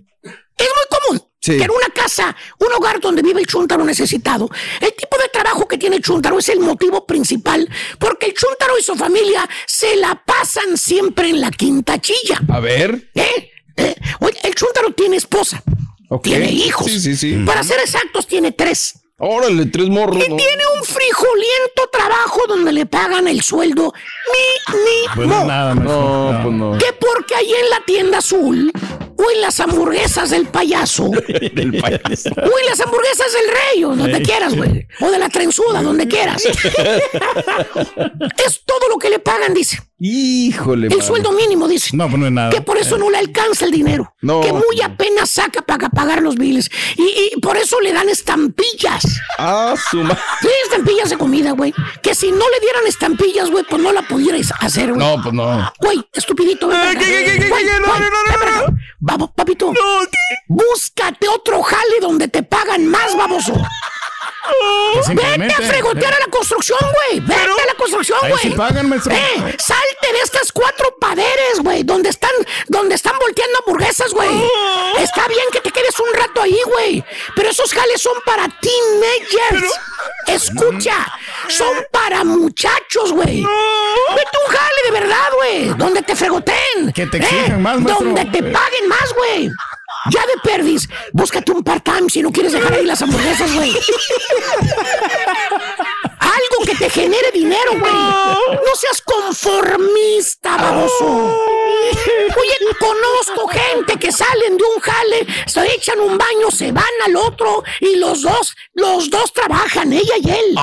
muy 0.69 0.87
común 1.01 1.23
Sí. 1.41 1.57
que 1.59 1.65
en 1.65 1.71
una 1.71 1.89
casa, 2.13 2.37
un 2.59 2.73
hogar 2.77 3.01
donde 3.01 3.23
vive 3.23 3.41
el 3.41 3.47
chúntaro 3.47 3.85
necesitado, 3.85 4.49
el 4.81 4.93
tipo 4.95 5.17
de 5.19 5.29
trabajo 5.33 5.67
que 5.67 5.79
tiene 5.79 5.97
el 5.97 6.03
chúntaro 6.03 6.39
es 6.39 6.49
el 6.51 6.61
motivo 6.61 7.07
principal 7.07 7.69
porque 7.99 8.27
el 8.27 8.35
chúntaro 8.35 8.79
y 8.79 8.83
su 8.83 8.95
familia 8.95 9.49
se 9.67 9.97
la 9.97 10.23
pasan 10.25 10.77
siempre 10.77 11.31
en 11.31 11.41
la 11.41 11.51
quinta 11.51 11.99
chilla. 12.01 12.41
A 12.49 12.61
ver. 12.61 13.11
¿Eh? 13.15 13.51
¿Eh? 13.77 13.95
Oye, 14.21 14.37
el 14.45 14.55
chúntaro 14.55 14.93
tiene 14.93 15.17
esposa, 15.17 15.63
Ok. 16.09 16.25
tiene 16.25 16.51
hijos. 16.51 16.87
Sí, 16.87 17.01
sí, 17.01 17.17
sí. 17.17 17.43
Para 17.47 17.63
ser 17.63 17.81
exactos, 17.81 18.27
tiene 18.27 18.53
tres. 18.53 18.99
Órale, 19.19 19.67
tres 19.67 19.89
morros. 19.89 20.17
Y 20.17 20.29
¿no? 20.29 20.37
tiene 20.37 20.63
un 20.77 20.85
frijoliento 20.85 21.89
trabajo 21.93 22.41
donde 22.49 22.73
le 22.73 22.87
pagan 22.87 23.29
el 23.29 23.41
sueldo 23.43 23.93
Pues 24.67 25.17
no 25.17 25.23
mínimo. 25.25 25.45
nada, 25.45 25.75
maestro. 25.75 26.33
No, 26.33 26.43
pues 26.43 26.55
no. 26.55 26.79
Que 26.79 26.93
porque 26.95 27.35
ahí 27.37 27.53
en 27.63 27.71
la 27.71 27.81
tienda 27.87 28.19
azul, 28.19 28.73
en 29.31 29.41
las 29.41 29.61
hamburguesas 29.61 30.31
del 30.31 30.49
payaso, 30.49 31.11
Del 31.55 31.81
payaso. 31.81 32.31
o 32.31 32.59
en 32.59 32.67
las 32.69 32.81
hamburguesas 32.81 33.33
del 33.33 33.49
rey, 33.49 33.85
o 33.85 33.95
donde 33.95 34.23
quieras, 34.23 34.55
güey, 34.55 34.87
o 35.01 35.11
de 35.11 35.19
la 35.19 35.29
trenzuda, 35.29 35.83
donde 35.83 36.09
quieras. 36.09 36.45
es 38.47 38.61
todo 38.65 38.89
lo 38.89 38.99
que 38.99 39.11
le 39.11 39.19
pagan, 39.19 39.53
dice. 39.55 39.79
Híjole. 40.05 40.89
El 40.89 41.01
sueldo 41.01 41.31
mínimo, 41.31 41.69
dice. 41.69 41.97
No, 41.97 42.09
pues 42.09 42.19
no 42.19 42.27
es 42.27 42.33
nada. 42.33 42.51
Que 42.51 42.61
por 42.61 42.77
eso 42.77 42.99
no 42.99 43.09
le 43.09 43.19
alcanza 43.19 43.67
el 43.67 43.71
dinero. 43.71 44.13
No. 44.21 44.41
Que 44.41 44.53
muy 44.53 44.81
apenas 44.83 45.31
saca 45.31 45.63
para 45.63 45.89
pagar 45.91 46.21
los 46.23 46.35
biles. 46.35 46.73
Y, 46.97 47.31
y 47.37 47.41
por 47.41 47.57
eso 47.57 47.81
le 47.81 47.93
dan 47.93 48.09
estampillas. 48.09 49.05
Ah, 49.39 49.75
su 49.91 49.99
ma- 50.03 50.19
Sí, 50.41 50.49
estampillas 50.65 51.09
de 51.11 51.17
comida, 51.17 51.53
güey. 51.53 51.73
Que 52.03 52.17
si 52.17 52.33
no 52.33 52.39
le 52.51 52.61
dieran 52.61 52.85
estampillas, 52.89 53.49
güey, 53.49 53.65
pues 53.71 53.81
no 53.81 53.93
la 53.93 54.03
pudierais 54.03 54.53
hacer, 54.59 54.93
güey. 54.93 54.99
No, 54.99 55.23
pues 55.23 55.33
no. 55.33 55.73
Güey, 55.79 56.03
estupidito. 56.13 56.67
ven 56.67 56.79
para 56.79 56.91
acá. 56.91 56.99
¿qué, 57.01 57.07
qué, 57.07 57.25
qué, 57.25 57.39
qué, 57.41 57.49
Güey, 57.49 57.65
qué? 57.65 57.71
No, 57.79 57.87
güey, 57.87 58.01
no, 58.01 58.11
no, 58.11 58.17
ven 58.29 58.41
para 58.41 58.59
acá. 58.59 58.73
Vamos, 58.99 59.31
papito. 59.37 59.73
Búscate 60.49 61.29
otro 61.29 61.63
jale 61.63 62.01
donde 62.01 62.27
te 62.27 62.43
pagan 62.43 62.87
más, 62.89 63.17
baboso. 63.17 63.55
Vete 65.15 65.55
a 65.55 65.69
fregotear 65.69 66.15
a 66.15 66.19
la 66.21 66.27
construcción, 66.27 66.79
güey. 66.81 67.21
Vete 67.21 67.63
a 67.63 67.67
la 67.67 67.75
construcción, 67.75 68.19
güey. 68.21 68.39
sí 68.43 68.51
pagan, 68.51 68.89
maestro. 68.89 69.13
Eh, 69.15 69.57
salte 69.59 70.13
de 70.13 70.21
estas 70.23 70.53
cuatro 70.53 70.97
paderes, 71.01 71.61
güey, 71.63 71.83
donde 71.83 72.11
están, 72.11 72.33
donde 72.69 72.95
están 72.95 73.19
volteando 73.19 73.59
hamburguesas, 73.61 74.13
güey. 74.13 74.43
Está 74.99 75.29
bien 75.29 75.45
que 75.53 75.61
te 75.61 75.71
quedes 75.71 75.99
un 76.01 76.13
rato 76.15 76.43
ahí, 76.43 76.59
güey. 76.67 77.05
Pero 77.35 77.51
esos 77.51 77.73
jales 77.73 78.01
son 78.01 78.15
para 78.25 78.49
teenagers. 78.49 79.73
Escucha, 80.27 81.13
son 81.49 81.85
para 81.91 82.25
muchachos, 82.25 83.13
güey. 83.13 83.43
Vete 83.43 84.39
un 84.47 84.55
jale 84.55 84.83
de 84.85 84.91
verdad, 84.91 85.29
güey. 85.37 85.69
Donde 85.77 86.03
te 86.03 86.17
fregoten. 86.17 86.93
Que 86.95 87.07
te 87.07 87.19
exijan 87.19 87.63
más, 87.63 87.81
maestro. 87.81 88.07
Donde 88.07 88.25
te 88.27 88.43
paguen 88.43 88.89
más, 88.89 89.13
güey. 89.15 89.51
Ya 90.11 90.21
de 90.27 90.41
perdis, 90.43 90.89
búscate 91.13 91.53
un 91.53 91.63
part-time 91.63 92.11
si 92.11 92.23
no 92.23 92.33
quieres 92.33 92.53
dejar 92.53 92.73
ahí 92.73 92.85
las 92.85 93.01
hamburguesas, 93.03 93.55
güey. 93.55 93.73
Algo 96.19 96.65
que 96.67 96.75
te 96.77 96.91
genere 96.91 97.31
dinero, 97.33 97.73
güey. 97.79 97.93
No 97.93 98.75
seas 98.75 99.01
conformista, 99.03 100.57
baboso. 100.57 101.07
Oye, 101.07 102.57
conozco 102.79 103.49
gente 103.49 103.97
que 103.99 104.11
salen 104.11 104.57
de 104.57 104.65
un 104.65 104.81
jale, 104.81 105.27
se 105.47 105.65
echan 105.75 106.01
un 106.01 106.17
baño, 106.19 106.51
se 106.51 106.73
van 106.73 106.85
al 107.07 107.17
otro 107.17 107.63
y 107.81 107.97
los 107.97 108.23
dos, 108.23 108.55
los 108.75 109.11
dos 109.11 109.33
trabajan, 109.33 109.93
ella 109.93 110.15
y 110.21 110.31
él. 110.31 110.57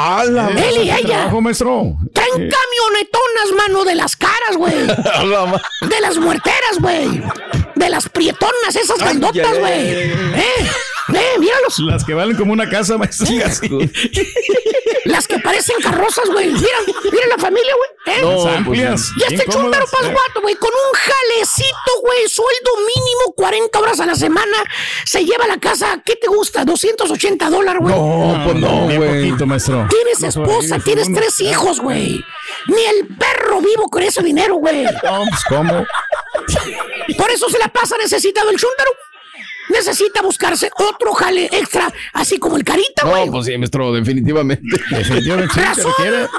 Él 0.58 0.78
y 0.84 0.90
¿qué 0.90 0.96
ella. 1.00 1.08
trabajo, 1.18 1.42
maestro? 1.42 1.84
Traen 2.14 2.32
camionetonas, 2.50 3.52
mano, 3.56 3.84
de 3.86 3.96
las 3.96 4.16
caras, 4.16 4.58
güey. 4.58 4.76
De 5.90 6.02
las 6.02 6.18
muerteras, 6.18 6.80
güey. 6.80 7.22
De 7.80 7.90
las 7.90 8.10
prietonas, 8.10 8.76
esas 8.76 8.98
grandotas, 9.00 9.58
güey. 9.58 9.90
Eh, 9.94 10.14
eh, 11.14 11.40
míralos. 11.40 11.80
Las 11.80 12.04
que 12.04 12.14
valen 12.14 12.36
como 12.36 12.52
una 12.52 12.70
casa, 12.70 12.98
maestro. 12.98 13.28
Las 15.06 15.28
que 15.28 15.40
parecen 15.40 15.78
carrozas, 15.82 16.30
güey. 16.30 16.48
Mira, 16.52 16.78
mira 17.06 17.28
la 17.30 17.38
familia, 17.38 17.74
güey. 17.76 18.18
¿eh? 18.18 18.22
No, 18.22 18.46
Las 18.46 18.58
amplias, 18.58 19.12
Y 19.18 19.34
este 19.34 19.46
cómodas, 19.46 19.90
pasguato, 19.90 20.42
güey, 20.42 20.56
con 20.56 20.70
un 20.70 21.00
jalecito, 21.00 22.02
güey, 22.02 22.28
sueldo 22.28 22.72
mínimo 22.78 23.34
40 23.36 23.80
horas 23.80 24.00
a 24.02 24.06
la 24.06 24.16
semana, 24.16 24.58
se 25.06 25.24
lleva 25.26 25.46
a 25.46 25.48
la 25.48 25.60
casa, 25.60 26.02
¿qué 26.06 26.16
te 26.16 26.28
gusta? 26.28 26.66
280 26.66 27.50
dólares, 27.50 27.82
güey. 27.82 27.96
No, 27.96 28.42
pues 28.44 28.56
no, 28.58 28.84
güey. 28.86 29.30
poquito, 29.30 29.46
maestro. 29.46 29.88
Tienes 29.90 30.20
No 30.20 30.28
esposa, 30.28 30.80
tienes 30.80 31.12
tres 31.14 31.40
hijos, 31.40 31.80
güey. 31.80 32.24
Ni 32.70 32.82
el 32.84 33.08
perro 33.18 33.62
vivo 33.62 33.90
con 33.90 34.04
ese 34.04 34.22
dinero, 34.24 34.56
güey. 34.56 34.84
No, 34.84 35.24
pues 35.30 35.44
cómo. 35.48 35.86
Por 37.18 37.32
eso 37.32 37.50
se 37.50 37.60
la 37.60 37.68
pasa 37.68 37.98
necesitado 37.98 38.50
el 38.50 38.58
chúntaro. 38.58 38.92
Necesita 39.70 40.22
buscarse 40.24 40.72
otro 40.76 41.14
jale 41.14 41.46
extra, 41.52 41.94
así 42.14 42.40
como 42.40 42.58
el 42.58 42.64
carita, 42.64 43.08
güey. 43.08 43.28
No, 43.28 43.34
pues 43.34 43.46
sí, 43.46 43.58
maestro, 43.58 43.94
definitivamente. 43.94 44.64
Definitivamente 44.90 45.62
Razón 45.62 45.94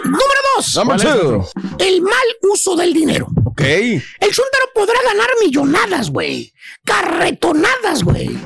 número 0.05 0.41
dos. 0.57 0.75
Dame 0.75 0.95
¿Cuál 0.97 1.01
es, 1.01 1.13
chido. 1.15 1.49
El 1.79 2.03
mal 2.03 2.13
uso 2.53 2.75
del 2.75 2.93
dinero. 2.93 3.29
Ok. 3.45 3.61
El 3.61 4.03
chúntaro 4.33 4.67
podrá 4.75 5.01
ganar 5.05 5.29
millonadas, 5.41 6.11
güey. 6.11 6.53
Carretonadas, 6.85 8.03
güey. 8.03 8.37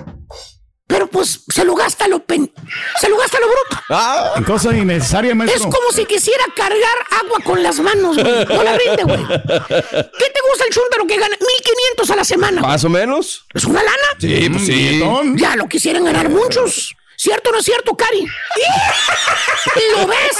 Pero 0.86 1.06
pues 1.06 1.40
se 1.48 1.64
lo 1.64 1.74
gasta 1.74 2.06
lo 2.08 2.24
pen... 2.24 2.52
se 3.00 3.08
lo 3.08 3.16
gasta 3.16 3.40
lo 3.40 3.46
bruto. 3.46 3.82
Ah, 3.88 4.34
En 4.36 4.44
cosas 4.44 4.74
innecesarias, 4.74 5.32
Es 5.32 5.36
maestro. 5.36 5.70
como 5.70 5.90
si 5.92 6.04
quisiera 6.04 6.44
cargar 6.54 6.96
agua 7.22 7.38
con 7.42 7.62
las 7.62 7.80
manos, 7.80 8.16
güey. 8.18 8.44
No 8.44 8.62
la 8.62 8.76
rinde, 8.76 9.02
güey. 9.04 9.26
¿Qué 9.26 10.30
te 10.30 10.40
gusta 10.48 10.64
el 10.66 10.72
chúntaro 10.72 11.06
que 11.06 11.16
gana 11.16 11.36
1500 11.38 12.10
a 12.10 12.16
la 12.16 12.24
semana? 12.24 12.60
más 12.60 12.84
o 12.84 12.90
menos. 12.90 13.46
¿Es 13.54 13.64
una 13.64 13.82
lana? 13.82 13.96
Sí, 14.20 14.48
pues 14.50 14.66
sí. 14.66 15.02
Ya 15.36 15.56
lo 15.56 15.66
quisieran 15.68 16.04
ganar 16.04 16.28
muchos. 16.28 16.94
¿Cierto 17.16 17.48
o 17.48 17.52
no 17.52 17.58
es 17.60 17.64
cierto, 17.64 17.94
Cari? 17.96 18.26
¿Lo 19.96 20.06
ves? 20.06 20.36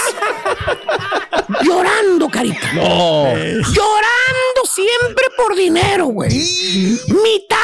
Llorando, 1.63 2.29
carita. 2.29 2.71
No. 2.73 3.33
Llorando 3.33 4.61
siempre 4.71 5.25
por 5.37 5.55
dinero, 5.55 6.05
güey. 6.07 6.29
Mitad 6.29 7.57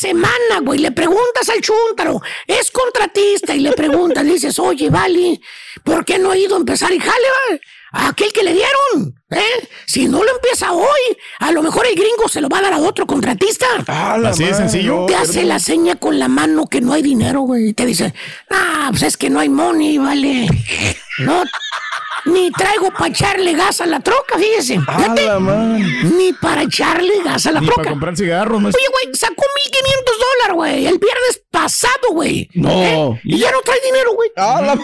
semana, 0.00 0.60
güey. 0.62 0.78
Le 0.78 0.92
preguntas 0.92 1.48
al 1.48 1.60
chúntaro, 1.60 2.20
es 2.46 2.70
contratista, 2.70 3.54
y 3.54 3.60
le 3.60 3.72
preguntas, 3.72 4.24
le 4.24 4.32
dices, 4.32 4.58
oye, 4.58 4.88
Vali, 4.88 5.40
¿por 5.84 6.04
qué 6.04 6.18
no 6.18 6.30
ha 6.30 6.36
ido 6.36 6.56
a 6.56 6.58
empezar 6.58 6.92
y 6.92 6.98
jale, 6.98 7.12
va? 7.12 7.58
A 7.92 8.08
aquel 8.10 8.32
que 8.32 8.44
le 8.44 8.52
dieron, 8.52 9.20
¿eh? 9.30 9.68
Si 9.84 10.06
no 10.06 10.22
lo 10.22 10.30
empieza 10.36 10.72
hoy, 10.72 11.18
a 11.40 11.50
lo 11.50 11.60
mejor 11.60 11.86
el 11.86 11.96
gringo 11.96 12.28
se 12.28 12.40
lo 12.40 12.48
va 12.48 12.58
a 12.58 12.62
dar 12.62 12.72
a 12.74 12.78
otro 12.78 13.04
contratista. 13.04 13.66
Así 13.88 14.44
de 14.44 14.54
sencillo. 14.54 15.06
Te 15.06 15.16
hace 15.16 15.42
la 15.42 15.58
seña 15.58 15.96
con 15.96 16.16
la 16.20 16.28
mano 16.28 16.68
que 16.68 16.80
no 16.80 16.92
hay 16.92 17.02
dinero, 17.02 17.40
güey. 17.40 17.70
Y 17.70 17.72
te 17.72 17.86
dice, 17.86 18.14
ah, 18.48 18.88
pues 18.90 19.02
es 19.02 19.16
que 19.16 19.28
no 19.28 19.40
hay 19.40 19.48
money, 19.48 19.98
vale. 19.98 20.46
No, 21.18 21.42
ni 22.26 22.50
traigo 22.52 22.90
para 22.92 23.08
echarle 23.08 23.52
gas 23.54 23.80
a 23.80 23.86
la 23.86 24.00
troca, 24.00 24.38
fíjese. 24.38 24.78
Fíjate. 24.80 25.28
Ni 26.16 26.32
para 26.34 26.62
echarle 26.62 27.22
gas 27.24 27.46
a 27.46 27.52
la 27.52 27.60
Ni 27.60 27.66
troca. 27.66 27.82
para 27.82 27.90
comprar 27.90 28.16
cigarros, 28.16 28.60
maestro. 28.60 28.80
Oye, 28.80 28.88
güey, 29.04 29.14
sacó 29.16 29.42
1500 29.64 30.16
dólares, 30.18 30.54
güey. 30.56 30.86
El 30.86 30.98
viernes 30.98 31.42
pasado, 31.50 32.08
güey. 32.12 32.48
No. 32.54 32.70
¿Eh? 32.70 33.20
Y 33.24 33.38
ya 33.38 33.50
no 33.50 33.60
trae 33.62 33.80
dinero, 33.84 34.12
güey. 34.14 34.30
Ah, 34.36 34.60
la- 34.62 34.78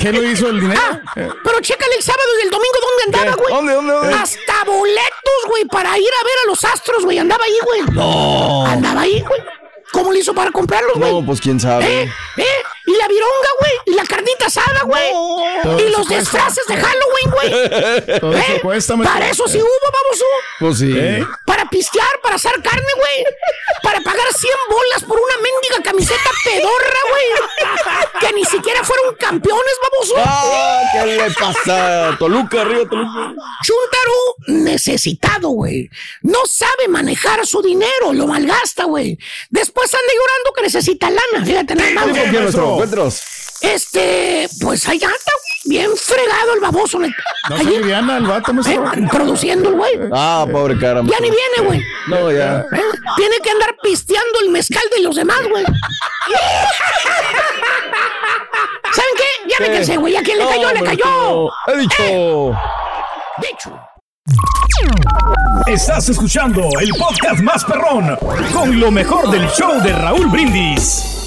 ¿Qué 0.00 0.12
lo 0.12 0.22
hizo 0.22 0.48
el 0.48 0.60
dinero? 0.60 0.80
Ah, 0.84 1.00
pero 1.44 1.60
chécale 1.60 1.94
el 1.96 2.02
sábado 2.02 2.28
y 2.40 2.44
el 2.44 2.50
domingo 2.50 2.74
dónde 2.80 3.18
andaba, 3.18 3.36
güey. 3.36 3.54
¿Dónde, 3.54 3.72
dónde, 3.74 3.92
dónde? 3.92 4.14
Hasta 4.14 4.64
boletos, 4.64 5.40
güey, 5.48 5.64
para 5.66 5.96
ir 5.98 6.04
a 6.20 6.24
ver 6.24 6.34
a 6.44 6.48
los 6.48 6.64
astros, 6.64 7.04
güey. 7.04 7.18
Andaba 7.18 7.44
ahí, 7.44 7.58
güey. 7.64 7.80
No. 7.96 8.66
Andaba 8.66 9.02
ahí, 9.02 9.20
güey. 9.26 9.40
¿Cómo 9.92 10.12
le 10.12 10.20
hizo 10.20 10.32
para 10.34 10.52
comprarlos, 10.52 10.96
güey? 10.98 11.12
No, 11.12 11.26
pues 11.26 11.40
quién 11.40 11.56
¿Eh? 11.56 11.60
sabe. 11.60 12.02
¿Eh? 12.36 12.44
Y 12.90 12.96
la 12.96 13.06
vironga, 13.06 13.48
güey. 13.60 13.72
Y 13.86 13.92
la 13.92 14.04
carnita 14.04 14.46
asada, 14.46 14.82
güey. 14.82 15.10
Y 15.80 15.90
los 15.90 16.08
disfraces 16.08 16.66
de 16.66 16.76
Halloween, 16.76 17.30
güey. 17.30 17.50
Todo 18.20 18.32
eso 18.32 18.52
¿Eh? 18.52 18.60
cuesta. 18.60 18.96
Para 18.96 19.30
eso 19.30 19.46
sí 19.46 19.58
hubo, 19.58 19.92
vamos. 19.92 20.24
Pues 20.58 20.78
sí. 20.78 20.92
¿Eh? 20.92 21.24
Para 21.46 21.68
pistear, 21.70 22.20
para 22.20 22.34
asar 22.34 22.60
carne, 22.62 22.92
güey. 22.96 23.24
Para 23.82 24.00
pagar 24.00 24.26
100 24.32 24.52
bolas 24.68 25.04
por 25.04 25.18
una 25.18 25.36
mendiga 25.36 25.82
camiseta 25.84 26.30
pedorra, 26.44 27.00
güey. 27.10 28.20
Que 28.20 28.32
ni 28.32 28.44
siquiera 28.44 28.82
fueron 28.82 29.14
campeones, 29.14 29.74
baboso. 29.82 30.14
Ah, 30.18 30.82
¿qué 30.92 31.06
le 31.06 31.30
pasa? 31.30 32.16
Toluca, 32.18 32.62
arriba, 32.62 32.88
Toluca. 32.90 33.34
Chuntaro 33.62 34.36
necesitado, 34.48 35.50
güey. 35.50 35.88
No 36.22 36.40
sabe 36.46 36.88
manejar 36.88 37.46
su 37.46 37.62
dinero, 37.62 38.12
lo 38.12 38.26
malgasta, 38.26 38.84
güey. 38.84 39.16
Después 39.48 39.94
anda 39.94 40.12
llorando 40.12 40.52
que 40.56 40.62
necesita 40.62 41.08
lana. 41.08 41.46
Fíjate 41.46 41.74
nada 41.74 41.90
más, 41.92 42.06
¿Por 42.80 42.88
güey. 42.88 42.90
qué 42.90 42.96
nuestro 42.96 43.02
encuentros? 43.02 43.22
Este, 43.60 44.48
pues 44.60 44.88
allá 44.88 45.06
anda, 45.06 45.18
güey. 45.24 45.50
Bien 45.64 45.90
fregado 45.94 46.54
el 46.54 46.60
baboso. 46.60 46.98
neta. 46.98 47.22
No 47.50 47.56
se 47.56 47.62
Allí, 47.62 47.76
aliviana 47.76 48.16
el 48.16 48.24
vato, 48.26 48.50
eh, 48.50 48.54
maestro. 48.54 49.08
produciendo 49.10 49.68
el 49.68 49.74
güey. 49.74 49.92
Ah, 50.12 50.46
pobre 50.50 50.78
cara. 50.78 51.02
Ya 51.04 51.20
ni 51.20 51.30
viene, 51.30 51.60
güey. 51.66 51.82
No, 52.08 52.30
ya. 52.32 52.60
¿Eh? 52.72 52.82
Tiene 53.16 53.38
que 53.42 53.50
andar 53.50 53.76
pisteando 53.82 54.40
el 54.42 54.48
mezcal 54.50 54.82
de 54.96 55.02
los 55.02 55.14
demás, 55.16 55.40
güey. 55.50 55.64
¿Saben 58.92 59.10
qué? 59.16 59.48
Ya 59.50 59.56
me 59.60 59.72
cansé, 59.74 59.96
güey. 59.98 60.16
A 60.16 60.22
quien 60.22 60.38
le 60.38 60.44
No, 60.44 60.50
cayó, 60.50 60.60
le 60.72 60.78
hombre, 60.80 60.84
cayó. 60.96 61.46
Eh. 61.46 61.50
He 61.68 61.76
dicho. 61.78 62.56
Dicho. 63.38 63.80
Estás 65.66 66.08
escuchando 66.08 66.62
el 66.80 66.90
podcast 66.98 67.40
más 67.42 67.64
perrón 67.64 68.16
con 68.52 68.80
lo 68.80 68.90
mejor 68.90 69.30
del 69.30 69.46
show 69.50 69.80
de 69.82 69.92
Raúl 69.92 70.26
Brindis. 70.28 71.19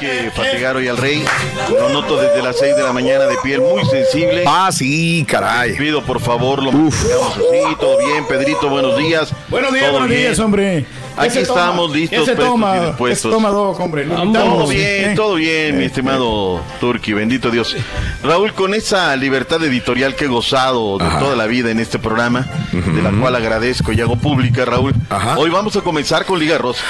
Que 0.00 0.30
fatigar 0.34 0.76
hoy 0.76 0.88
al 0.88 0.96
rey. 0.96 1.22
Lo 1.68 1.90
noto 1.90 2.16
desde 2.16 2.42
las 2.42 2.58
6 2.58 2.74
de 2.74 2.82
la 2.82 2.92
mañana 2.92 3.26
de 3.26 3.36
piel 3.42 3.60
muy 3.60 3.84
sensible. 3.84 4.44
Ah, 4.46 4.70
sí, 4.72 5.26
caray. 5.28 5.76
Pido 5.76 6.02
por 6.02 6.20
favor 6.20 6.62
lo 6.62 6.72
mantengamos 6.72 7.36
así. 7.36 7.76
Todo 7.78 7.98
bien, 7.98 8.26
Pedrito, 8.26 8.70
buenos 8.70 8.96
días. 8.96 9.30
Buenos 9.48 9.74
días, 9.74 9.90
buenos 9.90 10.08
días, 10.08 10.38
hombre. 10.38 10.86
¿Qué 11.14 11.20
Aquí 11.26 11.44
toma? 11.44 11.60
estamos 11.60 11.90
listos, 11.92 12.18
¿Qué 12.20 12.24
se 12.24 12.32
prestos 12.32 12.46
toma? 12.48 12.68
y 12.68 12.72
¿Qué 12.72 12.80
se 12.80 12.86
dispuestos. 12.88 13.30
toma, 13.32 13.48
Doc, 13.50 13.80
hombre? 13.80 14.04
Todo 14.04 14.66
bien, 14.68 15.10
Eh. 15.10 15.12
todo 15.16 15.34
bien, 15.34 15.78
mi 15.78 15.84
estimado 15.84 16.60
Turki, 16.80 17.12
bendito 17.12 17.50
Dios. 17.50 17.76
Raúl, 18.22 18.52
con 18.54 18.74
esa 18.74 19.14
libertad 19.16 19.62
editorial 19.64 20.14
que 20.14 20.24
he 20.24 20.28
gozado 20.28 20.98
de 20.98 21.08
toda 21.18 21.36
la 21.36 21.46
vida 21.46 21.70
en 21.70 21.80
este 21.80 21.98
programa, 21.98 22.46
de 22.72 23.02
la 23.02 23.10
cual 23.10 23.34
agradezco 23.36 23.92
y 23.92 24.00
hago 24.00 24.16
pública, 24.16 24.64
Raúl, 24.64 24.94
hoy 25.36 25.50
vamos 25.50 25.76
a 25.76 25.80
comenzar 25.82 26.24
con 26.24 26.38
Liga 26.38 26.56
Rosa. 26.58 26.82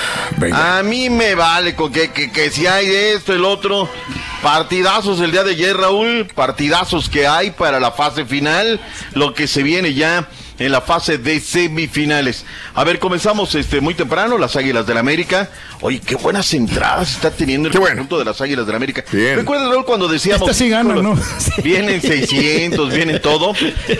A 0.52 0.82
mí 0.82 1.10
me 1.10 1.34
vale 1.34 1.74
con 1.74 1.92
que, 1.92 2.10
que, 2.12 2.30
que 2.30 2.50
si 2.50 2.66
hay 2.66 2.86
esto, 2.86 3.32
el 3.32 3.44
otro. 3.44 3.88
Partidazos 4.42 5.20
el 5.20 5.32
día 5.32 5.44
de 5.44 5.50
ayer, 5.50 5.76
Raúl, 5.76 6.26
partidazos 6.34 7.10
que 7.10 7.26
hay 7.26 7.50
para 7.50 7.78
la 7.78 7.90
fase 7.92 8.24
final, 8.24 8.80
lo 9.12 9.34
que 9.34 9.46
se 9.46 9.62
viene 9.62 9.92
ya 9.92 10.28
en 10.60 10.70
la 10.70 10.82
fase 10.82 11.18
de 11.18 11.40
semifinales. 11.40 12.44
A 12.74 12.84
ver, 12.84 13.00
comenzamos 13.00 13.54
este 13.56 13.80
muy 13.80 13.94
temprano, 13.94 14.38
las 14.38 14.54
Águilas 14.56 14.86
del 14.86 14.98
América. 14.98 15.50
Oye, 15.82 16.00
qué 16.00 16.14
buenas 16.14 16.52
entradas 16.52 17.12
está 17.12 17.30
teniendo 17.30 17.68
el 17.68 17.74
conjunto 17.74 18.18
de 18.18 18.26
las 18.26 18.38
Águilas 18.40 18.66
del 18.66 18.76
América. 18.76 19.02
¿Recuerdas, 19.10 19.70
Raúl, 19.70 19.86
cuando 19.86 20.08
decíamos... 20.08 20.46
Esta 20.48 20.52
sí 20.52 20.68
gana, 20.68 20.94
¿no? 20.94 21.18
Vienen 21.64 22.02
600, 22.02 22.94
vienen 22.94 23.22
todo. 23.22 23.54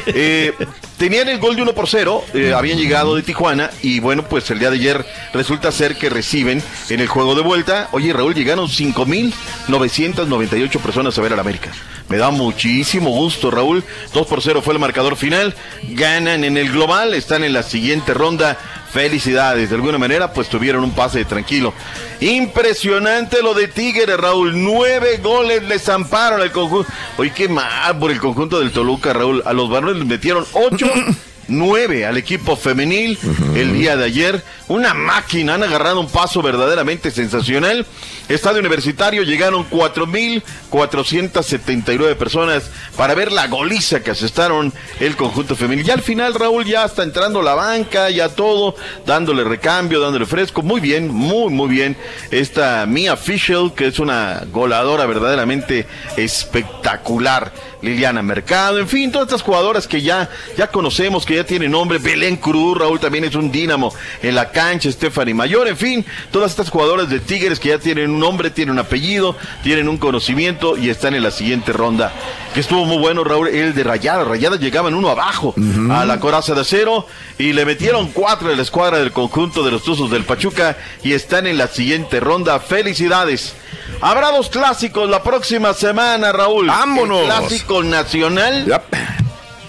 Eh, 0.06 0.52
tenían 0.98 1.28
el 1.28 1.38
gol 1.38 1.56
de 1.56 1.62
1 1.62 1.72
por 1.72 1.88
0, 1.88 2.22
eh, 2.34 2.52
habían 2.54 2.76
llegado 2.78 3.16
de 3.16 3.22
Tijuana 3.22 3.70
y 3.82 4.00
bueno, 4.00 4.28
pues 4.28 4.50
el 4.50 4.58
día 4.58 4.68
de 4.68 4.76
ayer 4.76 5.06
resulta 5.32 5.72
ser 5.72 5.96
que 5.96 6.10
reciben 6.10 6.62
en 6.90 7.00
el 7.00 7.08
juego 7.08 7.34
de 7.34 7.40
vuelta. 7.40 7.88
Oye, 7.92 8.12
Raúl, 8.12 8.34
llegaron 8.34 8.68
5.998 8.68 10.78
personas 10.80 11.16
a 11.16 11.22
ver 11.22 11.32
al 11.32 11.40
América. 11.40 11.70
Me 12.10 12.18
da 12.18 12.30
muchísimo 12.30 13.10
gusto, 13.10 13.50
Raúl. 13.50 13.84
2 14.12 14.26
por 14.26 14.42
0 14.42 14.60
fue 14.62 14.74
el 14.74 14.80
marcador 14.80 15.16
final. 15.16 15.54
Ganan 15.90 16.44
en 16.44 16.56
el 16.56 16.72
global, 16.72 17.14
están 17.14 17.44
en 17.44 17.52
la 17.52 17.62
siguiente 17.62 18.14
ronda. 18.14 18.58
Felicidades, 18.92 19.70
de 19.70 19.76
alguna 19.76 19.98
manera, 19.98 20.32
pues 20.32 20.48
tuvieron 20.48 20.82
un 20.82 20.92
pase 20.92 21.24
tranquilo. 21.24 21.72
Impresionante 22.20 23.42
lo 23.42 23.54
de 23.54 23.68
Tigres, 23.68 24.16
Raúl. 24.16 24.52
Nueve 24.62 25.18
goles 25.22 25.62
le 25.62 25.78
zamparon 25.78 26.40
al 26.40 26.50
conjunto. 26.50 26.90
Oye, 27.16 27.32
qué 27.32 27.48
mal 27.48 27.98
por 27.98 28.10
el 28.10 28.18
conjunto 28.18 28.58
del 28.58 28.72
Toluca, 28.72 29.12
Raúl. 29.12 29.42
A 29.46 29.52
los 29.52 29.70
varones 29.70 29.96
les 29.96 30.06
metieron 30.06 30.44
ocho. 30.52 30.86
9 31.50 32.06
al 32.06 32.16
equipo 32.16 32.56
femenil 32.56 33.18
el 33.54 33.74
día 33.74 33.96
de 33.96 34.04
ayer. 34.04 34.42
Una 34.68 34.94
máquina, 34.94 35.54
han 35.54 35.64
agarrado 35.64 35.98
un 36.00 36.08
paso 36.08 36.40
verdaderamente 36.42 37.10
sensacional. 37.10 37.84
Estadio 38.28 38.60
Universitario 38.60 39.24
llegaron 39.24 39.68
4.479 39.68 42.14
personas 42.14 42.70
para 42.96 43.14
ver 43.14 43.32
la 43.32 43.48
goliza 43.48 44.04
que 44.04 44.12
asestaron 44.12 44.72
el 45.00 45.16
conjunto 45.16 45.56
femenil. 45.56 45.84
Ya 45.84 45.94
al 45.94 46.02
final, 46.02 46.34
Raúl, 46.34 46.64
ya 46.64 46.84
está 46.84 47.02
entrando 47.02 47.42
la 47.42 47.54
banca, 47.54 48.08
ya 48.10 48.28
todo, 48.28 48.76
dándole 49.04 49.42
recambio, 49.42 49.98
dándole 50.00 50.26
fresco. 50.26 50.62
Muy 50.62 50.80
bien, 50.80 51.08
muy, 51.08 51.52
muy 51.52 51.68
bien. 51.68 51.96
Esta 52.30 52.86
Mia 52.86 53.16
Fischel, 53.16 53.72
que 53.74 53.88
es 53.88 53.98
una 53.98 54.44
goleadora 54.52 55.06
verdaderamente 55.06 55.88
espectacular. 56.16 57.52
Liliana 57.82 58.22
Mercado, 58.22 58.78
en 58.78 58.88
fin, 58.88 59.10
todas 59.10 59.28
estas 59.28 59.42
jugadoras 59.42 59.86
que 59.86 60.02
ya, 60.02 60.28
ya 60.56 60.66
conocemos, 60.68 61.24
que 61.24 61.36
ya 61.36 61.44
tienen 61.44 61.70
nombre. 61.70 61.98
Belén 61.98 62.36
Cruz, 62.36 62.78
Raúl 62.78 63.00
también 63.00 63.24
es 63.24 63.34
un 63.34 63.50
dínamo 63.50 63.92
en 64.22 64.34
la 64.34 64.50
cancha, 64.50 64.90
Stephanie 64.90 65.34
Mayor, 65.34 65.68
en 65.68 65.76
fin, 65.76 66.06
todas 66.30 66.50
estas 66.50 66.70
jugadoras 66.70 67.08
de 67.08 67.20
Tigres 67.20 67.58
que 67.58 67.70
ya 67.70 67.78
tienen 67.78 68.10
un 68.10 68.20
nombre, 68.20 68.50
tienen 68.50 68.72
un 68.72 68.78
apellido, 68.78 69.36
tienen 69.62 69.88
un 69.88 69.98
conocimiento 69.98 70.76
y 70.76 70.90
están 70.90 71.14
en 71.14 71.22
la 71.22 71.30
siguiente 71.30 71.72
ronda. 71.72 72.12
Que 72.54 72.60
estuvo 72.60 72.84
muy 72.84 72.98
bueno, 72.98 73.22
Raúl, 73.22 73.48
el 73.48 73.74
de 73.74 73.84
Rayadas. 73.84 74.26
Rayadas 74.26 74.60
llegaban 74.60 74.94
uno 74.94 75.08
abajo 75.08 75.54
a 75.90 76.04
la 76.04 76.18
coraza 76.18 76.54
de 76.54 76.62
acero 76.62 77.06
y 77.38 77.52
le 77.52 77.64
metieron 77.64 78.08
cuatro 78.08 78.48
de 78.48 78.56
la 78.56 78.62
escuadra 78.62 78.98
del 78.98 79.12
conjunto 79.12 79.62
de 79.62 79.70
los 79.70 79.84
Tuzos 79.84 80.10
del 80.10 80.24
Pachuca 80.24 80.76
y 81.04 81.12
están 81.12 81.46
en 81.46 81.58
la 81.58 81.68
siguiente 81.68 82.18
ronda. 82.18 82.58
Felicidades. 82.58 83.54
Habrá 84.00 84.30
dos 84.30 84.48
clásicos 84.48 85.08
la 85.08 85.22
próxima 85.22 85.74
semana, 85.74 86.32
Raúl. 86.32 86.66
¡Vámonos! 86.66 87.20
El 87.20 87.26
clásico 87.26 87.69
nacional. 87.82 88.82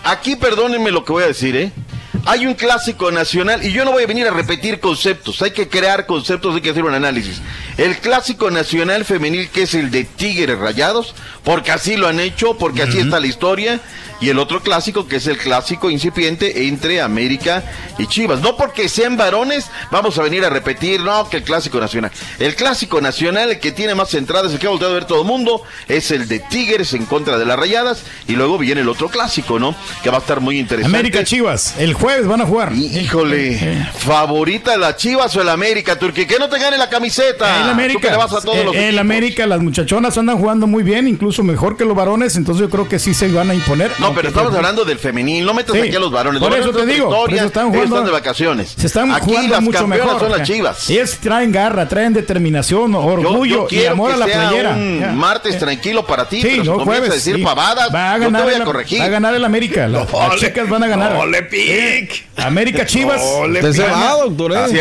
Aquí 0.04 0.36
perdónenme 0.36 0.92
lo 0.92 1.06
que 1.06 1.12
voy 1.12 1.24
a 1.24 1.28
decir, 1.28 1.56
¿eh? 1.56 1.72
Hay 2.26 2.46
un 2.46 2.54
clásico 2.54 3.12
nacional 3.12 3.66
y 3.66 3.72
yo 3.72 3.84
no 3.84 3.92
voy 3.92 4.04
a 4.04 4.08
venir 4.08 4.28
a 4.28 4.32
repetir 4.32 4.80
conceptos, 4.80 5.42
hay 5.42 5.52
que 5.52 5.68
crear 5.68 6.06
conceptos, 6.06 6.54
hay 6.54 6.62
que 6.62 6.70
hacer 6.70 6.84
un 6.84 6.94
análisis. 6.94 7.42
El 7.78 7.98
clásico 7.98 8.52
nacional 8.52 9.06
femenil 9.06 9.50
que 9.50 9.64
es 9.64 9.74
el 9.74 9.90
de 9.90 10.04
Tigres 10.04 10.58
Rayados, 10.60 11.16
porque 11.44 11.72
así 11.72 11.98
lo 11.98 12.08
han 12.08 12.20
hecho, 12.20 12.58
porque 12.58 12.84
así 12.84 13.00
está 13.00 13.20
la 13.20 13.28
historia, 13.28 13.80
y 14.22 14.30
el 14.30 14.40
otro 14.40 14.62
clásico 14.62 15.08
que 15.08 15.18
es 15.18 15.28
el 15.28 15.38
clásico 15.38 15.90
incipiente 15.90 16.68
entre 16.68 17.02
América 17.02 17.64
y 17.98 18.06
Chivas. 18.08 18.40
No 18.42 18.56
porque 18.56 18.88
sean 18.88 19.18
varones, 19.18 19.70
vamos 19.90 20.18
a 20.18 20.22
venir 20.22 20.46
a 20.46 20.50
repetir, 20.50 21.02
no, 21.02 21.28
que 21.28 21.38
el 21.38 21.44
clásico 21.44 21.80
nacional. 21.80 22.12
El 22.40 22.56
clásico 22.56 23.02
nacional, 23.02 23.50
el 23.50 23.60
que 23.60 23.72
tiene 23.72 23.96
más 23.96 24.14
entradas, 24.14 24.54
el 24.54 24.60
que 24.60 24.68
ha 24.68 24.70
volteado 24.70 24.94
a 24.94 24.96
ver 24.96 25.06
todo 25.06 25.22
el 25.22 25.28
mundo, 25.28 25.64
es 25.88 26.12
el 26.12 26.28
de 26.28 26.40
Tigres 26.40 26.94
en 26.94 27.06
contra 27.06 27.38
de 27.38 27.46
las 27.46 27.58
Rayadas, 27.58 28.04
y 28.28 28.34
luego 28.34 28.58
viene 28.58 28.82
el 28.82 28.90
otro 28.90 29.10
clásico, 29.10 29.60
¿no? 29.60 29.76
Que 30.04 30.10
va 30.12 30.18
a 30.18 30.22
estar 30.22 30.40
muy 30.40 30.60
interesante. 30.60 30.96
América 30.96 31.24
Chivas, 31.24 31.76
el 31.80 31.94
jueves 31.94 32.28
van 32.28 32.42
a 32.42 32.46
jugar. 32.46 32.74
Híjole, 32.74 33.88
favorita 33.98 34.78
la 34.78 34.96
Chivas 34.96 35.36
o 35.36 35.42
el 35.42 35.50
América, 35.50 35.98
Turquía, 35.98 36.28
que 36.28 36.38
no 36.38 36.48
te 36.48 36.60
gane 36.60 36.78
la 36.78 36.90
camiseta. 36.90 37.58
El 37.58 37.64
Tú 37.64 37.70
América, 37.70 38.02
que 38.02 38.12
le 38.12 38.18
vas 38.18 38.34
a 38.34 38.42
todos 38.42 38.56
eh, 38.56 38.64
los 38.64 38.76
el 38.76 38.82
equipos. 38.82 39.00
América, 39.02 39.48
las 39.48 39.62
muchachonas 39.62 40.18
andan 40.18 40.38
jugando 40.38 40.68
muy 40.68 40.84
bien, 40.84 41.08
incluso 41.08 41.44
mejor 41.44 41.76
que 41.76 41.86
los 41.86 41.96
varones, 41.96 42.36
entonces 42.36 42.62
yo 42.62 42.70
creo 42.70 42.88
que 42.88 43.00
sí 43.00 43.14
se 43.14 43.28
van 43.30 43.50
a 43.50 43.56
imponer. 43.56 43.92
No, 44.00 44.11
pero 44.16 44.30
estamos 44.30 44.54
hablando 44.56 44.86
del 44.86 45.00
femenil, 45.00 45.46
no 45.46 45.54
metas 45.54 45.76
Sí, 45.76 45.82
aquí 45.82 45.96
a 45.96 46.00
los 46.00 46.12
varones. 46.12 46.40
por 46.42 46.52
Los 46.52 46.60
eso 46.60 46.72
te 46.72 46.86
digo, 46.86 47.10
por 47.10 47.34
eso 47.34 47.46
están 47.46 47.64
ellos 47.68 47.76
jugando- 47.76 47.96
están 47.96 48.06
de 48.06 48.12
vacaciones. 48.12 48.74
Se 48.78 48.88
están 48.88 49.12
aquí 49.12 49.26
jugando 49.26 49.50
las 49.54 49.62
mucho 49.62 49.80
campeonas 49.80 50.06
mejor. 50.14 50.22
son 50.30 50.38
las. 50.38 50.48
Chivas. 50.48 50.90
Y 50.90 50.98
es, 50.98 51.18
traen 51.18 51.52
garra, 51.52 51.88
traen 51.88 52.14
determinación, 52.14 52.94
orgullo 52.96 53.68
yo, 53.68 53.70
yo 53.70 53.82
y 53.82 53.86
amor 53.86 54.10
que 54.10 54.16
a 54.16 54.18
la 54.18 54.26
sea 54.26 54.50
playera. 54.50 54.70
un 54.72 55.00
Ya. 55.00 55.12
martes 55.12 55.58
tranquilo 55.60 56.06
para 56.06 56.28
ti, 56.28 56.38
Sí, 56.42 56.48
pero 56.52 56.64
si 56.64 56.70
no 56.70 56.74
comienzas 56.78 56.86
jueves. 56.98 57.12
a 57.12 57.14
decir 57.16 57.36
sí. 57.36 57.42
pavadas, 57.44 57.94
va 57.94 58.14
a 58.14 58.18
yo 58.18 58.24
ganar 58.26 58.42
te 58.42 58.46
voy 58.46 58.56
el- 58.56 58.62
a 58.62 58.66
corregir. 58.66 59.00
Va 59.02 59.06
a 59.06 59.10
ganar 59.10 59.36
el 59.36 59.46
América. 59.46 59.88
Las, 59.92 60.12
las 60.12 60.36
chicas 60.38 60.70
van 60.70 60.84
a 60.84 60.88
ganar. 60.88 61.14
no 61.14 61.26
le 61.26 61.42
Sí. 61.52 62.08
América 62.38 62.86
Chivas. 62.86 63.22
No 63.22 63.48
le 63.48 63.62
va, 63.62 64.14
doctor. 64.26 64.52
¿eh? 64.54 64.58
Si 64.70 64.76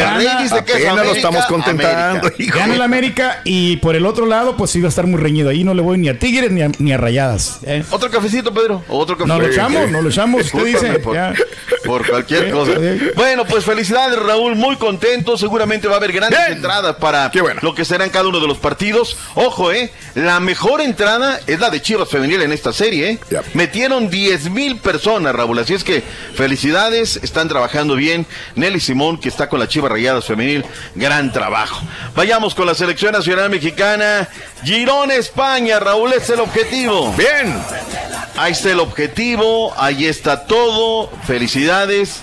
lo 0.96 1.12
estamos 1.12 1.44
contentando. 1.46 2.30
Gana 2.38 2.74
el 2.74 2.82
América 2.82 3.40
y 3.44 3.76
por 3.78 3.96
el 3.96 4.06
otro 4.06 4.26
lado, 4.26 4.56
pues 4.56 4.70
sí 4.70 4.80
va 4.80 4.86
a 4.86 4.88
estar 4.88 5.06
muy 5.06 5.20
reñido. 5.20 5.50
Ahí 5.50 5.64
no 5.64 5.74
le 5.74 5.82
voy 5.82 5.98
ni 5.98 6.08
a 6.08 6.18
Tigres 6.18 6.50
ni 6.78 6.92
a, 6.92 6.96
Rayadas. 6.96 7.60
¿eh? 7.64 7.82
Otro 7.90 8.10
cafecito, 8.10 8.52
Pedro. 8.52 8.82
Otro 8.88 9.16
café. 9.26 9.38
No 9.38 9.46
lo 9.46 9.52
echamos, 9.52 9.90
no 9.90 10.02
lo 10.02 10.08
echamos. 10.08 10.44
Usted 10.46 10.64
dice. 10.64 10.98
por, 11.00 11.14
ya. 11.14 11.34
por 11.84 12.08
cualquier 12.08 12.50
cosa. 12.50 12.72
Bueno, 13.14 13.44
pues 13.44 13.64
felicidades, 13.64 14.18
Raúl. 14.18 14.56
Muy 14.56 14.76
contento. 14.76 15.36
Seguramente 15.36 15.88
va 15.88 15.94
a 15.94 15.96
haber 15.98 16.12
grandes 16.12 16.38
Bien. 16.38 16.52
entradas 16.56 16.96
para 16.96 17.30
bueno. 17.40 17.60
lo 17.62 17.74
que 17.74 17.84
serán 17.84 18.10
cada 18.10 18.28
uno 18.28 18.40
de 18.40 18.46
los 18.46 18.58
partidos. 18.58 19.16
Ojo, 19.34 19.72
eh. 19.72 19.90
La 20.14 20.40
mejor 20.40 20.80
entrada 20.80 21.40
es 21.46 21.60
la 21.60 21.70
de 21.70 21.80
Chivas 21.80 22.08
Femenil 22.08 22.42
en 22.42 22.52
esta 22.52 22.72
serie, 22.72 23.10
eh. 23.10 23.18
Metieron 23.54 24.10
10 24.10 24.50
mil 24.50 24.78
personas, 24.78 25.34
Raúl. 25.34 25.58
Así 25.58 25.74
es 25.74 25.84
que 25.84 26.02
felicidades. 26.34 27.20
Están 27.22 27.48
trabajando 27.48 27.96
bien. 27.96 28.26
Nelly 28.56 28.80
Simón, 28.80 29.18
que 29.18 29.28
está 29.28 29.48
con 29.48 29.60
la 29.60 29.68
Chivas 29.68 29.90
Rayadas 29.90 30.24
Femenil. 30.24 30.64
Gran 30.94 31.32
trabajo. 31.32 31.82
Vayamos 32.14 32.54
con 32.54 32.66
la 32.66 32.74
selección 32.74 33.12
nacional 33.12 33.50
mexicana. 33.50 34.28
Girón, 34.64 35.10
España, 35.10 35.78
Raúl, 35.80 36.12
es 36.12 36.28
el 36.30 36.40
objetivo. 36.40 37.12
Bien. 37.16 37.60
Ahí 38.36 38.52
está 38.52 38.70
el 38.70 38.80
objetivo, 38.80 39.72
ahí 39.76 40.06
está 40.06 40.46
todo. 40.46 41.10
Felicidades. 41.26 42.22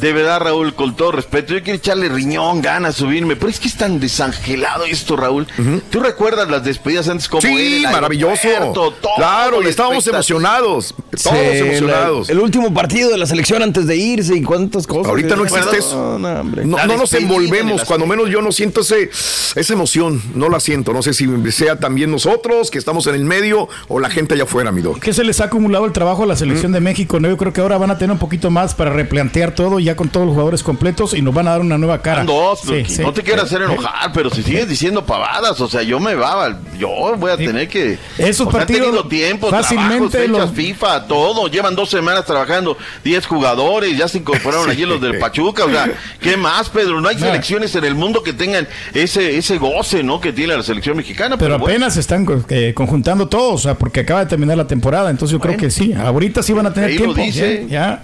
De 0.00 0.12
verdad, 0.12 0.40
Raúl, 0.40 0.74
con 0.74 0.94
todo 0.96 1.12
respeto, 1.12 1.54
yo 1.54 1.62
quiero 1.62 1.76
echarle 1.78 2.08
riñón, 2.08 2.60
ganas, 2.62 2.96
subirme, 2.96 3.36
pero 3.36 3.48
es 3.48 3.58
que 3.60 3.68
es 3.68 3.76
tan 3.76 3.98
desangelado 4.00 4.84
esto, 4.84 5.16
Raúl. 5.16 5.46
¿Tú 5.90 6.00
recuerdas 6.00 6.48
las 6.48 6.64
despedidas 6.64 7.08
antes 7.08 7.28
como 7.28 7.42
Sí, 7.42 7.48
era 7.48 7.88
el 7.88 7.94
maravilloso. 7.94 8.48
todo 8.74 8.94
Claro, 9.16 9.62
y 9.62 9.66
estábamos 9.66 10.06
emocionados. 10.06 10.94
Sí, 11.14 11.22
Todos 11.24 11.36
la- 11.36 11.56
emocionados. 11.56 12.30
el 12.30 12.38
último 12.40 12.72
partido 12.74 13.10
de 13.10 13.18
la 13.18 13.26
selección 13.26 13.62
antes 13.62 13.86
de 13.86 13.96
irse 13.96 14.36
y 14.36 14.42
cuántas 14.42 14.86
cosas. 14.86 15.06
Ahorita 15.08 15.36
no 15.36 15.42
¿Te 15.44 15.48
existe 15.48 15.78
eso. 15.78 16.18
No, 16.18 16.18
no, 16.18 16.40
hombre. 16.40 16.64
No, 16.64 16.76
La 16.76 16.86
no 16.86 16.96
nos 16.96 17.12
envolvemos, 17.14 17.84
cuando 17.84 18.06
menos 18.06 18.28
yo 18.30 18.42
no 18.42 18.52
siento 18.52 18.80
ese, 18.82 19.10
esa 19.54 19.72
emoción, 19.72 20.20
no 20.34 20.48
la 20.48 20.60
siento. 20.60 20.92
No 20.92 21.02
sé 21.02 21.14
si 21.14 21.26
sea 21.52 21.78
también 21.78 22.10
nosotros 22.10 22.70
que 22.70 22.78
estamos 22.78 23.06
en 23.06 23.14
el 23.14 23.24
medio 23.24 23.68
o 23.88 23.98
la 24.00 24.10
gente 24.10 24.34
allá 24.34 24.44
afuera, 24.44 24.72
mi 24.72 24.82
doc. 24.82 24.98
Que 25.00 25.12
se 25.12 25.24
les 25.24 25.40
ha 25.40 25.44
acumulado 25.44 25.84
el 25.86 25.92
trabajo 25.92 26.24
a 26.24 26.26
la 26.26 26.36
selección 26.36 26.72
de 26.72 26.80
México, 26.80 27.20
¿no? 27.20 27.28
Yo 27.28 27.36
creo 27.36 27.52
que 27.52 27.60
ahora 27.60 27.78
van 27.78 27.90
a 27.90 27.98
tener 27.98 28.12
un 28.12 28.18
poquito 28.18 28.50
más 28.50 28.74
para 28.74 28.90
replantear 28.90 29.54
todo 29.54 29.78
ya 29.86 29.96
con 29.96 30.08
todos 30.08 30.26
los 30.26 30.34
jugadores 30.34 30.62
completos 30.62 31.14
y 31.14 31.22
nos 31.22 31.32
van 31.32 31.48
a 31.48 31.52
dar 31.52 31.60
una 31.60 31.78
nueva 31.78 32.02
cara. 32.02 32.24
Dos, 32.24 32.60
Sí, 32.86 33.00
no 33.02 33.12
te 33.12 33.22
quiero 33.22 33.42
hacer 33.42 33.62
enojar, 33.62 34.12
pero 34.12 34.28
si 34.30 34.42
sigues 34.42 34.68
diciendo 34.68 35.04
pavadas, 35.06 35.60
o 35.60 35.68
sea, 35.68 35.82
yo 35.82 35.98
me 36.00 36.14
va, 36.14 36.58
yo 36.78 36.88
voy 37.16 37.30
a 37.30 37.36
tener 37.36 37.68
que. 37.68 37.98
Esos 38.18 38.46
o 38.48 38.50
sea, 38.50 38.60
partidos 38.60 38.82
han 38.88 38.92
tenido 38.92 39.08
tiempo, 39.08 39.48
fácilmente 39.50 40.04
fácilmente 40.18 40.28
los- 40.28 40.50
FIFA, 40.52 41.06
todo. 41.06 41.48
Llevan 41.48 41.74
dos 41.74 41.88
semanas 41.90 42.24
trabajando, 42.24 42.76
10 43.04 43.26
jugadores, 43.26 43.96
ya 43.96 44.08
se 44.08 44.18
incorporaron 44.18 44.68
allí 44.68 44.84
los 44.84 45.00
del 45.00 45.18
Pachuca, 45.18 45.64
o 45.64 45.70
sea, 45.70 45.88
¿qué 46.20 46.36
más, 46.36 46.68
Pedro? 46.68 47.00
No 47.00 47.08
hay 47.08 47.18
selecciones 47.18 47.74
en 47.76 47.84
el 47.84 47.94
mundo 47.94 48.22
que 48.22 48.32
tengan 48.32 48.66
ese 48.92 49.36
ese 49.38 49.58
goce, 49.58 50.02
¿no? 50.02 50.20
Que 50.20 50.32
tiene 50.32 50.56
la 50.56 50.62
selección 50.62 50.96
mexicana. 50.96 51.36
Pero 51.38 51.46
Pero, 51.46 51.58
bueno. 51.60 51.74
apenas 51.76 51.94
se 51.94 52.00
están 52.00 52.26
eh, 52.48 52.72
conjuntando 52.74 53.28
todos, 53.28 53.54
o 53.54 53.58
sea, 53.58 53.74
porque 53.74 54.00
acaba 54.00 54.20
de 54.20 54.26
terminar 54.26 54.56
la 54.56 54.66
temporada, 54.66 55.10
entonces 55.10 55.32
yo 55.32 55.38
creo 55.38 55.52
Bueno. 55.54 55.62
que 55.62 55.70
sí, 55.70 55.92
ahorita 55.92 56.42
sí 56.42 56.52
van 56.52 56.66
a 56.66 56.74
tener 56.74 56.90
Ahí 56.90 56.98
lo 56.98 57.14
tiempo. 57.14 57.22
dice. 57.22 57.66
Ya, 57.68 57.72
ya. 57.72 58.02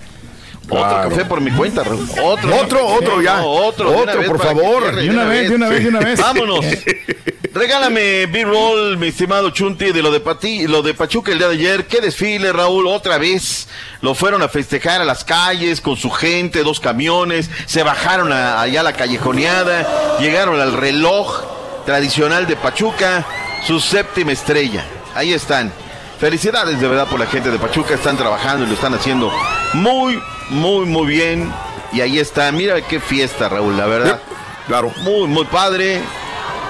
Otro 0.68 1.08
café 1.10 1.24
por 1.24 1.40
mi 1.40 1.50
cuenta, 1.50 1.82
Raúl. 1.84 2.08
Otro, 2.22 2.56
Otro, 2.56 2.86
otro, 2.86 3.20
ya. 3.22 3.36
No, 3.38 3.46
otro, 3.50 3.96
Otro, 3.96 4.22
por 4.24 4.40
favor. 4.42 4.94
De 4.94 5.10
una 5.10 5.24
vez, 5.24 5.48
de 5.50 5.56
una 5.56 5.68
vez, 5.68 5.82
de 5.82 5.88
una 5.88 5.98
vez. 6.00 6.20
Vámonos. 6.20 6.64
Regálame 7.54 8.24
B-roll, 8.26 8.96
mi 8.96 9.08
estimado 9.08 9.50
Chunti, 9.50 9.92
de 9.92 10.00
lo 10.02 10.10
de 10.10 10.20
Pati, 10.20 10.66
lo 10.66 10.80
de 10.80 10.94
Pachuca 10.94 11.32
el 11.32 11.38
día 11.38 11.48
de 11.48 11.54
ayer. 11.54 11.86
Qué 11.86 12.00
desfile, 12.00 12.50
Raúl, 12.52 12.86
otra 12.86 13.18
vez. 13.18 13.68
Lo 14.00 14.14
fueron 14.14 14.42
a 14.42 14.48
festejar 14.48 15.02
a 15.02 15.04
las 15.04 15.22
calles 15.24 15.82
con 15.82 15.96
su 15.96 16.10
gente, 16.10 16.62
dos 16.62 16.80
camiones. 16.80 17.50
Se 17.66 17.82
bajaron 17.82 18.32
a- 18.32 18.60
allá 18.62 18.80
a 18.80 18.84
la 18.84 18.94
callejoneada. 18.94 20.16
Llegaron 20.18 20.58
al 20.60 20.72
reloj 20.72 21.42
tradicional 21.84 22.46
de 22.46 22.56
Pachuca, 22.56 23.26
su 23.66 23.80
séptima 23.80 24.32
estrella. 24.32 24.86
Ahí 25.14 25.34
están. 25.34 25.70
Felicidades 26.18 26.80
de 26.80 26.88
verdad 26.88 27.06
por 27.08 27.20
la 27.20 27.26
gente 27.26 27.50
de 27.50 27.58
Pachuca. 27.58 27.94
Están 27.94 28.16
trabajando 28.16 28.64
y 28.64 28.68
lo 28.68 28.74
están 28.74 28.94
haciendo 28.94 29.30
muy, 29.74 30.18
muy, 30.52 30.86
muy 30.86 31.06
bien. 31.06 31.50
Y 31.92 32.00
ahí 32.00 32.18
está. 32.18 32.50
Mira 32.52 32.80
qué 32.82 33.00
fiesta, 33.00 33.48
Raúl, 33.48 33.76
la 33.76 33.86
verdad. 33.86 34.20
Claro. 34.66 34.92
Muy, 35.02 35.26
muy 35.28 35.44
padre. 35.46 36.00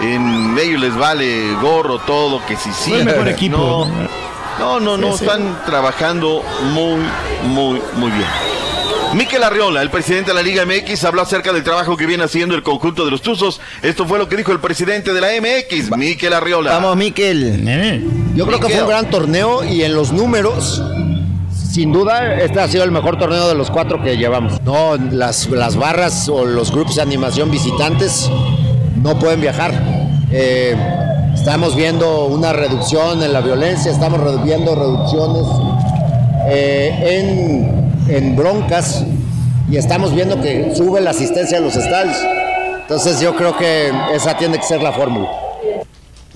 En 0.01 0.57
ellos 0.59 0.81
les 0.81 0.97
vale 0.97 1.53
gorro 1.61 1.99
todo, 2.01 2.45
que 2.47 2.57
si 2.57 2.73
sí. 2.73 2.93
El 2.95 3.05
mejor 3.05 3.29
equipo. 3.29 3.87
No, 4.59 4.81
no, 4.81 4.81
no, 4.81 4.97
no, 4.97 5.13
Sí, 5.13 5.19
sí. 5.19 5.25
están 5.27 5.59
trabajando 5.65 6.43
muy, 6.73 7.01
muy, 7.45 7.81
muy 7.95 8.11
bien. 8.11 8.27
Miquel 9.15 9.43
Arriola, 9.45 9.83
el 9.83 9.91
presidente 9.91 10.31
de 10.31 10.35
la 10.35 10.43
Liga 10.43 10.65
MX, 10.65 11.05
habló 11.05 11.21
acerca 11.21 11.53
del 11.53 11.63
trabajo 11.63 11.99
que 11.99 12.07
viene 12.07 12.25
haciendo 12.25 12.55
el 12.55 12.63
conjunto 12.63 13.05
de 13.05 13.11
los 13.11 13.21
Tuzos. 13.21 13.61
Esto 13.83 14.07
fue 14.07 14.19
lo 14.19 14.27
que 14.27 14.37
dijo 14.39 14.53
el 14.53 14.59
presidente 14.61 15.13
de 15.13 15.21
la 15.21 15.29
MX, 15.39 15.95
Miquel 15.99 16.33
Arriola. 16.33 16.73
Vamos, 16.73 16.97
Miquel. 16.97 17.63
Eh, 17.69 18.03
Yo 18.35 18.47
creo 18.47 18.59
que 18.59 18.71
fue 18.71 18.83
un 18.83 18.89
gran 18.89 19.11
torneo 19.11 19.63
y 19.65 19.83
en 19.83 19.93
los 19.95 20.13
números, 20.13 20.83
sin 21.73 21.91
duda, 21.91 22.35
este 22.35 22.61
ha 22.61 22.69
sido 22.69 22.85
el 22.85 22.91
mejor 22.91 23.19
torneo 23.19 23.49
de 23.49 23.55
los 23.55 23.71
cuatro 23.71 24.03
que 24.03 24.19
llevamos. 24.19 24.61
No, 24.63 24.97
las, 24.97 25.49
las 25.49 25.77
barras 25.77 26.29
o 26.29 26.45
los 26.45 26.71
grupos 26.71 26.97
de 26.97 27.03
animación 27.03 27.51
visitantes 27.51 28.31
no 29.03 29.19
pueden 29.19 29.41
viajar. 29.41 29.73
Eh, 30.31 30.77
estamos 31.35 31.75
viendo 31.75 32.27
una 32.27 32.53
reducción 32.53 33.23
en 33.23 33.33
la 33.33 33.41
violencia, 33.41 33.91
estamos 33.91 34.45
viendo 34.45 34.75
reducciones 34.75 35.47
eh, 36.49 37.95
en, 38.07 38.15
en 38.15 38.37
broncas 38.37 39.05
y 39.71 39.79
estamos 39.79 40.15
viendo 40.15 40.43
que 40.43 40.75
sube 40.77 41.01
la 41.01 41.11
asistencia 41.11 41.57
a 41.57 41.61
los 41.63 41.75
estadios. 41.75 42.19
Entonces 42.83 43.19
yo 43.19 43.35
creo 43.35 43.57
que 43.57 43.91
esa 44.15 44.37
tiene 44.37 44.59
que 44.59 44.65
ser 44.65 44.83
la 44.83 44.93
fórmula. 44.93 45.31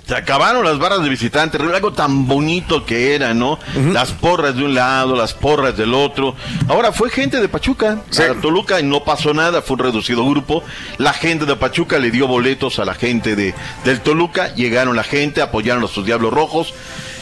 Se 0.07 0.15
acabaron 0.15 0.65
las 0.65 0.79
barras 0.79 1.03
de 1.03 1.09
visitantes, 1.09 1.61
algo 1.61 1.93
tan 1.93 2.29
bonito 2.29 2.87
que 2.87 3.17
era, 3.17 3.35
¿no? 3.35 3.59
Las 3.93 4.13
porras 4.13 4.55
de 4.55 4.63
un 4.63 4.73
lado, 4.73 5.17
las 5.17 5.35
porras 5.35 5.77
del 5.77 5.95
otro. 5.95 6.37
Ahora 6.69 6.93
fue 6.93 7.11
gente 7.11 7.41
de 7.41 7.49
Pachuca, 7.49 7.99
a 8.17 8.41
Toluca 8.41 8.79
y 8.79 8.85
no 8.85 9.03
pasó 9.03 9.35
nada, 9.35 9.63
fue 9.63 9.75
un 9.75 9.81
reducido 9.81 10.25
grupo. 10.25 10.63
La 10.99 11.13
gente 11.13 11.45
de 11.45 11.57
Pachuca 11.57 11.99
le 11.99 12.13
dio 12.13 12.29
boletos 12.29 12.79
a 12.79 12.85
la 12.85 12.95
gente 12.95 13.35
de, 13.35 13.53
del 13.85 14.01
Toluca, 14.01 14.55
llegaron 14.55 14.95
la 14.95 15.03
gente, 15.03 15.43
apoyaron 15.43 15.83
a 15.83 15.89
sus 15.89 16.07
Diablos 16.07 16.33
Rojos. 16.33 16.73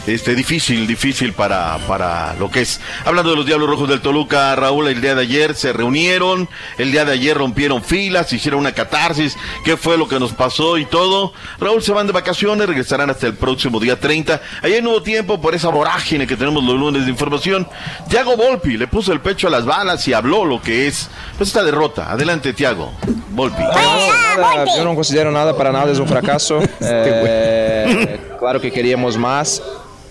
Este, 0.07 0.35
difícil, 0.35 0.85
difícil 0.85 1.33
para, 1.33 1.79
para 1.87 2.35
lo 2.35 2.51
que 2.51 2.61
es. 2.61 2.79
Hablando 3.05 3.31
de 3.31 3.37
los 3.37 3.45
Diablos 3.45 3.67
Rojos 3.67 3.89
del 3.89 4.01
Toluca, 4.01 4.55
Raúl, 4.55 4.87
el 4.87 5.01
día 5.01 5.15
de 5.15 5.21
ayer 5.23 5.55
se 5.55 5.73
reunieron, 5.73 6.47
el 6.77 6.91
día 6.91 7.05
de 7.05 7.13
ayer 7.13 7.35
rompieron 7.35 7.83
filas, 7.83 8.31
hicieron 8.31 8.59
una 8.59 8.73
catarsis, 8.73 9.35
qué 9.63 9.77
fue 9.77 9.97
lo 9.97 10.07
que 10.07 10.19
nos 10.19 10.33
pasó 10.33 10.77
y 10.77 10.85
todo. 10.85 11.33
Raúl 11.59 11.81
se 11.81 11.91
van 11.91 12.05
de 12.05 12.13
vacaciones, 12.13 12.67
regresarán 12.67 13.09
hasta 13.09 13.25
el 13.25 13.33
próximo 13.33 13.79
día 13.79 13.99
30. 13.99 14.41
Ayer 14.61 14.83
no 14.83 14.91
hubo 14.91 15.01
tiempo 15.01 15.41
por 15.41 15.55
esa 15.55 15.69
vorágine 15.69 16.27
que 16.27 16.37
tenemos 16.37 16.63
los 16.63 16.75
lunes 16.75 17.05
de 17.05 17.11
información. 17.11 17.67
Tiago 18.07 18.37
Volpi 18.37 18.77
le 18.77 18.87
puso 18.87 19.11
el 19.11 19.21
pecho 19.21 19.47
a 19.47 19.49
las 19.49 19.65
balas 19.65 20.07
y 20.07 20.13
habló 20.13 20.45
lo 20.45 20.61
que 20.61 20.87
es 20.87 21.09
pues 21.37 21.49
esta 21.49 21.63
derrota. 21.63 22.11
Adelante, 22.11 22.53
Tiago. 22.53 22.91
Volpi. 23.31 23.61
Nada, 23.61 24.65
yo 24.77 24.83
no 24.83 24.93
considero 24.93 25.31
nada 25.31 25.57
para 25.57 25.71
nada, 25.71 25.91
es 25.91 25.99
un 25.99 26.07
fracaso. 26.07 26.59
Eh, 26.87 28.19
claro 28.39 28.61
que 28.61 28.71
queríamos 28.71 29.17
más, 29.17 29.61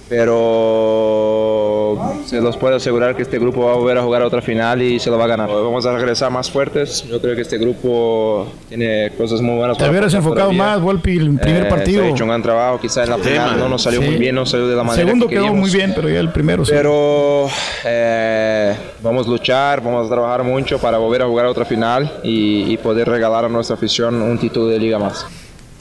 pero 0.09 1.99
se 2.27 2.41
los 2.41 2.57
puedo 2.57 2.77
asegurar 2.77 3.17
que 3.17 3.23
este 3.23 3.39
grupo 3.39 3.65
va 3.67 3.73
a 3.73 3.77
volver 3.77 3.99
a 3.99 4.03
jugar 4.03 4.23
otra 4.23 4.41
final 4.43 4.83
y 4.83 4.99
se 4.99 5.11
lo 5.11 5.19
va 5.19 5.25
a 5.25 5.29
ganar. 5.29 5.49
Vamos 5.49 5.85
a 5.87 5.97
regresar 5.97 6.31
más 6.31 6.51
fuertes. 6.51 7.05
Yo 7.09 7.21
creo 7.21 7.35
que 7.35 7.43
este 7.43 7.59
grupo 7.59 8.47
tiene 8.69 9.11
cosas 9.17 9.41
muy 9.41 9.57
buenas. 9.57 9.77
Te 9.77 9.83
para 9.83 9.91
hubieras 9.91 10.15
enfocado 10.15 10.49
todavía. 10.51 10.63
más, 10.65 10.81
Volpi, 10.81 11.17
el 11.19 11.37
primer 11.39 11.67
Eh, 11.67 11.69
partido. 11.69 12.03
Se 12.03 12.09
ha 12.09 12.11
hecho 12.11 12.25
un 12.25 12.29
gran 12.31 12.43
trabajo, 12.43 12.81
quizá 12.81 13.05
en 13.05 13.11
la 13.11 13.19
final 13.19 13.59
no 13.59 13.69
nos 13.69 13.83
salió 13.83 14.01
Sí. 14.01 14.07
muy 14.07 14.17
bien, 14.17 14.35
no 14.35 14.47
salió 14.47 14.67
de 14.69 14.75
la 14.75 14.83
El 14.83 14.87
manera 14.87 15.07
segundo 15.07 15.27
que 15.27 15.35
quedó 15.35 15.43
queríamos. 15.45 15.69
muy 15.71 15.77
bien, 15.79 15.93
pero 15.95 16.09
ya 16.09 16.21
el 16.21 16.31
primero 16.31 16.65
sí. 16.65 16.73
Pero 16.75 17.47
eh, 17.85 18.75
vamos 19.03 19.27
a 19.27 19.31
luchar, 19.31 19.83
vamos 19.83 20.07
a 20.07 20.11
trabajar 20.11 20.43
mucho 20.43 20.79
para 20.79 20.99
volver 20.99 21.23
a 21.23 21.27
jugar 21.27 21.47
otra 21.47 21.65
final 21.65 22.21
y, 22.23 22.73
y 22.73 22.77
poder 22.79 23.09
regalar 23.09 23.45
a 23.45 23.49
nuestra 23.49 23.75
afición 23.77 24.21
un 24.23 24.39
título 24.39 24.67
de 24.67 24.79
liga 24.79 24.99
más. 24.99 25.27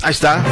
Ahí 0.03 0.11
está. 0.11 0.43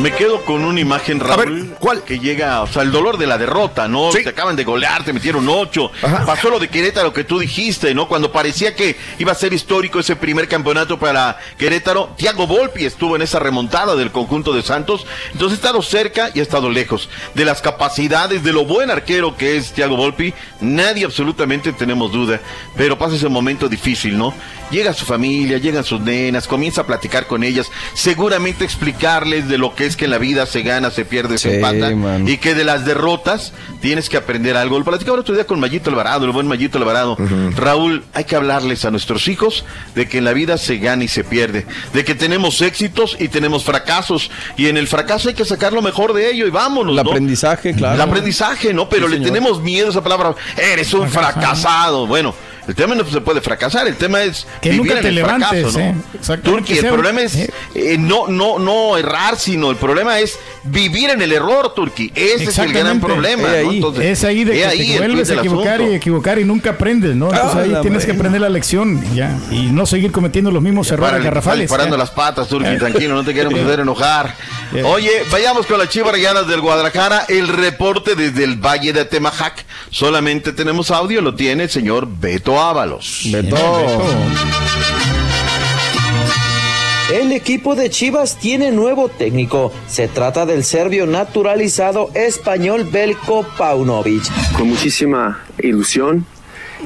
Me 0.00 0.12
quedo 0.12 0.44
con 0.44 0.64
una 0.64 0.80
imagen, 0.80 1.20
Raúl. 1.20 1.74
¿Cuál? 1.78 2.02
Que 2.02 2.18
llega, 2.18 2.62
o 2.62 2.66
sea, 2.66 2.82
el 2.82 2.90
dolor 2.90 3.16
de 3.16 3.26
la 3.26 3.38
derrota, 3.38 3.88
¿no? 3.88 4.10
Te 4.10 4.28
acaban 4.28 4.56
de 4.56 4.64
golear, 4.64 5.04
te 5.04 5.12
metieron 5.12 5.46
ocho. 5.48 5.90
Pasó 6.26 6.50
lo 6.50 6.58
de 6.58 6.68
Querétaro 6.68 7.12
que 7.12 7.24
tú 7.24 7.38
dijiste, 7.38 7.94
¿no? 7.94 8.08
Cuando 8.08 8.32
parecía 8.32 8.74
que 8.74 8.96
iba 9.18 9.32
a 9.32 9.34
ser 9.34 9.52
histórico 9.54 9.98
ese 9.98 10.16
primer 10.16 10.48
campeonato 10.48 10.98
para 10.98 11.38
Querétaro, 11.58 12.14
Thiago 12.16 12.46
Volpi 12.46 12.84
estuvo 12.84 13.16
en 13.16 13.22
esa 13.22 13.38
remontada 13.38 13.96
del 13.96 14.12
conjunto 14.12 14.52
de 14.52 14.62
Santos. 14.62 15.06
Entonces 15.32 15.58
ha 15.58 15.60
estado 15.60 15.82
cerca 15.82 16.30
y 16.34 16.40
ha 16.40 16.42
estado 16.42 16.70
lejos. 16.70 17.08
De 17.34 17.44
las 17.44 17.62
capacidades, 17.62 18.42
de 18.42 18.52
lo 18.52 18.64
buen 18.64 18.90
arquero 18.90 19.36
que 19.36 19.56
es 19.56 19.72
Thiago 19.72 19.96
Volpi, 19.96 20.34
nadie 20.60 21.04
absolutamente 21.04 21.72
tenemos 21.72 22.12
duda. 22.12 22.40
Pero 22.76 22.98
pasa 22.98 23.16
ese 23.16 23.28
momento 23.28 23.68
difícil, 23.68 24.16
¿no? 24.18 24.34
Llega 24.70 24.92
su 24.92 25.04
familia, 25.04 25.58
llegan 25.58 25.84
sus 25.84 26.00
nenas, 26.00 26.48
comienza 26.48 26.80
a 26.80 26.86
platicar 26.86 27.26
con 27.26 27.44
ellas, 27.44 27.70
seguramente 27.94 28.64
explicarles 28.90 29.48
de 29.48 29.58
lo 29.58 29.74
que 29.74 29.84
es 29.86 29.96
que 29.96 30.04
en 30.04 30.12
la 30.12 30.18
vida 30.18 30.46
se 30.46 30.62
gana, 30.62 30.90
se 30.90 31.04
pierde, 31.04 31.38
se 31.38 31.56
empata, 31.56 31.90
man. 31.94 32.28
y 32.28 32.36
que 32.38 32.54
de 32.54 32.64
las 32.64 32.84
derrotas 32.84 33.52
tienes 33.80 34.08
que 34.08 34.16
aprender 34.16 34.56
algo. 34.56 34.78
Lo 34.78 34.84
platicaba 34.84 35.16
el 35.16 35.20
otro 35.22 35.34
día 35.34 35.44
con 35.46 35.58
Mayito 35.58 35.90
Alvarado, 35.90 36.24
el 36.24 36.30
buen 36.30 36.46
Mayito 36.46 36.78
Alvarado. 36.78 37.16
Raúl, 37.56 38.04
hay 38.14 38.24
que 38.24 38.36
hablarles 38.36 38.84
a 38.84 38.90
nuestros 38.92 39.26
hijos 39.28 39.64
de 39.96 40.08
que 40.08 40.18
en 40.18 40.24
la 40.24 40.32
vida 40.32 40.56
se 40.56 40.78
gana 40.78 41.02
y 41.04 41.08
se 41.08 41.24
pierde, 41.24 41.66
de 41.92 42.04
que 42.04 42.14
tenemos 42.14 42.60
éxitos 42.62 43.16
y 43.18 43.28
tenemos 43.28 43.64
fracasos, 43.64 44.30
y 44.56 44.66
en 44.68 44.76
el 44.76 44.86
fracaso 44.86 45.28
hay 45.28 45.34
que 45.34 45.44
sacar 45.44 45.72
lo 45.72 45.82
mejor 45.82 46.12
de 46.12 46.30
ello 46.30 46.46
y 46.46 46.50
vámonos. 46.50 46.96
El 46.96 47.02
¿no? 47.04 47.10
aprendizaje, 47.10 47.74
claro. 47.74 47.94
El 47.96 48.00
aprendizaje, 48.00 48.72
¿no? 48.72 48.88
Pero 48.88 49.06
Sí, 49.06 49.12
le 49.12 49.16
señor. 49.18 49.32
tenemos 49.32 49.60
miedo 49.62 49.88
a 49.88 49.90
esa 49.90 50.02
palabra. 50.02 50.34
Eres 50.56 50.92
un 50.94 51.08
fracasado. 51.08 52.06
Bueno, 52.06 52.34
el 52.68 52.74
tema 52.74 52.94
no 52.94 53.04
se 53.04 53.20
puede 53.20 53.40
fracasar, 53.40 53.86
el 53.86 53.96
tema 53.96 54.22
es 54.22 54.46
Que 54.60 54.70
vivir 54.70 54.82
nunca 54.86 54.96
en 54.98 55.02
te 55.02 55.08
el 55.08 55.14
levantes, 55.14 55.72
fracaso, 55.72 55.78
¿no? 55.78 56.58
¿eh? 56.58 56.62
Que 56.64 56.78
el 56.80 56.86
problema 56.86 57.20
es 57.22 57.36
eh, 57.74 57.96
no, 57.98 58.28
no, 58.28 58.58
no 58.58 58.96
errar, 58.96 59.36
sino 59.36 59.70
el 59.70 59.76
problema 59.76 60.18
es 60.18 60.38
vivir 60.64 61.10
en 61.10 61.22
el 61.22 61.32
error, 61.32 61.74
Turki. 61.74 62.10
Ese 62.14 62.44
es 62.44 62.58
el 62.58 62.72
gran 62.72 63.00
problema, 63.00 63.48
ahí. 63.50 63.76
Entonces, 63.76 64.04
es 64.04 64.24
ahí 64.24 64.44
de 64.44 64.52
que 64.52 64.66
ahí 64.66 64.78
te 64.78 64.92
el 64.94 64.98
vuelves 64.98 65.30
a 65.30 65.34
equivocar 65.34 65.80
y 65.80 65.94
equivocar 65.94 66.38
y 66.38 66.44
nunca 66.44 66.70
aprendes, 66.70 67.14
¿no? 67.14 67.26
Entonces 67.26 67.54
Ah, 67.56 67.60
ahí 67.60 67.70
la 67.70 67.80
tienes 67.82 68.04
que 68.04 68.12
aprender 68.12 68.40
la 68.40 68.48
lección 68.48 69.02
ya 69.14 69.38
y 69.50 69.66
no 69.66 69.86
seguir 69.86 70.10
cometiendo 70.12 70.50
los 70.50 70.62
mismos 70.62 70.90
errores 70.90 71.12
Para 71.12 71.22
garrafales. 71.24 71.70
parando 71.70 71.96
las 71.96 72.10
patas, 72.10 72.48
Turki, 72.48 72.68
Eh. 72.68 72.78
tranquilo, 72.78 73.14
no 73.14 73.24
te 73.24 73.32
queremos 73.34 73.58
hacer 73.60 73.80
enojar. 73.80 74.34
Oye, 74.84 75.10
vayamos 75.30 75.66
con 75.66 75.78
las 75.78 75.88
chivas 75.88 76.12
rayadas 76.12 76.48
del 76.48 76.60
Guadalajara. 76.60 77.24
El 77.28 77.48
reporte 77.48 78.14
desde 78.16 78.42
el 78.44 78.56
Valle 78.56 78.92
de 78.92 79.00
Atemajac. 79.02 79.64
Solamente 79.90 80.52
tenemos 80.52 80.90
audio, 80.90 81.20
lo 81.22 81.34
tiene 81.34 81.64
el 81.64 81.70
señor 81.70 82.08
Beto 82.08 82.55
Ábalos. 82.60 83.26
El 87.12 87.32
equipo 87.32 87.76
de 87.76 87.88
Chivas 87.88 88.36
tiene 88.36 88.72
nuevo 88.72 89.08
técnico. 89.08 89.72
Se 89.88 90.08
trata 90.08 90.44
del 90.44 90.64
serbio 90.64 91.06
naturalizado 91.06 92.10
español 92.14 92.84
Belko 92.90 93.46
Paunovic. 93.56 94.24
con 94.56 94.68
muchísima 94.68 95.40
ilusión 95.58 96.26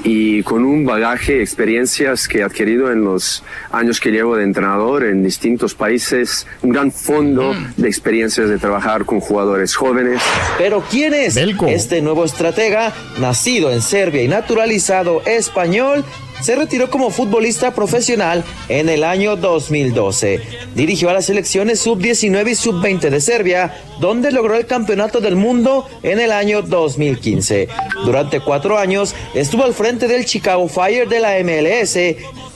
y 0.04 0.42
con 0.42 0.64
un 0.64 0.84
bagaje, 0.84 1.42
experiencias 1.42 2.28
que 2.28 2.38
he 2.38 2.42
adquirido 2.42 2.90
en 2.90 3.04
los 3.04 3.42
años 3.70 4.00
que 4.00 4.10
llevo 4.10 4.36
de 4.36 4.44
entrenador 4.44 5.04
en 5.04 5.22
distintos 5.22 5.74
países, 5.74 6.46
un 6.62 6.70
gran 6.70 6.92
fondo 6.92 7.54
de 7.76 7.88
experiencias 7.88 8.48
de 8.48 8.58
trabajar 8.58 9.04
con 9.04 9.20
jugadores 9.20 9.74
jóvenes. 9.74 10.20
Pero 10.58 10.82
¿quién 10.90 11.14
es 11.14 11.36
este 11.36 12.02
nuevo 12.02 12.24
estratega? 12.24 12.92
Nacido 13.20 13.70
en 13.70 13.82
Serbia 13.82 14.22
y 14.22 14.28
naturalizado 14.28 15.22
español, 15.26 16.04
se 16.40 16.56
retiró 16.56 16.90
como 16.90 17.10
futbolista 17.10 17.72
profesional 17.74 18.44
en 18.68 18.88
el 18.88 19.04
año 19.04 19.36
2012. 19.36 20.40
Dirigió 20.74 21.10
a 21.10 21.14
las 21.14 21.26
selecciones 21.26 21.80
sub-19 21.80 22.50
y 22.50 22.54
sub-20 22.54 23.10
de 23.10 23.20
Serbia, 23.20 23.74
donde 24.00 24.32
logró 24.32 24.56
el 24.56 24.66
campeonato 24.66 25.20
del 25.20 25.36
mundo 25.36 25.86
en 26.02 26.20
el 26.20 26.32
año 26.32 26.62
2015. 26.62 27.68
Durante 28.04 28.40
cuatro 28.40 28.78
años 28.78 29.14
estuvo 29.34 29.64
al 29.64 29.74
frente 29.74 30.08
del 30.08 30.24
Chicago 30.24 30.68
Fire 30.68 31.08
de 31.08 31.20
la 31.20 31.38
MLS. 31.42 31.98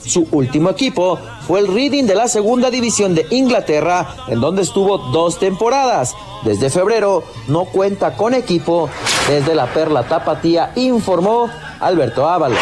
Su 0.05 0.27
último 0.31 0.69
equipo 0.69 1.19
fue 1.47 1.59
el 1.59 1.67
Reading 1.67 2.05
de 2.05 2.15
la 2.15 2.27
segunda 2.27 2.69
división 2.69 3.15
de 3.15 3.25
Inglaterra, 3.31 4.15
en 4.27 4.39
donde 4.39 4.61
estuvo 4.61 4.97
dos 4.97 5.39
temporadas. 5.39 6.15
Desde 6.43 6.69
febrero 6.69 7.23
no 7.47 7.65
cuenta 7.65 8.15
con 8.15 8.33
equipo. 8.35 8.89
Desde 9.27 9.55
la 9.55 9.65
Perla 9.73 10.07
Tapatía 10.07 10.71
informó 10.75 11.49
Alberto 11.79 12.27
Ábalos. 12.29 12.59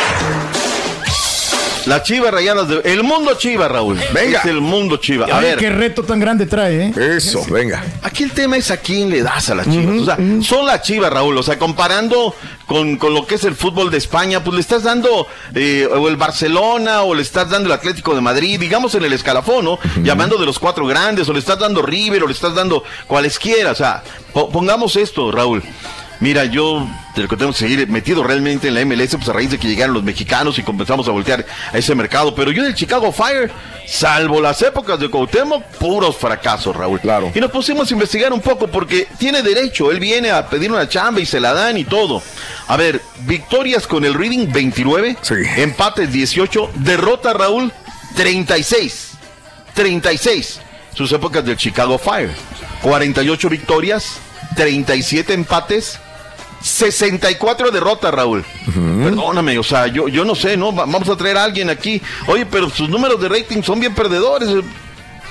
Las 1.85 2.03
chivas 2.03 2.31
rayadas 2.33 2.67
de. 2.67 2.81
El 2.85 3.03
mundo 3.03 3.33
chiva, 3.37 3.67
Raúl. 3.67 3.99
Venga. 4.13 4.39
Es 4.39 4.45
el 4.45 4.61
mundo 4.61 4.97
chiva. 4.97 5.25
A 5.31 5.39
ver 5.39 5.57
qué 5.57 5.69
reto 5.69 6.03
tan 6.03 6.19
grande 6.19 6.45
trae, 6.45 6.87
¿eh? 6.95 7.15
Eso, 7.17 7.43
venga. 7.49 7.83
Aquí 8.01 8.23
el 8.23 8.31
tema 8.31 8.57
es 8.57 8.71
a 8.71 8.77
quién 8.77 9.09
le 9.09 9.21
das 9.21 9.49
a 9.49 9.55
las 9.55 9.69
chivas. 9.69 9.99
O 10.01 10.05
sea, 10.05 10.17
son 10.41 10.65
las 10.65 10.81
chivas, 10.81 11.11
Raúl. 11.11 11.37
O 11.37 11.43
sea, 11.43 11.57
comparando 11.59 12.35
con, 12.67 12.97
con 12.97 13.13
lo 13.13 13.25
que 13.27 13.35
es 13.35 13.43
el 13.43 13.55
fútbol 13.55 13.91
de 13.91 13.97
España, 13.97 14.43
pues 14.43 14.55
le 14.55 14.61
estás 14.61 14.83
dando 14.83 15.27
eh, 15.55 15.87
o 15.93 16.07
el 16.07 16.15
Barcelona 16.15 17.01
o 17.03 17.13
le 17.13 17.21
estás 17.21 17.49
dando 17.49 17.67
el 17.67 17.73
Atlético 17.73 18.15
de 18.15 18.21
Madrid, 18.21 18.59
digamos 18.59 18.95
en 18.95 19.03
el 19.03 19.13
escalafón, 19.13 19.65
¿no? 19.65 19.79
Llamando 20.03 20.37
de 20.37 20.45
los 20.45 20.59
cuatro 20.59 20.85
grandes, 20.85 21.27
o 21.29 21.33
le 21.33 21.39
estás 21.39 21.59
dando 21.59 21.81
River, 21.81 22.23
o 22.23 22.27
le 22.27 22.33
estás 22.33 22.55
dando 22.55 22.83
cualesquiera. 23.07 23.71
O 23.71 23.75
sea, 23.75 24.03
po- 24.33 24.49
pongamos 24.49 24.95
esto, 24.95 25.31
Raúl. 25.31 25.61
Mira, 26.23 26.45
yo 26.45 26.87
de 27.17 27.23
lo 27.23 27.27
que 27.27 27.35
tenemos 27.35 27.57
que 27.57 27.67
seguir 27.67 27.85
metido 27.89 28.23
realmente 28.23 28.69
en 28.69 28.75
la 28.75 28.85
MLS, 28.85 29.17
pues 29.17 29.27
a 29.27 29.33
raíz 29.33 29.51
de 29.51 29.57
que 29.59 29.67
llegaron 29.67 29.93
los 29.93 30.03
mexicanos 30.03 30.57
y 30.57 30.63
comenzamos 30.63 31.05
a 31.09 31.11
voltear 31.11 31.45
a 31.73 31.77
ese 31.77 31.93
mercado. 31.95 32.33
Pero 32.33 32.49
yo 32.49 32.63
del 32.63 32.73
Chicago 32.73 33.11
Fire, 33.11 33.51
salvo 33.85 34.39
las 34.39 34.61
épocas 34.61 34.97
de 35.01 35.09
Cuauhtémoc, 35.09 35.65
puros 35.79 36.15
fracasos, 36.15 36.73
Raúl. 36.73 37.01
Claro. 37.01 37.29
Y 37.35 37.41
nos 37.41 37.51
pusimos 37.51 37.91
a 37.91 37.93
investigar 37.93 38.31
un 38.31 38.39
poco 38.39 38.67
porque 38.67 39.05
tiene 39.17 39.41
derecho. 39.41 39.91
Él 39.91 39.99
viene 39.99 40.31
a 40.31 40.47
pedir 40.47 40.71
una 40.71 40.87
chamba 40.87 41.19
y 41.19 41.25
se 41.25 41.41
la 41.41 41.51
dan 41.51 41.77
y 41.77 41.83
todo. 41.83 42.23
A 42.69 42.77
ver, 42.77 43.01
victorias 43.25 43.85
con 43.85 44.05
el 44.05 44.13
Reading 44.13 44.49
29, 44.49 45.17
empates 45.57 46.09
18, 46.09 46.71
derrota 46.75 47.33
Raúl 47.33 47.69
36. 48.15 49.11
36. 49.73 50.61
Sus 50.93 51.11
épocas 51.11 51.43
del 51.43 51.57
Chicago 51.57 51.97
Fire. 51.97 52.31
48 52.81 53.49
victorias, 53.49 54.19
37 54.55 55.33
empates, 55.33 55.99
64 56.63 57.71
derrotas, 57.71 58.13
Raúl. 58.13 58.43
Perdóname, 59.03 59.59
o 59.59 59.63
sea, 59.63 59.87
yo, 59.87 60.07
yo 60.07 60.23
no 60.25 60.33
sé, 60.33 60.55
¿no? 60.57 60.73
Va- 60.73 60.85
Vamos 60.85 61.09
a 61.09 61.17
traer 61.17 61.37
a 61.37 61.43
alguien 61.43 61.69
aquí. 61.69 62.01
Oye, 62.27 62.45
pero 62.45 62.69
sus 62.69 62.87
números 62.89 63.19
de 63.21 63.29
rating 63.29 63.61
son 63.61 63.79
bien 63.79 63.93
perdedores. 63.93 64.49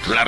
La 0.09 0.25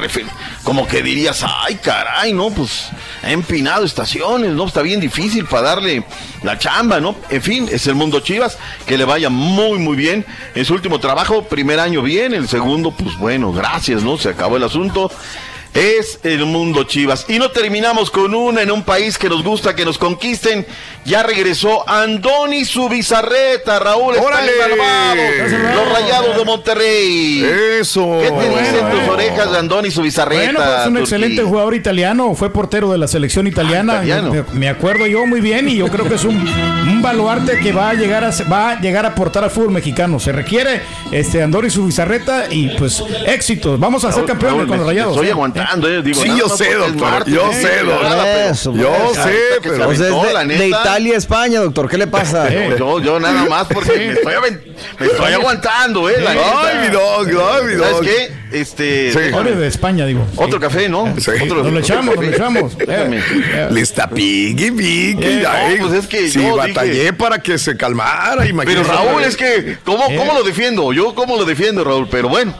como 0.62 0.86
que 0.86 1.02
dirías, 1.02 1.44
ay, 1.44 1.74
caray, 1.74 2.32
¿no? 2.32 2.48
Pues 2.50 2.90
ha 3.24 3.32
empinado 3.32 3.84
estaciones, 3.84 4.52
¿no? 4.52 4.66
Está 4.66 4.82
bien 4.82 5.00
difícil 5.00 5.46
para 5.46 5.62
darle 5.62 6.04
la 6.44 6.56
chamba, 6.56 7.00
¿no? 7.00 7.16
En 7.28 7.42
fin, 7.42 7.68
es 7.70 7.84
el 7.88 7.96
mundo 7.96 8.20
Chivas, 8.20 8.56
que 8.86 8.96
le 8.96 9.04
vaya 9.04 9.30
muy, 9.30 9.80
muy 9.80 9.96
bien. 9.96 10.24
En 10.54 10.64
su 10.64 10.74
último 10.74 11.00
trabajo, 11.00 11.42
primer 11.48 11.80
año 11.80 12.02
bien, 12.02 12.34
el 12.34 12.46
segundo, 12.48 12.92
pues 12.92 13.16
bueno, 13.18 13.52
gracias, 13.52 14.04
¿no? 14.04 14.16
Se 14.16 14.28
acabó 14.28 14.56
el 14.58 14.62
asunto. 14.64 15.10
Es 15.74 16.20
el 16.22 16.46
mundo 16.46 16.84
Chivas. 16.84 17.26
Y 17.28 17.40
no 17.40 17.50
terminamos 17.50 18.08
con 18.10 18.32
una 18.32 18.62
en 18.62 18.70
un 18.70 18.84
país 18.84 19.18
que 19.18 19.28
nos 19.28 19.42
gusta 19.42 19.74
que 19.74 19.84
nos 19.84 19.98
conquisten. 19.98 20.64
Ya 21.04 21.24
regresó 21.24 21.86
Andoni 21.88 22.64
Subizarreta, 22.64 23.80
Raúl. 23.80 24.14
está 24.14 24.26
¡Órale! 24.26 24.52
salvado. 24.56 25.74
Los 25.74 25.92
rayados 25.92 26.36
de 26.36 26.44
Monterrey. 26.44 27.44
Eso. 27.80 28.20
¿Qué 28.22 28.30
te 28.30 28.48
dicen 28.50 28.90
tus 28.90 29.08
orejas 29.08 29.50
de 29.50 29.58
Andoni 29.58 29.90
Subizarreta? 29.90 30.44
Bueno, 30.44 30.60
pues 30.60 30.70
es 30.80 30.86
un 30.86 30.92
Turquí? 30.94 31.00
excelente 31.00 31.42
jugador 31.42 31.74
italiano, 31.74 32.34
fue 32.36 32.52
portero 32.52 32.92
de 32.92 32.98
la 32.98 33.08
selección 33.08 33.46
italiana. 33.48 33.94
Ah, 33.94 34.04
italiano. 34.04 34.30
Me, 34.52 34.60
me 34.60 34.68
acuerdo 34.68 35.06
yo 35.06 35.26
muy 35.26 35.40
bien 35.40 35.68
y 35.68 35.76
yo 35.76 35.88
creo 35.88 36.08
que 36.08 36.14
es 36.14 36.24
un, 36.24 36.36
un 36.36 37.02
baluarte 37.02 37.58
que 37.58 37.72
va 37.72 37.90
a 37.90 37.94
llegar 37.94 38.22
a 38.24 38.30
va 38.50 38.70
a 38.70 38.80
llegar 38.80 39.04
a 39.06 39.08
aportar 39.08 39.42
al 39.42 39.50
fútbol 39.50 39.72
mexicano. 39.72 40.20
Se 40.20 40.30
requiere 40.30 40.82
este 41.10 41.42
Andoni 41.42 41.68
su 41.68 41.84
bizarreta 41.84 42.44
y 42.48 42.68
pues 42.78 43.02
éxitos. 43.26 43.78
Vamos 43.80 44.04
a 44.04 44.12
ser 44.12 44.24
campeones 44.24 44.58
Raúl, 44.58 44.68
con 44.68 44.78
los 44.78 44.86
rayados. 44.86 45.14
Estoy 45.16 45.28
¿eh? 45.28 45.32
Eh. 45.72 46.02
Digo, 46.02 46.22
Sí, 46.22 46.28
yo 46.38 46.48
sé, 46.48 46.74
doctor, 46.74 46.96
martes, 47.10 47.34
yo 47.34 47.50
sí, 47.52 47.62
sé, 47.62 47.78
doctor, 47.84 48.76
Yo 48.76 48.90
pues. 49.12 49.16
sé, 49.24 49.38
pero. 49.62 49.84
Pues 49.86 49.98
de. 49.98 50.68
Italia 50.68 51.14
a 51.14 51.18
España, 51.18 51.60
doctor. 51.60 51.88
¿Qué 51.88 51.98
le 51.98 52.06
pasa? 52.06 52.48
No, 52.50 52.76
yo, 52.76 53.00
yo 53.00 53.20
nada 53.20 53.44
más 53.46 53.66
porque 53.66 53.92
me 53.96 54.12
estoy, 54.12 54.34
aven- 54.34 54.60
me 54.98 55.06
estoy 55.06 55.32
aguantando, 55.32 56.08
eh. 56.10 56.16
La 56.20 56.30
Ay, 56.30 56.88
mi 56.88 56.94
dog, 56.94 57.26
ay, 57.28 57.64
mi 57.66 57.72
¿Sabes 57.78 57.90
dog. 57.92 58.00
qué? 58.02 58.32
Este. 58.52 58.84
De 59.12 59.66
España, 59.66 60.06
digo. 60.06 60.26
Otro 60.36 60.60
café, 60.60 60.88
¿no? 60.88 61.12
Sí. 61.18 61.30
Otro, 61.42 61.62
Nos 61.64 61.72
lo 61.72 61.78
echamos, 61.80 62.14
nos 62.16 62.24
lo 62.24 62.30
echamos. 62.32 62.78
Déjame. 62.78 63.18
Eh, 63.18 63.68
Le 63.70 63.80
está 63.80 64.08
piqui, 64.08 64.70
piqui. 64.70 65.18
Eh, 65.24 65.44
ay. 65.48 65.76
no, 65.80 65.88
pues 65.88 66.04
es 66.04 66.06
que 66.08 66.28
sí, 66.30 66.40
yo 66.42 66.56
batallé 66.56 67.12
para 67.12 67.38
que 67.40 67.58
se 67.58 67.76
calmara, 67.76 68.44
Pero. 68.64 68.84
Raúl, 68.84 69.24
es 69.24 69.36
que, 69.36 69.78
¿cómo, 69.84 70.04
Eh. 70.08 70.16
¿cómo 70.16 70.34
lo 70.34 70.42
defiendo? 70.44 70.92
Yo, 70.92 71.14
¿cómo 71.14 71.36
lo 71.36 71.44
defiendo, 71.44 71.82
Raúl? 71.84 72.08
Pero 72.10 72.28
bueno, 72.28 72.54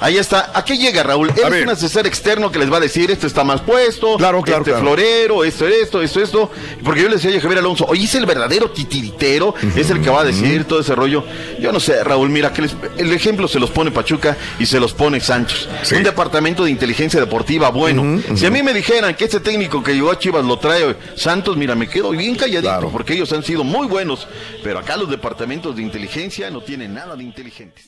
ahí 0.00 0.16
está. 0.18 0.50
¿A 0.54 0.64
qué 0.64 0.76
llega, 0.78 1.02
Raúl? 1.02 1.30
Él 1.30 1.52
es 1.54 1.62
un 1.62 1.68
asesor 1.70 2.06
externo 2.06 2.50
que 2.50 2.58
les 2.58 2.70
va 2.72 2.76
a 2.78 2.80
decir, 2.80 3.10
esto 3.10 3.26
está 3.26 3.44
más 3.44 3.60
puesto, 3.60 4.16
Claro, 4.16 4.42
claro, 4.42 4.60
este 4.60 4.70
claro. 4.72 4.84
florero, 4.86 5.44
esto, 5.44 5.66
esto, 5.66 6.02
esto, 6.02 6.20
esto. 6.20 6.50
Porque 6.84 7.02
yo 7.02 7.08
le 7.08 7.16
decía 7.16 7.36
a 7.36 7.40
Javier 7.40 7.58
Alonso, 7.58 7.84
oye, 7.86 8.04
es 8.04 8.14
el 8.14 8.26
verdadero 8.26 8.70
titiritero, 8.70 9.54
es 9.76 9.90
el 9.90 10.00
que 10.00 10.10
va 10.10 10.20
a 10.22 10.24
decir 10.24 10.64
todo 10.64 10.80
ese 10.80 10.94
rollo. 10.94 11.24
Yo 11.60 11.72
no 11.72 11.80
sé, 11.80 12.02
Raúl, 12.04 12.28
mira, 12.30 12.52
que 12.52 12.62
les- 12.62 12.76
el 12.96 13.12
ejemplo 13.12 13.48
se 13.48 13.58
los 13.58 13.70
pone 13.70 13.90
Pachuca 13.90 14.36
y 14.58 14.66
se 14.66 14.80
los 14.80 14.92
pone 14.92 15.20
Santos. 15.20 15.68
Sí. 15.82 15.96
Un 15.96 16.02
departamento 16.02 16.64
de 16.64 16.70
inteligencia 16.70 17.20
deportiva 17.20 17.70
bueno. 17.70 18.20
Si 18.34 18.46
a 18.46 18.50
mí 18.50 18.62
me 18.62 18.72
dijeran 18.74 19.14
que 19.14 19.24
este 19.24 19.40
técnico 19.40 19.82
que 19.82 19.94
llegó 19.94 20.10
a 20.10 20.18
Chivas 20.18 20.44
lo 20.44 20.58
trae 20.58 20.96
Santos, 21.16 21.56
mira, 21.56 21.74
me 21.74 21.88
quedo 21.88 22.10
bien 22.10 22.34
calladito 22.36 22.88
porque 22.90 23.14
ellos 23.14 23.32
han 23.32 23.42
sido 23.42 23.64
muy 23.64 23.86
buenos, 23.86 24.26
pero 24.62 24.78
acá 24.78 24.96
los 24.96 25.10
departamentos 25.10 25.74
de 25.76 25.82
inteligencia 25.82 26.50
no 26.50 26.60
tienen 26.60 26.94
nada 26.94 27.16
de 27.16 27.24
inteligentes. 27.24 27.87